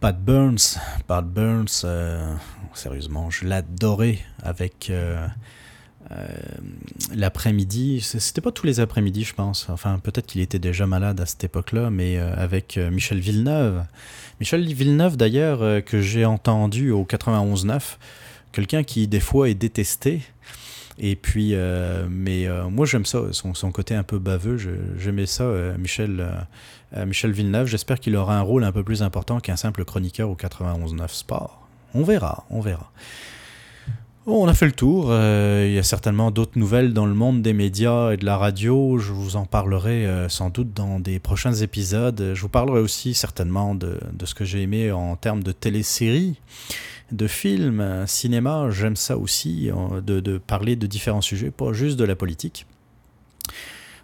Pat 0.00 0.22
Burns, 0.22 0.78
Pat 1.06 1.24
Burns, 1.24 1.82
euh, 1.84 2.34
sérieusement, 2.74 3.30
je 3.30 3.46
l'adorais 3.46 4.18
avec 4.42 4.90
euh, 4.90 5.26
euh, 6.10 6.26
l'après-midi. 7.14 8.02
C'était 8.02 8.42
pas 8.42 8.52
tous 8.52 8.66
les 8.66 8.80
après-midi, 8.80 9.24
je 9.24 9.34
pense. 9.34 9.70
Enfin, 9.70 9.98
peut-être 9.98 10.26
qu'il 10.26 10.42
était 10.42 10.58
déjà 10.58 10.86
malade 10.86 11.20
à 11.20 11.26
cette 11.26 11.44
époque-là, 11.44 11.88
mais 11.90 12.18
avec 12.18 12.76
Michel 12.76 13.20
Villeneuve. 13.20 13.84
Michel 14.38 14.66
Villeneuve, 14.66 15.16
d'ailleurs, 15.16 15.82
que 15.84 16.02
j'ai 16.02 16.26
entendu 16.26 16.90
au 16.90 17.04
91.9, 17.04 17.96
quelqu'un 18.52 18.84
qui 18.84 19.08
des 19.08 19.20
fois 19.20 19.48
est 19.48 19.54
détesté. 19.54 20.20
Et 20.98 21.16
puis, 21.16 21.54
mais 22.10 22.46
moi 22.70 22.86
j'aime 22.86 23.06
ça, 23.06 23.20
son, 23.32 23.54
son, 23.54 23.72
côté 23.72 23.94
un 23.94 24.02
peu 24.02 24.18
baveux, 24.18 24.58
j'aimais 24.98 25.26
ça, 25.26 25.50
Michel, 25.78 26.26
Michel 26.94 27.32
Villeneuve. 27.32 27.66
J'espère 27.66 28.00
qu'il 28.00 28.16
aura 28.16 28.38
un 28.38 28.42
rôle 28.42 28.64
un 28.64 28.72
peu 28.72 28.84
plus 28.84 29.02
important 29.02 29.40
qu'un 29.40 29.56
simple 29.56 29.84
chroniqueur 29.84 30.30
au 30.30 30.34
91.9 30.36 31.08
Sport. 31.08 31.66
On 31.94 32.02
verra, 32.02 32.44
on 32.50 32.60
verra. 32.60 32.90
On 34.28 34.48
a 34.48 34.54
fait 34.54 34.66
le 34.66 34.72
tour. 34.72 35.06
Euh, 35.10 35.66
il 35.68 35.74
y 35.74 35.78
a 35.78 35.84
certainement 35.84 36.32
d'autres 36.32 36.58
nouvelles 36.58 36.92
dans 36.92 37.06
le 37.06 37.14
monde 37.14 37.42
des 37.42 37.52
médias 37.52 38.10
et 38.10 38.16
de 38.16 38.24
la 38.24 38.36
radio. 38.36 38.98
Je 38.98 39.12
vous 39.12 39.36
en 39.36 39.46
parlerai 39.46 40.04
euh, 40.04 40.28
sans 40.28 40.50
doute 40.50 40.74
dans 40.74 40.98
des 40.98 41.20
prochains 41.20 41.54
épisodes. 41.54 42.32
Je 42.34 42.40
vous 42.40 42.48
parlerai 42.48 42.80
aussi 42.80 43.14
certainement 43.14 43.76
de, 43.76 44.00
ce 44.24 44.34
que 44.34 44.44
j'ai 44.44 44.62
aimé 44.62 44.90
en 44.90 45.14
termes 45.14 45.44
de 45.44 45.52
téléséries, 45.52 46.40
de 47.12 47.28
films, 47.28 48.04
cinéma. 48.08 48.68
J'aime 48.70 48.96
ça 48.96 49.16
aussi, 49.16 49.70
euh, 49.70 50.00
de, 50.00 50.38
parler 50.38 50.74
de 50.74 50.88
différents 50.88 51.20
sujets, 51.20 51.52
pas 51.52 51.72
juste 51.72 51.96
de 51.96 52.04
la 52.04 52.16
politique. 52.16 52.66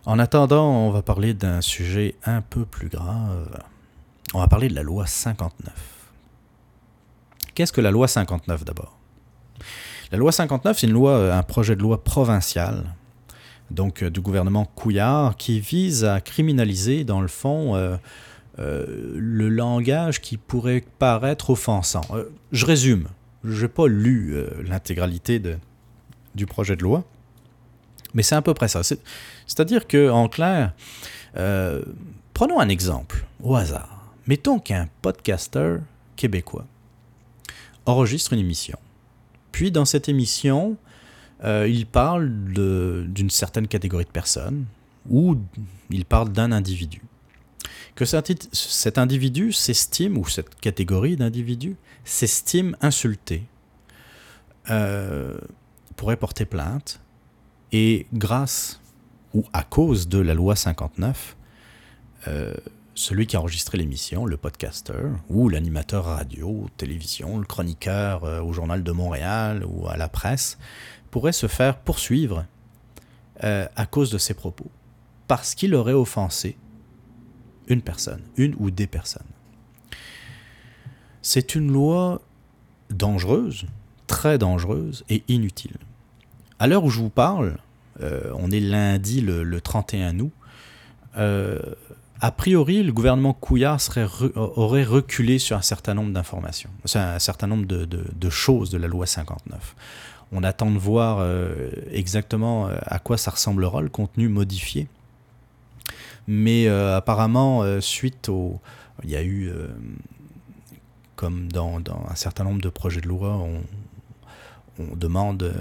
En 0.05 0.18
attendant, 0.18 0.68
on 0.68 0.90
va 0.90 1.03
parler 1.03 1.32
d'un 1.32 1.61
sujet 1.61 2.16
un 2.24 2.40
peu 2.40 2.64
plus 2.64 2.88
grave. 2.88 3.48
On 4.34 4.38
va 4.40 4.48
parler 4.48 4.68
de 4.68 4.74
la 4.74 4.82
loi 4.82 5.07
59. 5.07 5.72
Qu'est-ce 7.55 7.72
que 7.72 7.80
la 7.80 7.90
loi 7.90 8.09
59 8.09 8.64
d'abord? 8.64 8.98
La 10.11 10.18
loi 10.18 10.32
59, 10.32 10.78
c'est 10.78 10.86
une 10.86 10.92
loi, 10.92 11.12
euh, 11.12 11.38
un 11.38 11.42
projet 11.42 11.76
de 11.76 11.80
loi 11.80 12.03
provincial, 12.03 12.84
donc 13.70 14.03
euh, 14.03 14.11
du 14.11 14.20
gouvernement 14.20 14.64
Couillard, 14.64 15.36
qui 15.36 15.61
vise 15.61 16.05
à 16.05 16.20
criminaliser, 16.20 17.05
dans 17.05 17.20
le 17.20 17.28
fond, 17.28 17.76
euh, 17.76 17.96
le 18.59 19.48
langage 19.48 20.20
qui 20.20 20.36
pourrait 20.36 20.84
paraître 20.98 21.50
offensant. 21.50 22.03
je 22.53 22.66
résume. 22.66 23.09
Je 23.44 23.62
n'ai 23.62 23.68
pas 23.68 23.88
lu 23.88 24.36
l'intégralité 24.64 25.42
du 26.34 26.46
projet 26.46 26.76
de 26.76 26.82
loi, 26.82 27.05
mais 28.14 28.22
c'est 28.22 28.34
à 28.34 28.42
peu 28.42 28.54
près 28.54 28.68
ça. 28.68 28.82
C'est-à-dire 28.82 29.86
que, 29.86 30.10
en 30.10 30.28
clair, 30.28 30.72
prenons 32.34 32.60
un 32.60 32.68
exemple 32.68 33.24
au 33.42 33.56
hasard. 33.56 34.12
Mettons 34.26 34.58
qu'un 34.58 34.88
podcaster 35.02 35.78
québécois 36.16 36.66
enregistre 37.86 38.32
une 38.32 38.38
émission 38.38 38.78
puis 39.52 39.70
dans 39.70 39.84
cette 39.84 40.08
émission, 40.08 40.76
euh, 41.44 41.68
il 41.68 41.86
parle 41.86 42.30
d'une 42.48 43.30
certaine 43.30 43.68
catégorie 43.68 44.06
de 44.06 44.10
personnes 44.10 44.64
ou 45.08 45.36
il 45.90 46.04
parle 46.04 46.30
d'un 46.30 46.50
individu. 46.50 47.02
Que 47.94 48.06
cet 48.06 48.98
individu 48.98 49.52
s'estime, 49.52 50.16
ou 50.16 50.26
cette 50.26 50.58
catégorie 50.58 51.16
d'individus 51.16 51.76
s'estime 52.04 52.74
insulté, 52.80 53.44
euh, 54.70 55.36
pourrait 55.96 56.16
porter 56.16 56.46
plainte 56.46 57.00
et 57.73 58.07
grâce 58.12 58.81
ou 59.35 59.45
à 59.53 59.64
cause 59.64 60.09
de 60.09 60.18
la 60.18 60.35
loi 60.35 60.57
59, 60.57 61.37
celui 62.95 63.27
qui 63.27 63.37
a 63.37 63.41
enregistré 63.41 63.79
l'émission, 63.79 64.27
le 64.27 64.37
podcaster, 64.37 65.09
ou 65.29 65.49
l'animateur 65.49 66.05
radio, 66.05 66.68
télévision, 66.77 67.39
le 67.39 67.47
chroniqueur 67.47 68.25
euh, 68.25 68.43
au 68.43 68.53
Journal 68.53 68.83
de 68.83 68.93
Montréal 68.93 69.64
ou 69.66 69.89
à 69.89 69.97
la 69.97 70.09
presse, 70.09 70.59
pourrait 71.11 71.33
se 71.33 71.47
faire 71.47 71.79
poursuivre 71.79 72.45
euh, 73.45 73.66
à 73.77 73.87
cause 73.87 74.11
de 74.11 74.18
ses 74.18 74.35
propos, 74.35 74.70
parce 75.27 75.55
qu'il 75.55 75.75
aurait 75.75 75.93
offensé 75.93 76.57
une 77.68 77.83
personne, 77.83 78.23
une 78.37 78.55
ou 78.59 78.70
des 78.70 78.87
personnes. 78.87 79.23
C'est 81.23 81.55
une 81.55 81.73
loi 81.73 82.20
dangereuse, 82.91 83.66
très 84.07 84.37
dangereuse 84.37 85.05
et 85.09 85.23
inutile. 85.29 85.77
À 86.62 86.68
l'heure 86.68 86.84
où 86.84 86.90
je 86.90 87.00
vous 87.00 87.10
parle, 87.10 87.56
euh, 88.02 88.32
on 88.36 88.52
est 88.52 88.60
lundi 88.60 89.20
le, 89.20 89.60
31 89.60 90.20
août, 90.20 90.30
a 92.22 92.30
priori, 92.30 92.84
le 92.84 92.92
gouvernement 92.92 93.32
Couillard 93.32 93.80
aurait 94.36 94.84
reculé 94.84 95.40
sur 95.40 95.56
un 95.56 95.62
certain 95.62 95.92
nombre 95.92 96.12
d'informations, 96.12 96.70
un 96.94 97.18
certain 97.18 97.48
nombre 97.48 97.66
de, 97.66 98.30
choses 98.30 98.70
de 98.70 98.78
la 98.78 98.86
loi 98.86 99.06
59. 99.06 99.74
On 100.30 100.44
attend 100.44 100.70
de 100.70 100.78
voir 100.78 101.18
euh, 101.18 101.68
exactement 101.90 102.68
euh, 102.68 102.76
à 102.82 103.00
quoi 103.00 103.18
ça 103.18 103.32
ressemblera, 103.32 103.80
le 103.80 103.88
contenu 103.88 104.28
modifié. 104.28 104.86
Mais 106.28 106.68
euh, 106.68 106.96
apparemment, 106.96 107.80
suite 107.80 108.28
au... 108.28 108.60
Il 109.02 109.10
y 109.10 109.16
a 109.16 109.24
eu, 109.24 109.50
comme 111.16 111.50
dans, 111.50 111.80
un 112.08 112.14
certain 112.14 112.44
nombre 112.44 112.60
de 112.60 112.68
projets 112.68 113.00
de 113.00 113.08
loi, 113.08 113.36
on 114.78 114.94
demande 114.94 115.52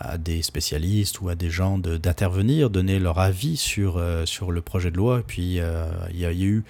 à 0.00 0.16
des 0.16 0.40
spécialistes 0.40 1.20
ou 1.20 1.28
à 1.28 1.34
des 1.34 1.50
gens 1.50 1.76
d'intervenir, 1.78 2.70
donner 2.70 2.98
leur 2.98 3.18
avis 3.18 3.58
sur, 3.58 3.98
euh, 3.98 4.24
sur 4.24 4.50
le 4.50 4.62
projet 4.62 4.90
de 4.90 4.96
loi. 4.96 5.22
Puis, 5.26 5.60
euh, 5.60 5.90
il 6.10 6.18
y, 6.18 6.24
a 6.24 6.32
eu. 6.32 6.64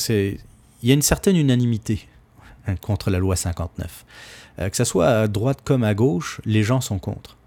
Il 0.00 0.38
y 0.82 0.90
a 0.90 0.94
une 0.94 1.02
certaine 1.02 1.36
unanimité 1.36 2.06
hein, 2.66 2.76
contre 2.76 3.10
la 3.10 3.18
loi 3.18 3.34
59. 3.34 4.04
Euh, 4.58 4.68
que 4.68 4.76
ce 4.76 4.84
soit 4.84 5.08
à 5.08 5.26
droite 5.26 5.60
comme 5.64 5.84
à 5.84 5.94
gauche, 5.94 6.42
les 6.44 6.62
gens 6.62 6.82
sont 6.82 6.98
contre. 6.98 7.38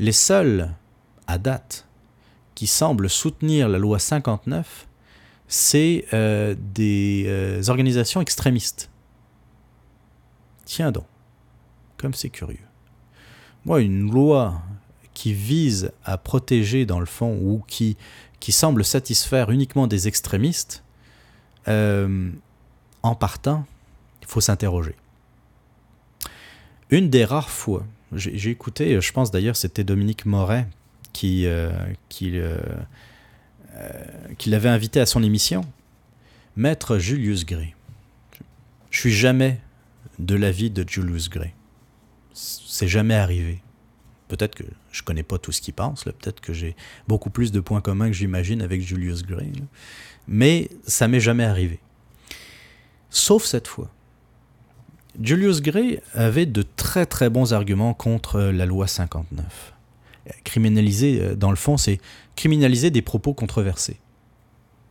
Les 0.00 0.12
seuls, 0.12 0.70
à 1.28 1.38
date, 1.38 1.86
qui 2.56 2.66
semblent 2.66 3.08
soutenir 3.08 3.68
la 3.68 3.78
loi 3.78 4.00
59, 4.00 4.88
c'est 5.46 6.06
des 6.74 7.60
organisations 7.68 8.20
extrémistes. 8.20 8.90
Tiens 10.64 10.90
donc, 10.92 11.04
comme 11.98 12.14
c'est 12.14 12.30
curieux 12.30 12.58
moi, 13.64 13.80
une 13.80 14.10
loi 14.10 14.62
qui 15.14 15.32
vise 15.34 15.92
à 16.04 16.18
protéger, 16.18 16.86
dans 16.86 17.00
le 17.00 17.06
fond, 17.06 17.38
ou 17.40 17.62
qui, 17.66 17.96
semble 18.50 18.84
satisfaire 18.84 19.50
uniquement 19.50 19.86
des 19.86 20.08
extrémistes, 20.08 20.82
euh, 21.68 22.30
en 23.02 23.14
partant, 23.14 23.66
il 24.20 24.26
faut 24.26 24.40
s'interroger. 24.40 24.96
Une 26.90 27.08
des 27.08 27.24
rares 27.24 27.50
fois, 27.50 27.84
j'ai 28.12 28.50
écouté, 28.50 29.00
je 29.00 29.12
pense 29.12 29.30
d'ailleurs 29.30 29.56
c'était 29.56 29.84
Dominique 29.84 30.26
Moret 30.26 30.68
qui, 31.14 31.46
euh, 31.46 31.72
euh, 32.20 32.58
qui 34.38 34.50
l'avait 34.50 34.68
invité 34.68 35.00
à 35.00 35.06
son 35.06 35.22
émission, 35.22 35.62
Maître 36.56 36.98
Julius 36.98 37.46
Gray. 37.46 37.74
Je 38.90 38.98
suis 38.98 39.12
jamais 39.12 39.60
de 40.18 40.34
l'avis 40.34 40.68
de 40.68 40.84
Julius 40.86 41.30
Gray 41.30 41.54
c'est 42.34 42.88
jamais 42.88 43.14
arrivé. 43.14 43.62
Peut-être 44.28 44.54
que 44.54 44.64
je 44.90 45.02
connais 45.02 45.22
pas 45.22 45.38
tout 45.38 45.52
ce 45.52 45.60
qu'il 45.60 45.74
pense, 45.74 46.04
peut-être 46.04 46.40
que 46.40 46.52
j'ai 46.52 46.74
beaucoup 47.06 47.30
plus 47.30 47.52
de 47.52 47.60
points 47.60 47.80
communs 47.80 48.08
que 48.08 48.14
j'imagine 48.14 48.62
avec 48.62 48.80
Julius 48.80 49.22
Gray, 49.24 49.52
mais 50.26 50.70
ça 50.86 51.08
m'est 51.08 51.20
jamais 51.20 51.44
arrivé. 51.44 51.80
Sauf 53.10 53.44
cette 53.44 53.68
fois. 53.68 53.90
Julius 55.20 55.60
Gray 55.60 56.00
avait 56.14 56.46
de 56.46 56.62
très 56.62 57.04
très 57.04 57.28
bons 57.28 57.52
arguments 57.52 57.92
contre 57.92 58.40
la 58.40 58.64
loi 58.64 58.86
59. 58.86 59.74
Criminaliser, 60.44 61.20
euh, 61.20 61.34
dans 61.34 61.50
le 61.50 61.56
fond, 61.56 61.76
c'est 61.76 62.00
criminaliser 62.34 62.90
des 62.90 63.02
propos 63.02 63.34
controversés. 63.34 63.98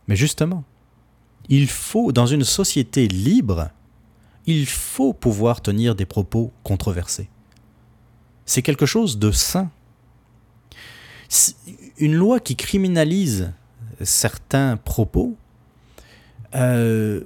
Mais 0.06 0.14
justement, 0.14 0.62
il 1.48 1.68
faut, 1.68 2.12
dans 2.12 2.26
une 2.26 2.44
société 2.44 3.08
libre, 3.08 3.70
il 4.46 4.66
faut 4.66 5.12
pouvoir 5.12 5.60
tenir 5.60 5.94
des 5.94 6.06
propos 6.06 6.52
controversés. 6.62 7.28
C'est 8.44 8.62
quelque 8.62 8.86
chose 8.86 9.18
de 9.18 9.30
sain. 9.30 9.70
Une 11.98 12.14
loi 12.14 12.40
qui 12.40 12.56
criminalise 12.56 13.52
certains 14.00 14.76
propos, 14.76 15.36
euh, 16.54 17.22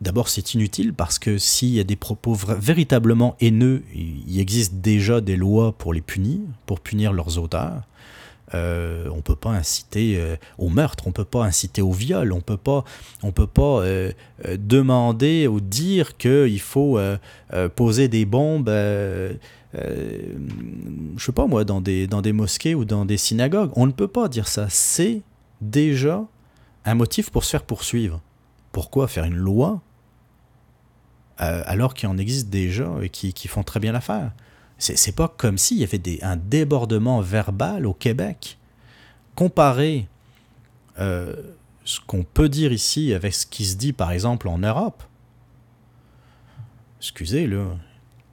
d'abord 0.00 0.28
c'est 0.28 0.54
inutile 0.54 0.94
parce 0.94 1.18
que 1.18 1.38
s'il 1.38 1.70
y 1.70 1.80
a 1.80 1.84
des 1.84 1.96
propos 1.96 2.34
véritablement 2.34 3.36
haineux, 3.40 3.84
il 3.94 4.40
existe 4.40 4.74
déjà 4.74 5.20
des 5.20 5.36
lois 5.36 5.72
pour 5.72 5.92
les 5.92 6.00
punir, 6.00 6.40
pour 6.66 6.80
punir 6.80 7.12
leurs 7.12 7.38
auteurs. 7.38 7.82
Euh, 8.54 9.08
on 9.10 9.22
peut 9.22 9.36
pas 9.36 9.50
inciter 9.50 10.16
euh, 10.18 10.36
au 10.58 10.68
meurtre, 10.68 11.06
on 11.06 11.12
peut 11.12 11.24
pas 11.24 11.44
inciter 11.44 11.80
au 11.80 11.92
viol, 11.92 12.32
on 12.32 12.40
peut 12.40 12.58
pas, 12.58 12.84
on 13.22 13.32
peut 13.32 13.46
pas 13.46 13.80
euh, 13.80 14.12
demander 14.58 15.46
ou 15.46 15.60
dire 15.60 16.16
qu'il 16.16 16.60
faut 16.60 16.98
poser 17.76 18.08
des 18.08 18.24
bombes, 18.24 18.68
je 18.68 19.34
sais 21.18 21.32
pas 21.32 21.46
moi, 21.46 21.64
dans 21.64 21.80
des, 21.80 22.06
dans 22.06 22.20
des 22.22 22.32
mosquées 22.32 22.74
ou 22.74 22.84
dans 22.84 23.04
des 23.04 23.16
synagogues. 23.16 23.70
On 23.76 23.86
ne 23.86 23.92
peut 23.92 24.08
pas 24.08 24.28
dire 24.28 24.48
ça. 24.48 24.66
C'est 24.68 25.22
déjà 25.60 26.24
un 26.84 26.94
motif 26.94 27.30
pour 27.30 27.44
se 27.44 27.50
faire 27.50 27.62
poursuivre. 27.62 28.20
Pourquoi 28.72 29.08
faire 29.08 29.24
une 29.24 29.36
loi 29.36 29.80
alors 31.38 31.94
qu'il 31.94 32.08
en 32.08 32.18
existe 32.18 32.50
déjà 32.50 32.88
et 33.02 33.08
qui, 33.08 33.32
qui 33.32 33.48
font 33.48 33.64
très 33.64 33.80
bien 33.80 33.92
l'affaire? 33.92 34.32
C'est 34.82 35.14
pas 35.14 35.28
comme 35.28 35.58
s'il 35.58 35.78
y 35.78 35.84
avait 35.84 36.02
un 36.22 36.36
débordement 36.36 37.20
verbal 37.20 37.86
au 37.86 37.94
Québec. 37.94 38.58
Comparé 39.36 40.08
euh, 40.98 41.36
ce 41.84 42.00
qu'on 42.00 42.24
peut 42.24 42.48
dire 42.48 42.72
ici 42.72 43.14
avec 43.14 43.32
ce 43.32 43.46
qui 43.46 43.64
se 43.64 43.76
dit 43.76 43.92
par 43.92 44.10
exemple 44.10 44.48
en 44.48 44.58
Europe. 44.58 45.04
Excusez, 46.98 47.46
le 47.46 47.68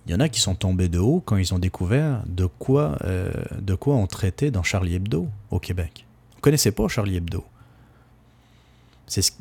Il 0.07 0.11
y 0.11 0.15
en 0.15 0.19
a 0.19 0.27
qui 0.27 0.39
sont 0.39 0.55
tombés 0.55 0.89
de 0.89 0.97
haut 0.97 1.21
quand 1.23 1.37
ils 1.37 1.53
ont 1.53 1.59
découvert 1.59 2.23
de 2.25 2.47
quoi, 2.47 2.97
euh, 3.03 3.31
on 3.85 4.07
traitait 4.07 4.49
dans 4.49 4.63
Charlie 4.63 4.95
Hebdo 4.95 5.27
au 5.51 5.59
Québec. 5.59 6.07
On 6.33 6.37
ne 6.37 6.41
connaissait 6.41 6.71
pas 6.71 6.87
Charlie 6.87 7.17
Hebdo? 7.17 7.45
C'est 9.05 9.33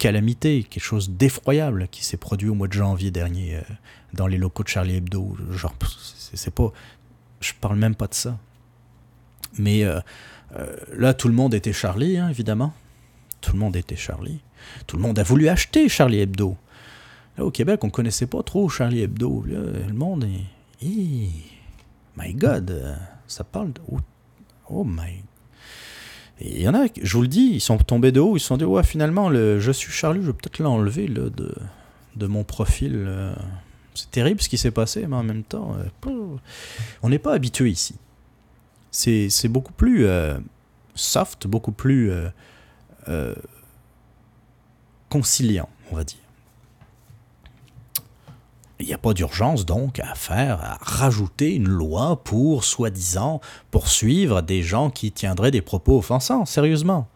calamité, 0.00 0.64
quelque 0.64 0.82
chose 0.82 1.10
d'effroyable 1.10 1.86
qui 1.90 2.04
s'est 2.04 2.16
produit 2.16 2.48
au 2.48 2.54
mois 2.54 2.66
de 2.66 2.72
janvier 2.72 3.10
dernier 3.10 3.56
euh, 3.56 3.60
dans 4.14 4.26
les 4.26 4.38
locaux 4.38 4.64
de 4.64 4.68
Charlie 4.68 4.96
Hebdo. 4.96 5.36
Genre, 5.52 5.74
c'est 6.34 6.54
pas. 6.54 6.72
Je 7.40 7.52
parle 7.60 7.76
même 7.76 7.94
pas 7.94 8.08
de 8.08 8.14
ça. 8.14 8.38
Mais 9.58 9.84
euh, 9.84 10.00
là, 10.96 11.14
tout 11.14 11.28
le 11.28 11.34
monde 11.34 11.54
était 11.54 11.72
Charlie, 11.72 12.18
hein, 12.18 12.28
évidemment. 12.28 12.72
Tout 13.40 13.52
le 13.52 13.58
monde 13.58 13.76
était 13.76 13.96
Charlie. 13.96 14.40
Tout 14.86 14.96
le 14.96 15.02
monde 15.02 15.18
a 15.18 15.22
voulu 15.22 15.48
acheter 15.48 15.88
Charlie 15.88 16.20
Hebdo 16.20 16.56
au 17.40 17.50
Québec, 17.50 17.82
on 17.84 17.90
connaissait 17.90 18.26
pas 18.26 18.42
trop 18.42 18.68
Charlie 18.68 19.02
Hebdo. 19.02 19.44
le 19.46 19.92
monde 19.92 20.24
est. 20.82 21.28
my 22.16 22.34
God, 22.34 22.70
euh, 22.70 22.96
ça 23.26 23.44
parle 23.44 23.72
de. 23.72 23.80
Oh, 24.68 24.84
my. 24.84 25.22
Il 26.40 26.60
y 26.60 26.68
en 26.68 26.74
a, 26.74 26.86
je 27.00 27.12
vous 27.16 27.22
le 27.22 27.28
dis, 27.28 27.50
ils 27.52 27.60
sont 27.60 27.76
tombés 27.78 28.12
de 28.12 28.20
haut, 28.20 28.36
ils 28.36 28.40
se 28.40 28.46
sont 28.46 28.56
dit, 28.56 28.64
ouais, 28.64 28.82
finalement, 28.82 29.28
le 29.28 29.60
je 29.60 29.72
suis 29.72 29.92
Charlie, 29.92 30.20
je 30.22 30.26
vais 30.28 30.32
peut-être 30.32 30.58
l'enlever 30.58 31.06
de, 31.06 32.26
mon 32.26 32.44
profil. 32.44 32.92
Euh. 32.94 33.34
C'est 33.94 34.10
terrible 34.10 34.40
ce 34.40 34.48
qui 34.48 34.56
s'est 34.56 34.70
passé, 34.70 35.06
mais 35.06 35.16
en 35.16 35.22
même 35.22 35.42
temps, 35.42 35.76
euh, 36.06 36.36
on 37.02 37.08
n'est 37.08 37.18
pas 37.18 37.34
habitué 37.34 37.70
ici. 37.70 37.96
C'est 38.90 39.48
beaucoup 39.48 39.72
plus 39.72 40.06
soft, 40.94 41.46
beaucoup 41.46 41.72
plus 41.72 42.10
conciliant, 45.08 45.68
on 45.90 45.96
va 45.96 46.04
dire. 46.04 46.19
Il 48.80 48.86
n'y 48.86 48.94
a 48.94 48.98
pas 48.98 49.12
d'urgence 49.12 49.66
donc 49.66 50.00
à 50.00 50.14
faire, 50.14 50.62
à 50.62 50.78
rajouter 50.80 51.54
une 51.54 51.68
loi 51.68 52.22
pour, 52.24 52.64
soi-disant, 52.64 53.40
poursuivre 53.70 54.40
des 54.40 54.62
gens 54.62 54.90
qui 54.90 55.12
tiendraient 55.12 55.50
des 55.50 55.60
propos 55.60 55.98
offensants, 55.98 56.46
sérieusement. 56.46 57.06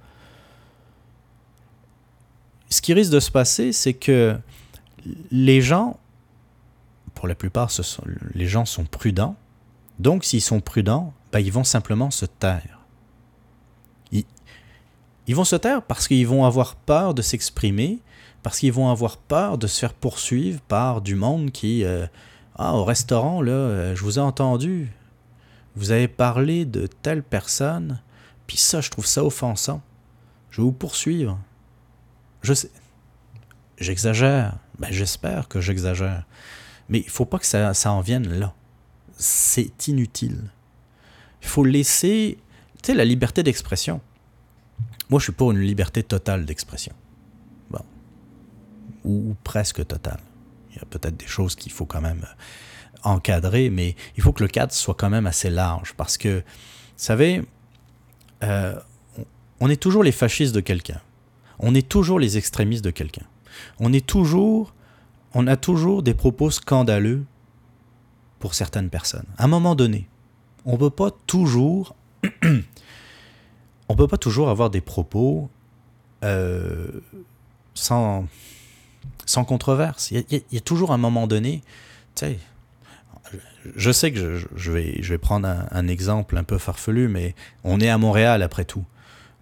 Ce 2.69 2.83
qui 2.83 2.93
risque 2.93 3.13
de 3.13 3.21
se 3.21 3.31
passer, 3.31 3.73
c'est 3.73 3.95
que 3.95 4.39
les 5.31 5.63
gens, 5.63 5.99
pour 7.15 7.29
la 7.29 7.35
plupart, 7.35 7.71
ce 7.71 7.83
sont, 7.83 8.03
les 8.35 8.47
gens 8.47 8.67
sont 8.67 8.85
prudents. 8.85 9.37
Donc, 9.99 10.25
s'ils 10.25 10.43
sont 10.43 10.61
prudents, 10.61 11.15
ben, 11.33 11.41
ils 11.41 11.53
vont 11.53 11.65
simplement 11.65 12.11
se 12.11 12.27
taire. 12.27 12.81
Ils, 14.13 14.25
ils 15.27 15.35
vont 15.35 15.45
se 15.45 15.57
taire 15.57 15.83
parce 15.83 16.09
qu'ils 16.09 16.27
vont 16.27 16.45
avoir 16.45 16.77
peur 16.77 17.15
de 17.15 17.23
s'exprimer 17.23 18.01
parce 18.45 18.59
qu'ils 18.59 18.75
vont 18.75 18.91
avoir 18.91 19.17
peur 19.17 19.57
de 19.57 19.67
se 19.67 19.81
faire 19.81 19.95
poursuivre 19.95 20.61
par 20.61 21.01
du 21.01 21.15
monde 21.15 21.51
qui 21.51 21.83
euh, 21.83 22.07
ah 22.57 22.75
au 22.75 22.85
restaurant 22.85 23.41
là 23.41 23.53
euh, 23.53 23.97
je 23.97 24.05
vous 24.05 24.19
ai 24.19 24.23
entendu. 24.23 24.93
Vous 25.77 25.91
avez 25.91 26.09
parlé 26.09 26.67
de 26.67 26.87
telle 26.87 27.23
personne 27.23 28.01
puis 28.47 28.59
ça 28.59 28.83
je 28.83 28.91
trouve 28.91 29.07
ça 29.07 29.25
offensant. 29.25 29.81
Je 30.51 30.59
vais 30.61 30.65
vous 30.65 30.73
poursuivre. 30.73 31.41
Je 32.43 32.53
sais. 32.53 32.71
J'exagère. 33.79 34.59
Ben 34.79 34.89
j'espère 34.93 35.49
que 35.49 35.63
j'exagère. 35.63 36.25
Mais 36.91 36.99
il 36.99 37.11
faut 37.11 37.25
pas 37.25 37.39
que 37.39 37.47
ça, 37.47 37.73
ça 37.73 37.93
en 37.93 38.03
vienne 38.03 38.29
là. 38.39 38.53
C'est 39.17 39.89
inutile. 39.89 40.51
Il 41.41 41.49
faut 41.49 41.65
laisser 41.65 42.37
tu 42.83 42.93
sais 42.93 42.95
la 42.95 43.07
liberté 43.07 43.43
d'expression. 43.43 44.03
Moi 45.09 45.19
je 45.19 45.25
suis 45.25 45.33
pas 45.33 45.47
une 45.47 45.61
liberté 45.61 46.03
totale 46.03 46.45
d'expression 46.45 46.95
ou, 49.05 49.35
presque 49.45 49.87
total. 49.87 50.19
Il 50.71 50.77
y 50.77 50.81
a 50.81 50.85
peut-être 50.87 51.17
des 51.17 51.27
choses 51.27 51.55
qu'il 51.55 51.73
faut 51.73 51.87
quand 51.87 52.01
même 52.01 52.25
euh, 52.25 53.05
encadrer, 53.05 53.71
mais 53.71 53.97
il 54.17 54.23
faut 54.23 54.33
que 54.33 54.43
le 54.43 54.49
cadre 54.49 54.73
soit 54.73 54.95
quand 54.95 55.11
même 55.11 55.27
assez 55.27 55.51
large 55.51 55.95
parce 55.95 56.17
que, 56.17 56.39
vous 56.39 56.43
savez, 56.97 57.43
euh, 58.43 58.79
on 59.61 59.71
est 59.71 59.81
toujours 59.81 60.03
les 60.03 60.13
fascistes 60.13 60.55
de 60.55 60.61
quelqu'un. 60.61 61.01
On 61.59 61.75
est 61.75 61.89
toujours 61.89 62.19
les 62.19 62.37
extrémistes 62.37 62.85
de 62.85 62.91
quelqu'un. 62.91 63.27
On 63.79 63.93
est 63.93 64.05
toujours, 64.05 64.75
on 65.33 65.47
a 65.47 65.57
toujours 65.57 66.03
des 66.03 66.15
propos 66.15 66.51
scandaleux 66.51 67.25
pour 68.41 68.55
certaines 68.55 68.91
personnes. 68.91 69.27
À 69.39 69.45
un 69.45 69.49
moment 69.49 69.75
donné, 69.75 70.09
on 70.65 70.77
peut 70.77 70.91
pas 70.91 71.11
toujours, 71.27 71.95
on 73.89 73.97
peut 73.97 74.09
pas 74.09 74.19
toujours 74.19 74.49
avoir 74.49 74.71
des 74.71 74.81
propos 74.81 75.49
euh, 76.25 76.89
sans 77.75 78.27
sans 79.27 79.45
controverse. 79.45 80.11
Il 80.11 80.25
y, 80.31 80.57
a, 80.57 80.61
toujours 80.61 80.93
un 80.93 80.99
moment 80.99 81.27
donné, 81.27 81.63
tu 82.15 82.27
sais, 82.27 82.39
je 83.77 83.91
sais 83.91 84.13
que 84.13 84.39
je, 84.55 84.71
vais, 84.71 85.19
prendre 85.19 85.49
un, 85.71 85.89
exemple 85.89 86.37
un 86.37 86.45
peu 86.45 86.59
farfelu, 86.59 87.09
mais 87.09 87.35
on 87.65 87.81
est 87.81 87.89
à 87.89 87.99
Montréal 87.99 88.43
après 88.43 88.65
tout. 88.65 88.85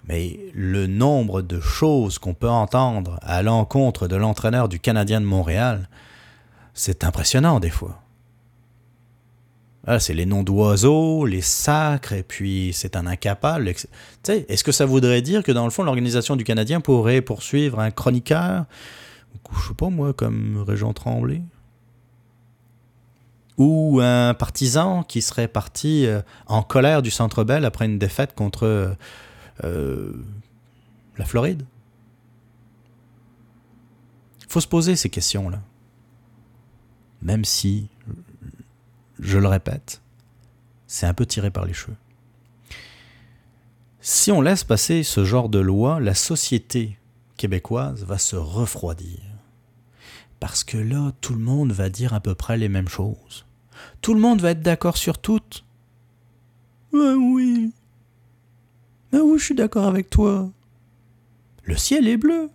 Mais 0.08 0.38
le 0.54 0.86
nombre 0.86 1.42
de 1.42 1.60
choses 1.60 2.18
qu'on 2.18 2.34
peut 2.34 2.48
entendre 2.48 3.18
à 3.22 3.42
l'encontre 3.42 4.08
de 4.08 4.16
l'entraîneur 4.16 4.68
du 4.68 4.80
Canadien 4.80 5.20
de 5.20 5.26
Montréal, 5.26 5.88
c'est 6.74 7.04
impressionnant 7.04 7.60
des 7.60 7.70
fois. 7.70 8.02
Ah, 9.84 9.98
c'est 9.98 10.14
les 10.14 10.26
noms 10.26 10.44
d'oiseaux, 10.44 11.26
les 11.26 11.40
sacres, 11.40 12.12
et 12.12 12.22
puis 12.22 12.70
c'est 12.72 12.94
un 12.94 13.06
incapable. 13.06 13.68
Est-ce 13.68 14.62
que 14.62 14.70
ça 14.70 14.86
voudrait 14.86 15.22
dire 15.22 15.42
que 15.42 15.50
dans 15.50 15.64
le 15.64 15.70
fond, 15.70 15.82
l'organisation 15.82 16.36
du 16.36 16.44
Canadien 16.44 16.80
pourrait 16.80 17.20
poursuivre 17.20 17.80
un 17.80 17.90
chroniqueur 17.90 18.66
je 19.54 19.68
sais 19.68 19.74
pas 19.74 19.90
moi, 19.90 20.12
comme 20.12 20.62
Régent 20.66 20.92
Tremblay. 20.92 21.42
Ou 23.58 24.00
un 24.02 24.34
partisan 24.34 25.02
qui 25.02 25.20
serait 25.20 25.48
parti 25.48 26.06
euh, 26.06 26.22
en 26.46 26.62
colère 26.62 27.02
du 27.02 27.10
Centre 27.10 27.44
Bell 27.44 27.64
après 27.64 27.84
une 27.84 27.98
défaite 27.98 28.34
contre 28.34 28.66
euh, 28.66 28.94
euh, 29.64 30.12
la 31.18 31.24
Floride. 31.24 31.64
Il 34.40 34.46
faut 34.48 34.60
se 34.60 34.68
poser 34.68 34.96
ces 34.96 35.10
questions-là. 35.10 35.60
Même 37.20 37.44
si, 37.44 37.88
je 39.20 39.38
le 39.38 39.48
répète, 39.48 40.02
c'est 40.86 41.06
un 41.06 41.14
peu 41.14 41.26
tiré 41.26 41.50
par 41.50 41.64
les 41.64 41.72
cheveux. 41.72 41.96
Si 44.00 44.32
on 44.32 44.40
laisse 44.40 44.64
passer 44.64 45.04
ce 45.04 45.24
genre 45.24 45.48
de 45.48 45.60
loi, 45.60 46.00
la 46.00 46.14
société 46.14 46.98
québécoise 47.42 48.04
va 48.04 48.18
se 48.18 48.36
refroidir. 48.36 49.18
Parce 50.38 50.62
que 50.62 50.78
là, 50.78 51.10
tout 51.20 51.32
le 51.32 51.40
monde 51.40 51.72
va 51.72 51.88
dire 51.88 52.14
à 52.14 52.20
peu 52.20 52.36
près 52.36 52.56
les 52.56 52.68
mêmes 52.68 52.86
choses. 52.86 53.44
Tout 54.00 54.14
le 54.14 54.20
monde 54.20 54.40
va 54.40 54.52
être 54.52 54.62
d'accord 54.62 54.96
sur 54.96 55.18
toutes. 55.18 55.64
Ah 56.94 57.16
oui. 57.18 57.72
Ah 59.12 59.22
oui, 59.24 59.40
je 59.40 59.44
suis 59.44 59.54
d'accord 59.56 59.88
avec 59.88 60.08
toi. 60.08 60.50
Le 61.64 61.76
ciel 61.76 62.06
est 62.06 62.16
bleu. 62.16 62.48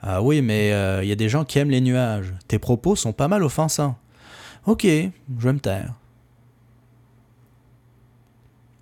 Ah 0.00 0.22
oui, 0.22 0.42
mais 0.42 0.68
il 0.68 0.74
euh, 0.74 1.04
y 1.04 1.10
a 1.10 1.16
des 1.16 1.28
gens 1.28 1.44
qui 1.44 1.58
aiment 1.58 1.72
les 1.72 1.80
nuages. 1.80 2.32
Tes 2.46 2.60
propos 2.60 2.94
sont 2.94 3.12
pas 3.12 3.26
mal 3.26 3.42
offensants. 3.42 3.98
Ok, 4.64 4.84
je 4.84 5.10
vais 5.38 5.52
me 5.52 5.58
taire. 5.58 5.92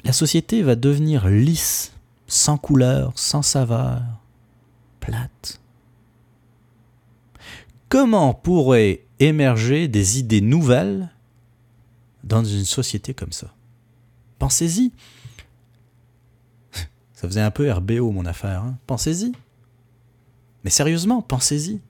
La 0.04 0.12
société 0.12 0.62
va 0.62 0.76
devenir 0.76 1.26
lisse, 1.26 1.94
sans 2.26 2.58
couleur, 2.58 3.12
sans 3.18 3.40
saveur, 3.40 4.02
comment 7.88 8.34
pourraient 8.34 9.04
émerger 9.18 9.88
des 9.88 10.18
idées 10.18 10.40
nouvelles 10.40 11.10
dans 12.24 12.44
une 12.44 12.64
société 12.64 13.14
comme 13.14 13.32
ça? 13.32 13.54
Pensez-y. 14.38 14.92
Ça 17.12 17.26
faisait 17.26 17.40
un 17.40 17.50
peu 17.50 17.70
RBO 17.72 18.10
mon 18.10 18.26
affaire. 18.26 18.62
Hein. 18.62 18.78
Pensez-y. 18.86 19.32
Mais 20.64 20.70
sérieusement, 20.70 21.22
pensez-y. 21.22 21.80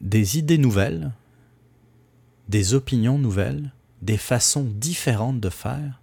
Des 0.00 0.38
idées 0.38 0.58
nouvelles, 0.58 1.12
des 2.48 2.74
opinions 2.74 3.18
nouvelles, 3.18 3.72
des 4.00 4.16
façons 4.16 4.64
différentes 4.64 5.40
de 5.40 5.48
faire, 5.48 6.00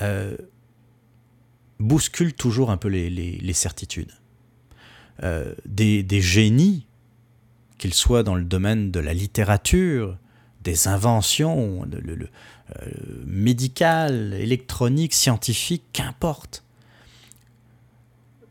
euh, 0.00 0.36
bousculent 1.82 2.34
toujours 2.34 2.70
un 2.70 2.76
peu 2.76 2.88
les 2.88 3.52
certitudes. 3.52 4.12
Euh, 5.22 5.54
des, 5.66 6.20
génies, 6.20 6.86
qu'ils 7.78 7.94
soient 7.94 8.22
dans 8.24 8.34
le 8.34 8.44
domaine 8.44 8.90
de 8.90 8.98
la 8.98 9.14
littérature, 9.14 10.18
des 10.62 10.88
inventions, 10.88 11.84
le, 11.84 12.28
euh, 12.80 12.90
médicales, 13.24 14.32
électroniques, 14.34 15.14
scientifiques, 15.14 15.84
qu'importe. 15.92 16.64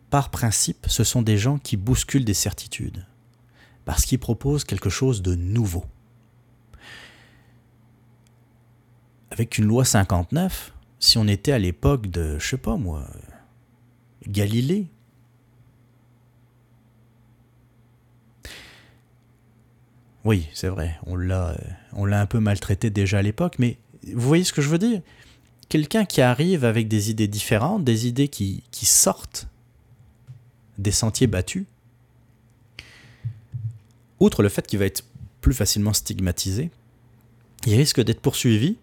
Par 0.09 0.29
principe, 0.29 0.85
ce 0.87 1.03
sont 1.03 1.21
des 1.21 1.37
gens 1.37 1.57
qui 1.57 1.77
bousculent 1.77 2.25
des 2.25 2.33
certitudes, 2.33 3.05
parce 3.83 4.05
qu'ils 4.05 4.19
proposent 4.19 4.63
quelque 4.63 4.89
chose 4.89 5.21
de 5.21 5.35
nouveau. 5.35 5.85
Avec 9.31 9.57
une 9.57 9.65
loi 9.65 9.83
59, 9.83 10.73
si 11.01 11.17
on 11.17 11.27
était 11.27 11.51
à 11.51 11.59
l'époque 11.59 12.07
de, 12.07 12.39
je 12.39 12.47
sais 12.47 12.57
pas 12.57 12.77
moi, 12.77 13.05
Galilée. 14.27 14.87
Oui, 20.23 20.47
c'est 20.53 20.67
vrai, 20.67 20.97
on 21.07 21.15
l'a, 21.15 21.57
on 21.93 22.05
l'a 22.05 22.21
un 22.21 22.27
peu 22.27 22.39
maltraité 22.39 22.91
déjà 22.91 23.17
à 23.17 23.21
l'époque, 23.23 23.55
mais 23.57 23.77
vous 24.13 24.21
voyez 24.21 24.43
ce 24.43 24.53
que 24.53 24.61
je 24.61 24.69
veux 24.69 24.77
dire? 24.77 25.01
Quelqu'un 25.67 26.05
qui 26.05 26.21
arrive 26.21 26.63
avec 26.63 26.87
des 26.87 27.09
idées 27.09 27.27
différentes, 27.27 27.83
des 27.83 28.07
idées 28.07 28.27
qui 28.27 28.63
sortent 28.71 29.47
des 30.77 30.91
sentiers 30.91 31.27
battus, 31.27 31.65
outre 34.19 34.43
le 34.43 34.49
fait 34.49 34.67
qu'il 34.67 34.77
va 34.77 34.85
être 34.85 35.03
plus 35.41 35.55
facilement 35.55 35.93
stigmatisé, 35.93 36.69
il 37.65 37.75
risque 37.75 38.01
d'être 38.01 38.21
poursuivi 38.21 38.77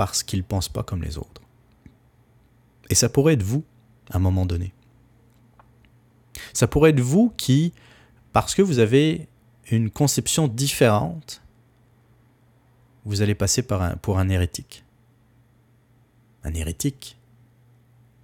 parce 0.00 0.22
qu'il 0.22 0.38
ne 0.38 0.44
pense 0.44 0.70
pas 0.70 0.82
comme 0.82 1.02
les 1.02 1.18
autres. 1.18 1.42
Et 2.88 2.94
ça 2.94 3.10
pourrait 3.10 3.34
être 3.34 3.42
vous, 3.42 3.64
à 4.08 4.16
un 4.16 4.18
moment 4.18 4.46
donné. 4.46 4.72
Ça 6.54 6.66
pourrait 6.66 6.88
être 6.88 7.00
vous 7.00 7.34
qui, 7.36 7.74
parce 8.32 8.54
que 8.54 8.62
vous 8.62 8.78
avez 8.78 9.28
une 9.70 9.90
conception 9.90 10.48
différente, 10.48 11.42
vous 13.04 13.20
allez 13.20 13.34
passer 13.34 13.62
pour 13.62 14.18
un 14.18 14.28
hérétique. 14.30 14.86
Un 16.44 16.54
hérétique 16.54 17.18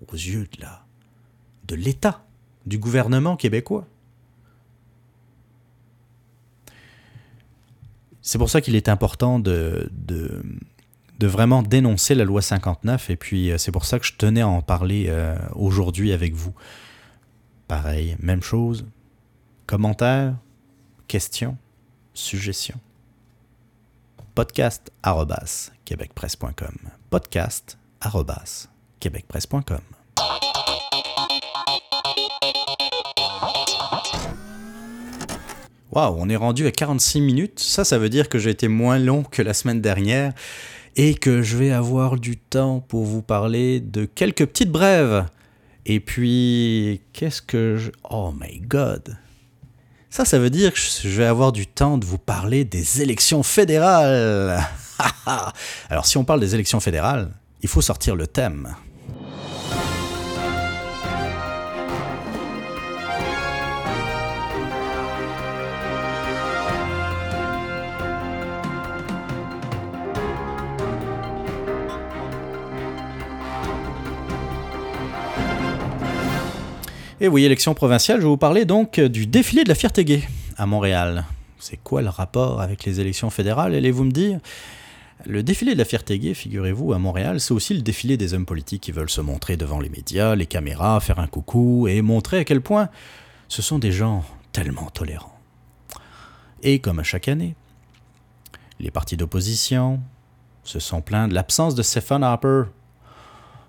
aux 0.09 0.15
yeux 0.15 0.49
de 1.69 1.75
l'État, 1.75 2.25
du 2.65 2.79
gouvernement 2.79 3.37
québécois. 3.37 3.87
C'est 8.23 8.39
pour 8.39 8.49
ça 8.49 8.63
qu'il 8.63 8.77
est 8.77 8.89
important 8.89 9.39
de, 9.39 9.91
de, 11.19 11.27
vraiment 11.27 11.63
dénoncer 11.63 12.15
la 12.15 12.25
loi 12.25 12.43
59 12.43 13.11
et 13.11 13.17
puis 13.17 13.51
euh, 13.51 13.59
c'est 13.59 13.73
pour 13.73 13.85
ça 13.85 13.99
que 13.99 14.07
je 14.07 14.15
tenais 14.17 14.43
à 14.43 14.49
en 14.49 14.63
parler 14.63 15.07
euh, 15.09 15.37
aujourd'hui 15.55 16.13
avec 16.13 16.35
vous. 16.35 16.55
Pareil, 17.69 18.17
même 18.21 18.43
chose. 18.43 18.87
Commentaires, 19.67 20.35
questions, 21.09 21.57
suggestions. 22.15 22.79
Podcast 24.35 24.93
québecpresse.com. 25.85 26.77
Québecpresse.com. 29.01 29.81
Waouh, 35.97 36.17
on 36.19 36.29
est 36.29 36.37
rendu 36.37 36.67
à 36.67 36.71
46 36.71 37.23
minutes. 37.23 37.59
Ça, 37.59 37.83
ça 37.83 37.97
veut 37.97 38.11
dire 38.11 38.29
que 38.29 38.39
j'ai 38.39 38.51
été 38.51 38.69
moins 38.69 38.99
long 38.99 39.23
que 39.23 39.41
la 39.41 39.55
semaine 39.55 39.81
dernière 39.81 40.35
et 40.97 41.15
que 41.15 41.43
je 41.43 41.57
vais 41.57 41.71
avoir 41.71 42.19
du 42.19 42.37
temps 42.37 42.81
pour 42.81 43.05
vous 43.05 43.23
parler 43.23 43.81
de 43.81 44.07
quelques 44.07 44.47
petites 44.47 44.73
brèves. 44.73 45.27
Et 45.85 46.01
puis, 46.01 47.03
qu'est-ce 47.13 47.43
que 47.43 47.77
je... 47.77 47.91
Oh 48.11 48.33
my 48.39 48.61
god. 48.61 49.17
Ça, 50.11 50.25
ça 50.25 50.39
veut 50.39 50.51
dire 50.51 50.73
que 50.73 50.79
je 50.79 51.09
vais 51.09 51.27
avoir 51.27 51.53
du 51.53 51.67
temps 51.67 51.99
de 51.99 52.07
vous 52.07 52.19
parler 52.19 52.65
des 52.65 53.03
élections 53.03 53.43
fédérales. 53.43 54.59
Alors, 55.91 56.07
si 56.07 56.17
on 56.17 56.25
parle 56.25 56.41
des 56.41 56.55
élections 56.55 56.81
fédérales, 56.81 57.31
il 57.61 57.69
faut 57.69 57.83
sortir 57.83 58.17
le 58.17 58.27
thème. 58.27 58.75
Et 77.19 77.29
oui, 77.29 77.45
élection 77.45 77.73
provinciale, 77.73 78.19
je 78.19 78.25
vais 78.25 78.29
vous 78.29 78.37
parler 78.37 78.67
donc 78.67 79.01
du 79.01 79.27
défilé 79.27 79.65
de 79.65 79.71
la 79.71 79.75
fierté 79.75 80.05
gay 80.05 80.23
à 80.59 80.67
Montréal. 80.67 81.25
C'est 81.59 81.79
quoi 81.79 82.03
le 82.03 82.11
rapport 82.11 82.61
avec 82.61 82.85
les 82.85 83.01
élections 83.01 83.31
fédérales, 83.31 83.75
allez-vous 83.75 84.05
me 84.05 84.11
dire 84.11 84.39
le 85.25 85.43
défilé 85.43 85.73
de 85.73 85.79
la 85.79 85.87
fierté 85.87 86.19
gay, 86.19 86.35
figurez-vous, 86.35 86.93
à 86.93 86.99
Montréal, 86.99 87.41
c'est 87.41 87.55
aussi 87.55 87.73
le 87.73 87.81
défilé 87.81 88.19
des 88.19 88.35
hommes 88.35 88.45
politiques 88.45 88.83
qui 88.83 88.93
veulent 88.93 89.09
se 89.09 89.23
montrer 89.23 89.57
devant 89.57 89.81
les 89.81 89.89
médias, 89.89 90.35
les 90.35 90.45
caméras, 90.45 91.01
faire 91.01 91.19
un 91.19 91.27
coucou 91.27 91.89
et 91.89 92.03
montrer 92.03 92.41
à 92.41 92.45
quel 92.45 92.61
point 92.61 92.91
ce 93.49 93.63
sont 93.63 93.79
des 93.79 93.93
gens 93.93 94.23
tellement 94.53 94.91
tolérants. 94.91 95.39
Et 96.63 96.81
comme 96.81 96.99
à 96.99 97.03
chaque 97.03 97.29
année, 97.29 97.55
les 98.79 98.91
partis 98.91 99.17
d'opposition 99.17 100.01
se 100.65 100.81
sont 100.81 101.01
plaints 101.01 101.29
de 101.29 101.35
l'absence 101.35 101.75
de 101.75 101.83
Stephen 101.83 102.23
Harper 102.23 102.65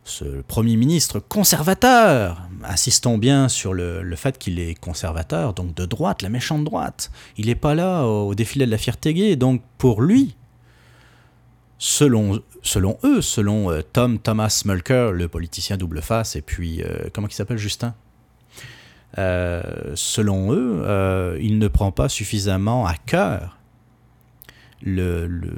ce 0.07 0.41
Premier 0.41 0.77
ministre 0.77 1.19
conservateur. 1.19 2.41
Insistons 2.63 3.17
bien 3.17 3.49
sur 3.49 3.73
le, 3.73 4.15
fait 4.15 4.37
qu'il 4.37 4.59
est 4.59 4.73
conservateur, 4.79 5.53
donc 5.53 5.75
de 5.75 5.85
droite, 5.85 6.21
la 6.21 6.29
méchante 6.29 6.63
droite. 6.63 7.11
Il 7.37 7.47
n'est 7.47 7.55
pas 7.55 7.75
là 7.75 8.03
au, 8.03 8.33
défilé 8.33 8.65
de 8.65 8.71
la 8.71 8.77
fierté 8.77 9.13
gay, 9.13 9.35
donc 9.35 9.61
pour 9.77 10.01
lui, 10.01 10.35
selon, 11.77 12.41
selon 12.63 12.97
eux, 13.03 13.21
selon 13.21 13.71
euh, 13.71 13.81
Tom 13.81 14.17
Thomas 14.19 14.63
Mulker, 14.65 15.11
le 15.13 15.27
politicien 15.27 15.77
double 15.77 16.01
face, 16.01 16.35
et 16.35 16.41
puis, 16.41 16.81
euh, 16.81 17.09
comment 17.13 17.27
il 17.27 17.33
s'appelle, 17.33 17.57
Justin? 17.57 17.93
Euh, 19.17 19.93
Selon 19.95 20.53
eux, 20.53 21.37
il 21.41 21.59
ne 21.59 21.67
prend 21.67 21.91
pas 21.91 22.09
suffisamment 22.09 22.85
à 22.85 22.95
cœur 22.95 23.57
le 24.83 25.25
le 25.25 25.53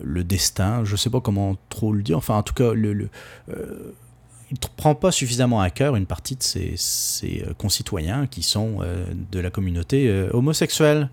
destin, 0.00 0.84
je 0.84 0.92
ne 0.92 0.96
sais 0.96 1.10
pas 1.10 1.20
comment 1.20 1.56
trop 1.68 1.92
le 1.92 2.02
dire, 2.02 2.18
enfin 2.18 2.36
en 2.36 2.42
tout 2.42 2.54
cas, 2.54 2.72
le, 2.72 3.08
euh, 3.48 3.92
il 4.50 4.54
ne 4.54 4.68
prend 4.76 4.94
pas 4.94 5.10
suffisamment 5.10 5.60
à 5.60 5.70
cœur 5.70 5.96
une 5.96 6.06
partie 6.06 6.36
de 6.36 6.42
ses, 6.42 6.76
euh, 7.46 7.54
concitoyens 7.54 8.26
qui 8.26 8.42
sont 8.42 8.78
euh, 8.80 9.06
de 9.32 9.40
la 9.40 9.50
communauté 9.50 10.28
homosexuelle. 10.32 11.10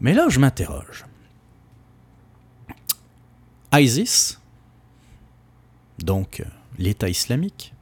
Mais 0.00 0.12
là, 0.14 0.26
je 0.28 0.38
m'interroge. 0.38 1.04
ISIS, 3.72 4.38
donc 5.98 6.44
l'État 6.78 7.08
islamique, 7.08 7.72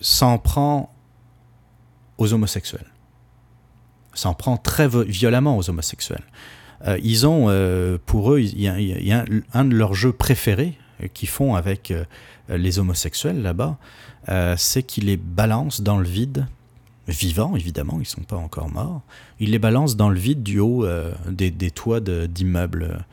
s'en 0.00 0.38
prend 0.38 0.94
aux 2.18 2.32
homosexuels, 2.32 2.92
s'en 4.14 4.32
prend 4.34 4.56
très 4.56 4.88
violemment 4.88 5.56
aux 5.56 5.70
homosexuels. 5.70 6.22
Euh, 6.86 6.98
ils 7.02 7.26
ont, 7.26 7.46
euh, 7.48 7.98
pour 8.04 8.32
eux, 8.32 8.40
il 8.40 8.60
y, 8.60 8.68
a, 9.12 9.24
un 9.52 9.64
de 9.64 9.74
leurs 9.74 9.94
jeux 9.94 10.12
préférés 10.12 10.78
euh, 11.02 11.08
qu'ils 11.12 11.28
font 11.28 11.54
avec 11.54 11.92
les 12.48 12.78
homosexuels 12.78 13.42
là-bas, 13.42 13.76
c'est 14.56 14.82
qu'ils 14.82 15.06
les 15.06 15.18
balancent 15.18 15.82
dans 15.82 15.98
le 15.98 16.08
vide, 16.08 16.46
vivants 17.08 17.56
évidemment, 17.56 17.94
ils 17.96 18.00
ne 18.00 18.04
sont 18.04 18.22
pas 18.22 18.36
encore 18.36 18.70
morts, 18.70 19.02
ils 19.38 19.50
les 19.50 19.58
balancent 19.58 19.96
dans 19.96 20.08
le 20.08 20.18
vide 20.18 20.42
du 20.42 20.58
haut 20.58 20.86
des, 21.28 21.70
toits 21.70 22.00
d'immeubles 22.00 23.04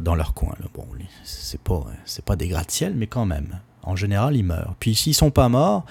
dans 0.00 0.16
leur 0.16 0.34
coin. 0.34 0.54
Bon, 0.74 0.84
c'est 1.22 1.60
pas, 1.60 1.86
pas 2.24 2.34
des 2.34 2.48
gratte-ciel, 2.48 2.94
mais 2.96 3.06
quand 3.06 3.24
même. 3.24 3.60
En 3.84 3.94
général, 3.94 4.34
ils 4.36 4.44
meurent. 4.44 4.74
Puis 4.80 4.96
s'ils 4.96 5.14
sont 5.14 5.30
pas 5.30 5.48
morts, 5.48 5.84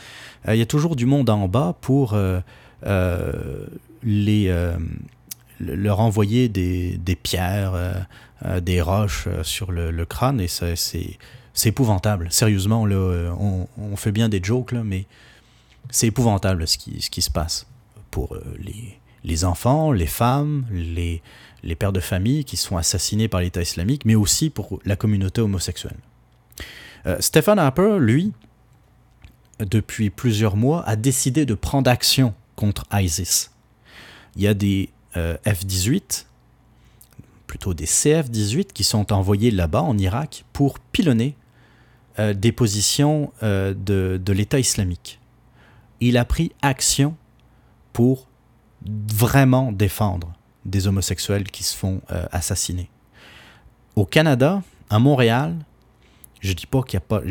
il 0.49 0.55
y 0.55 0.61
a 0.61 0.65
toujours 0.65 0.97
du 0.97 1.05
monde 1.05 1.29
en 1.29 1.47
bas 1.47 1.77
pour 1.79 2.17
les 4.03 4.73
leur 5.61 5.99
envoyer 5.99 6.49
des, 6.49 7.17
pierres, 7.21 7.73
euh, 7.73 7.93
euh, 8.45 8.59
des 8.59 8.81
roches 8.81 9.25
euh, 9.27 9.43
sur 9.43 9.71
le, 9.71 10.05
crâne, 10.05 10.41
et 10.41 10.47
c'est 10.47 11.17
épouvantable. 11.65 12.27
Sérieusement, 12.31 12.85
là, 12.85 13.33
on, 13.37 13.95
fait 13.95 14.11
bien 14.11 14.29
des 14.29 14.41
jokes, 14.43 14.71
là, 14.71 14.83
mais 14.83 15.05
c'est 15.89 16.07
épouvantable 16.07 16.67
ce 16.67 16.77
qui, 16.77 17.01
ce 17.01 17.09
qui 17.09 17.21
se 17.21 17.31
passe 17.31 17.67
pour 18.09 18.37
les, 18.59 18.99
les 19.23 19.45
enfants, 19.45 19.91
les 19.91 20.07
femmes, 20.07 20.65
les, 20.71 21.21
les 21.63 21.75
pères 21.75 21.93
de 21.93 21.99
famille 21.99 22.43
qui 22.45 22.57
sont 22.57 22.77
assassinés 22.77 23.27
par 23.27 23.41
l'État 23.41 23.61
islamique, 23.61 24.05
mais 24.05 24.15
aussi 24.15 24.49
pour 24.49 24.79
la 24.85 24.95
communauté 24.95 25.41
homosexuelle. 25.41 25.97
Stephen 27.19 27.57
Harper, 27.57 27.97
lui, 27.99 28.31
depuis 29.59 30.09
plusieurs 30.09 30.55
mois, 30.55 30.87
a 30.87 30.95
décidé 30.95 31.45
de 31.45 31.55
prendre 31.55 31.89
action 31.89 32.33
contre 32.55 32.85
ISIS. 32.93 33.49
Il 34.35 34.43
y 34.43 34.47
a 34.47 34.53
des 34.53 34.89
euh, 34.89 35.00
F-18, 35.15 36.25
plutôt 37.47 37.73
des 37.73 37.85
CF-18 37.85 38.67
qui 38.67 38.83
sont 38.83 39.11
envoyés 39.11 39.51
là-bas 39.51 39.81
en 39.81 39.97
Irak 39.97 40.45
pour 40.53 40.79
pilonner 40.79 41.35
euh, 42.19 42.33
des 42.33 42.51
positions 42.51 43.33
euh, 43.43 43.73
de, 43.73 44.31
l'État 44.31 44.59
islamique. 44.59 45.19
Il 45.99 46.17
a 46.17 46.25
pris 46.25 46.51
action 46.61 47.15
pour 47.93 48.27
vraiment 48.85 49.71
défendre 49.71 50.33
des 50.65 50.87
homosexuels 50.87 51.43
qui 51.43 51.63
se 51.63 51.75
font 51.75 52.01
assassiner. 52.31 52.89
Au 53.95 54.05
Canada, 54.05 54.63
à 54.89 54.99
Montréal, 54.99 55.55
je 56.39 56.49
ne 56.49 56.53
dis 56.53 56.65
pas 56.65 56.81
qu'il 56.83 56.97
a 56.97 57.01
pas 57.01 57.21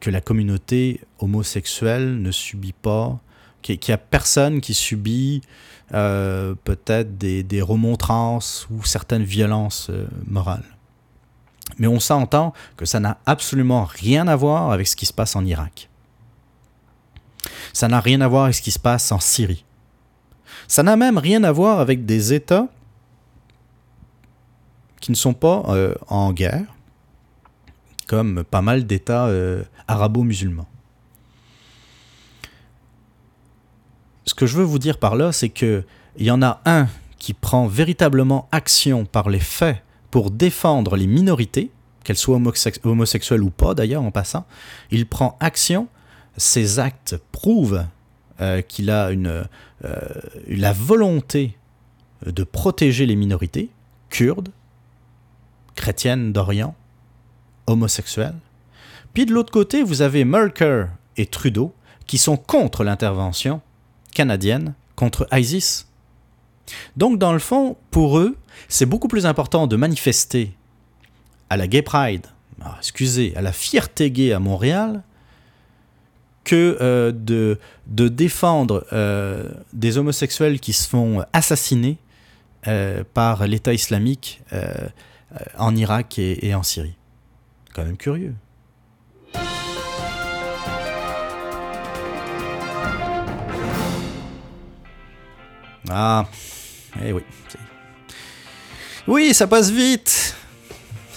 que 0.00 0.10
la 0.10 0.20
communauté 0.20 1.00
homosexuelle 1.18 2.20
ne 2.20 2.30
subit 2.30 2.74
pas, 2.74 3.20
qu'il 3.62 3.78
n'y 3.88 3.94
a 3.94 3.98
personne 3.98 4.60
qui 4.60 4.74
subit 4.74 5.40
euh, 5.94 6.54
peut-être 6.64 7.18
des, 7.18 7.62
remontrances 7.62 8.66
ou 8.70 8.82
certaines 8.84 9.24
violences 9.24 9.88
euh, 9.90 10.06
morales. 10.26 10.64
Mais 11.78 11.86
on 11.86 12.00
s'entend 12.00 12.54
que 12.76 12.86
ça 12.86 12.98
n'a 12.98 13.18
absolument 13.26 13.84
rien 13.84 14.26
à 14.26 14.36
voir 14.36 14.72
avec 14.72 14.86
ce 14.86 14.96
qui 14.96 15.04
se 15.04 15.12
passe 15.12 15.36
en 15.36 15.44
Irak. 15.44 15.90
Ça 17.72 17.88
n'a 17.88 18.00
rien 18.00 18.20
à 18.22 18.28
voir 18.28 18.44
avec 18.44 18.54
ce 18.54 18.62
qui 18.62 18.70
se 18.70 18.78
passe 18.78 19.12
en 19.12 19.20
Syrie. 19.20 19.64
Ça 20.66 20.82
n'a 20.82 20.96
même 20.96 21.18
rien 21.18 21.44
à 21.44 21.52
voir 21.52 21.80
avec 21.80 22.06
des 22.06 22.32
États 22.32 22.68
qui 25.00 25.10
ne 25.10 25.16
sont 25.16 25.34
pas 25.34 25.64
euh, 25.68 25.94
en 26.08 26.32
guerre, 26.32 26.74
comme 28.06 28.44
pas 28.44 28.62
mal 28.62 28.86
d'États 28.86 29.28
arabo-musulmans. 29.88 30.68
Ce 34.32 34.34
que 34.34 34.46
je 34.46 34.56
veux 34.56 34.64
vous 34.64 34.78
dire 34.78 34.96
par 34.96 35.14
là, 35.14 35.30
c'est 35.30 35.50
qu'il 35.50 35.84
y 36.16 36.30
en 36.30 36.40
a 36.40 36.62
un 36.64 36.88
qui 37.18 37.34
prend 37.34 37.66
véritablement 37.66 38.48
action 38.50 39.04
par 39.04 39.28
les 39.28 39.38
faits 39.38 39.82
pour 40.10 40.30
défendre 40.30 40.96
les 40.96 41.06
minorités, 41.06 41.70
qu'elles 42.02 42.16
soient 42.16 42.40
homosexuelles 42.82 43.42
ou 43.42 43.50
pas 43.50 43.74
d'ailleurs 43.74 44.02
en 44.02 44.10
passant. 44.10 44.46
Il 44.90 45.04
prend 45.04 45.36
action, 45.38 45.86
ses 46.38 46.78
actes 46.78 47.18
prouvent 47.30 47.84
euh, 48.40 48.62
qu'il 48.62 48.88
a 48.88 49.10
une, 49.10 49.44
la 50.48 50.72
volonté 50.72 51.58
de 52.24 52.42
protéger 52.42 53.04
les 53.04 53.16
minorités, 53.16 53.68
kurdes, 54.08 54.48
chrétienne 55.74 56.32
d'Orient, 56.32 56.74
homosexuelle. 57.66 58.36
Puis 59.12 59.26
de 59.26 59.34
l'autre 59.34 59.52
côté, 59.52 59.82
vous 59.82 60.00
avez 60.00 60.24
Merker 60.24 60.86
et 61.18 61.26
Trudeau 61.26 61.74
qui 62.06 62.16
sont 62.16 62.38
contre 62.38 62.82
l'intervention 62.82 63.60
canadienne 64.14 64.74
contre 64.96 65.26
ISIS. 65.32 65.86
Donc 66.96 67.18
dans 67.18 67.32
le 67.32 67.38
fond, 67.38 67.76
pour 67.90 68.18
eux, 68.18 68.36
c'est 68.68 68.86
beaucoup 68.86 69.08
plus 69.08 69.26
important 69.26 69.66
de 69.66 69.76
manifester 69.76 70.52
à 71.50 71.56
la 71.56 71.66
Gay 71.66 71.82
Pride, 71.82 72.26
ah, 72.64 72.76
excusez, 72.78 73.32
à 73.36 73.42
la 73.42 73.52
fierté 73.52 74.10
gay 74.10 74.32
à 74.32 74.38
Montréal, 74.38 75.02
que 76.44 76.76
euh, 76.80 77.12
de, 77.12 77.58
de, 77.86 78.08
défendre 78.08 78.86
euh, 78.92 79.48
des 79.72 79.98
homosexuels 79.98 80.60
qui 80.60 80.72
se 80.72 80.88
font 80.88 81.24
assassiner 81.32 81.98
euh, 82.66 83.04
par 83.14 83.46
l'État 83.46 83.72
islamique 83.72 84.42
en 85.56 85.74
Irak 85.76 86.18
et, 86.18 86.54
en 86.54 86.62
Syrie. 86.62 86.96
Quand 87.74 87.84
même 87.84 87.96
curieux. 87.96 88.34
Ah, 95.90 96.26
eh 97.04 97.12
oui. 97.12 97.22
Oui, 99.08 99.34
ça 99.34 99.46
passe 99.46 99.70
vite. 99.70 100.36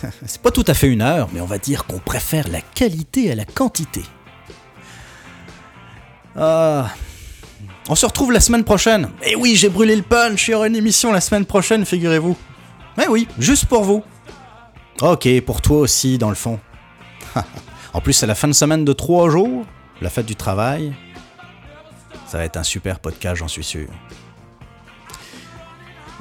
C'est 0.26 0.42
pas 0.42 0.52
tout 0.52 0.64
à 0.68 0.74
fait 0.74 0.88
une 0.88 1.02
heure, 1.02 1.30
mais 1.34 1.42
on 1.42 1.46
va 1.46 1.58
dire 1.58 1.86
qu'on 1.86 2.00
préfère 2.00 2.48
la 2.48 2.62
qualité 2.62 3.32
à 3.32 3.36
la 3.36 3.46
quantité. 3.46 4.04
Ah. 6.36 6.90
On 7.88 7.96
se 7.96 8.06
retrouve 8.06 8.32
la 8.32 8.40
semaine 8.40 8.64
prochaine. 8.64 9.10
Eh 9.24 9.36
oui, 9.36 9.56
j'ai 9.56 9.70
brûlé 9.70 9.96
le 9.96 10.02
punch, 10.02 10.48
il 10.48 10.52
y 10.52 10.54
aura 10.56 10.68
une 10.68 10.76
émission 10.76 11.12
la 11.12 11.22
semaine 11.22 11.46
prochaine, 11.46 11.86
figurez-vous. 11.86 12.36
Mais 12.98 13.08
oui, 13.08 13.28
juste 13.38 13.66
pour 13.66 13.84
vous. 13.84 14.04
Ok, 15.02 15.28
pour 15.42 15.62
toi 15.62 15.80
aussi, 15.80 16.18
dans 16.18 16.30
le 16.30 16.36
fond. 16.36 16.60
en 17.94 18.02
plus, 18.02 18.14
c'est 18.14 18.26
la 18.26 18.36
fin 18.36 18.48
de 18.48 18.54
semaine 18.54 18.86
de 18.86 18.94
trois 18.94 19.30
jours, 19.30 19.66
la 20.02 20.10
fête 20.10 20.26
du 20.26 20.36
travail. 20.36 20.96
Ça 22.28 22.40
va 22.40 22.46
être 22.46 22.58
un 22.58 22.64
super 22.64 23.00
podcast, 23.00 23.36
j'en 23.36 23.48
suis 23.48 23.64
sûr. 23.64 23.88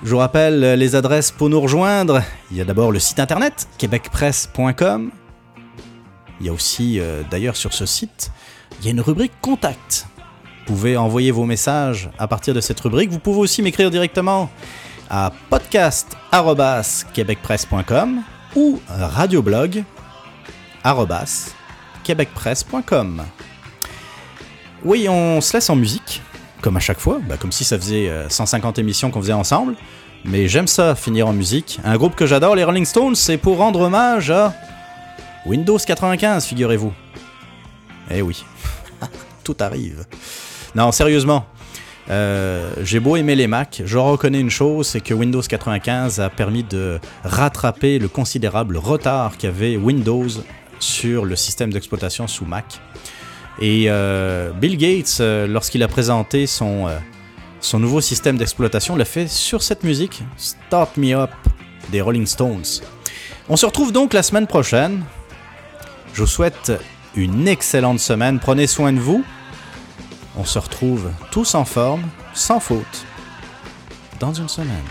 Je 0.05 0.11
vous 0.11 0.19
rappelle 0.19 0.75
les 0.75 0.95
adresses 0.97 1.31
pour 1.31 1.49
nous 1.49 1.59
rejoindre. 1.59 2.23
Il 2.51 2.59
y 2.59 2.61
a 2.61 2.67
d'abord 2.67 2.93
le 2.93 2.99
site 2.99 3.21
internet 3.21 3.67
québecpresse.com. 3.79 5.11
Il 6.41 6.47
y 6.47 6.51
a 6.51 6.53
aussi, 6.53 7.01
euh, 7.01 7.23
d'ailleurs, 7.31 7.57
sur 7.57 7.73
ce 7.73 7.87
site, 7.87 8.31
il 8.79 8.85
y 8.85 8.89
a 8.89 8.91
une 8.91 9.01
rubrique 9.01 9.33
Contact. 9.41 10.07
Vous 10.59 10.65
pouvez 10.67 10.99
envoyer 10.99 11.31
vos 11.31 11.47
messages 11.47 12.11
à 12.19 12.29
partir 12.29 12.53
de 12.53 12.61
cette 12.61 12.79
rubrique. 12.81 13.11
Vous 13.11 13.19
pouvez 13.19 13.39
aussi 13.39 13.63
m'écrire 13.63 13.91
directement 13.91 14.51
à 15.09 15.33
podcast.québecpresse.com 15.49 18.23
ou 18.57 18.83
radioblog 18.87 19.85
québecpresse.com. 22.03 23.23
Oui, 24.85 25.09
on 25.09 25.41
se 25.41 25.55
laisse 25.55 25.71
en 25.71 25.77
musique, 25.77 26.21
comme 26.65 26.79
à 26.79 26.81
chaque 26.81 26.99
fois, 26.99 27.21
bah, 27.29 27.37
comme 27.39 27.53
si 27.53 27.63
ça 27.63 27.79
faisait 27.79 28.11
150 28.31 28.79
euh, 28.79 28.81
émissions 28.81 29.11
qu'on 29.11 29.21
faisait 29.21 29.35
ensemble. 29.35 29.75
Mais 30.25 30.49
j'aime 30.49 30.67
ça, 30.67 30.95
finir 30.95 31.29
en 31.29 31.35
musique. 31.35 31.79
Un 31.85 31.99
groupe 31.99 32.17
que 32.17 32.25
j'adore, 32.25 32.57
les 32.57 32.65
Rolling 32.65 32.87
Stones, 32.87 33.15
c'est 33.15 33.37
pour 33.37 33.59
rendre 33.59 33.81
hommage 33.81 34.31
à 34.31 34.55
Windows 35.45 35.77
95, 35.77 36.47
figurez-vous. 36.47 36.95
Eh 38.11 38.23
oui, 38.23 38.43
tout 39.45 39.57
arrive. 39.61 40.07
Non, 40.75 40.91
sérieusement, 40.91 41.45
euh, 42.09 42.73
j'ai 42.83 42.99
beau 42.99 43.17
aimer 43.17 43.35
les 43.35 43.47
Mac, 43.47 43.83
je 43.85 43.99
reconnais 43.99 44.41
une 44.41 44.49
chose, 44.49 44.87
c'est 44.87 45.03
que 45.03 45.13
Windows 45.13 45.43
95 45.43 46.19
a 46.19 46.31
permis 46.31 46.63
de 46.63 46.99
rattraper 47.25 47.99
le 47.99 48.09
considérable 48.09 48.79
retard 48.79 49.37
qu'avait 49.37 49.77
Windows 49.77 50.29
sur 50.79 51.27
le 51.27 51.37
système 51.37 51.71
d'exploitation 51.71 52.27
sous 52.27 52.47
Mac. 52.47 52.81
Et 53.61 53.87
euh, 53.89 54.51
Bill 54.53 54.77
Gates, 54.77 55.19
euh, 55.21 55.47
lorsqu'il 55.47 55.83
a 55.83 55.89
présenté 55.89 56.47
son, 56.47 56.89
son 57.61 57.79
nouveau 57.79 58.01
système 58.01 58.37
d'exploitation, 58.37 58.97
l'a 58.97 59.05
fait 59.05 59.29
sur 59.29 59.63
cette 59.63 59.85
musique, 59.85 60.23
Start 60.37 60.97
Me 60.97 61.15
Up 61.15 61.31
des 61.91 62.01
Rolling 62.01 62.27
Stones. 62.27 62.65
On 63.49 63.57
se 63.57 63.67
retrouve 63.67 63.93
donc 63.93 64.13
la 64.13 64.23
semaine 64.23 64.47
prochaine. 64.47 65.05
Je 66.15 66.23
vous 66.23 66.27
souhaite 66.27 66.73
une 67.15 67.47
excellente 67.47 68.01
semaine. 68.01 68.41
Prenez 68.41 68.67
soin 68.67 68.93
de 68.93 69.01
vous. 69.01 69.25
On 70.37 70.45
se 70.45 70.59
retrouve 70.59 71.11
tous 71.31 71.55
en 71.55 71.65
forme, 71.65 72.03
sans 72.33 72.59
faute, 72.59 73.05
dans 74.19 74.33
une 74.33 74.49
semaine. 74.49 74.83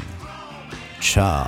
Ciao 1.01 1.47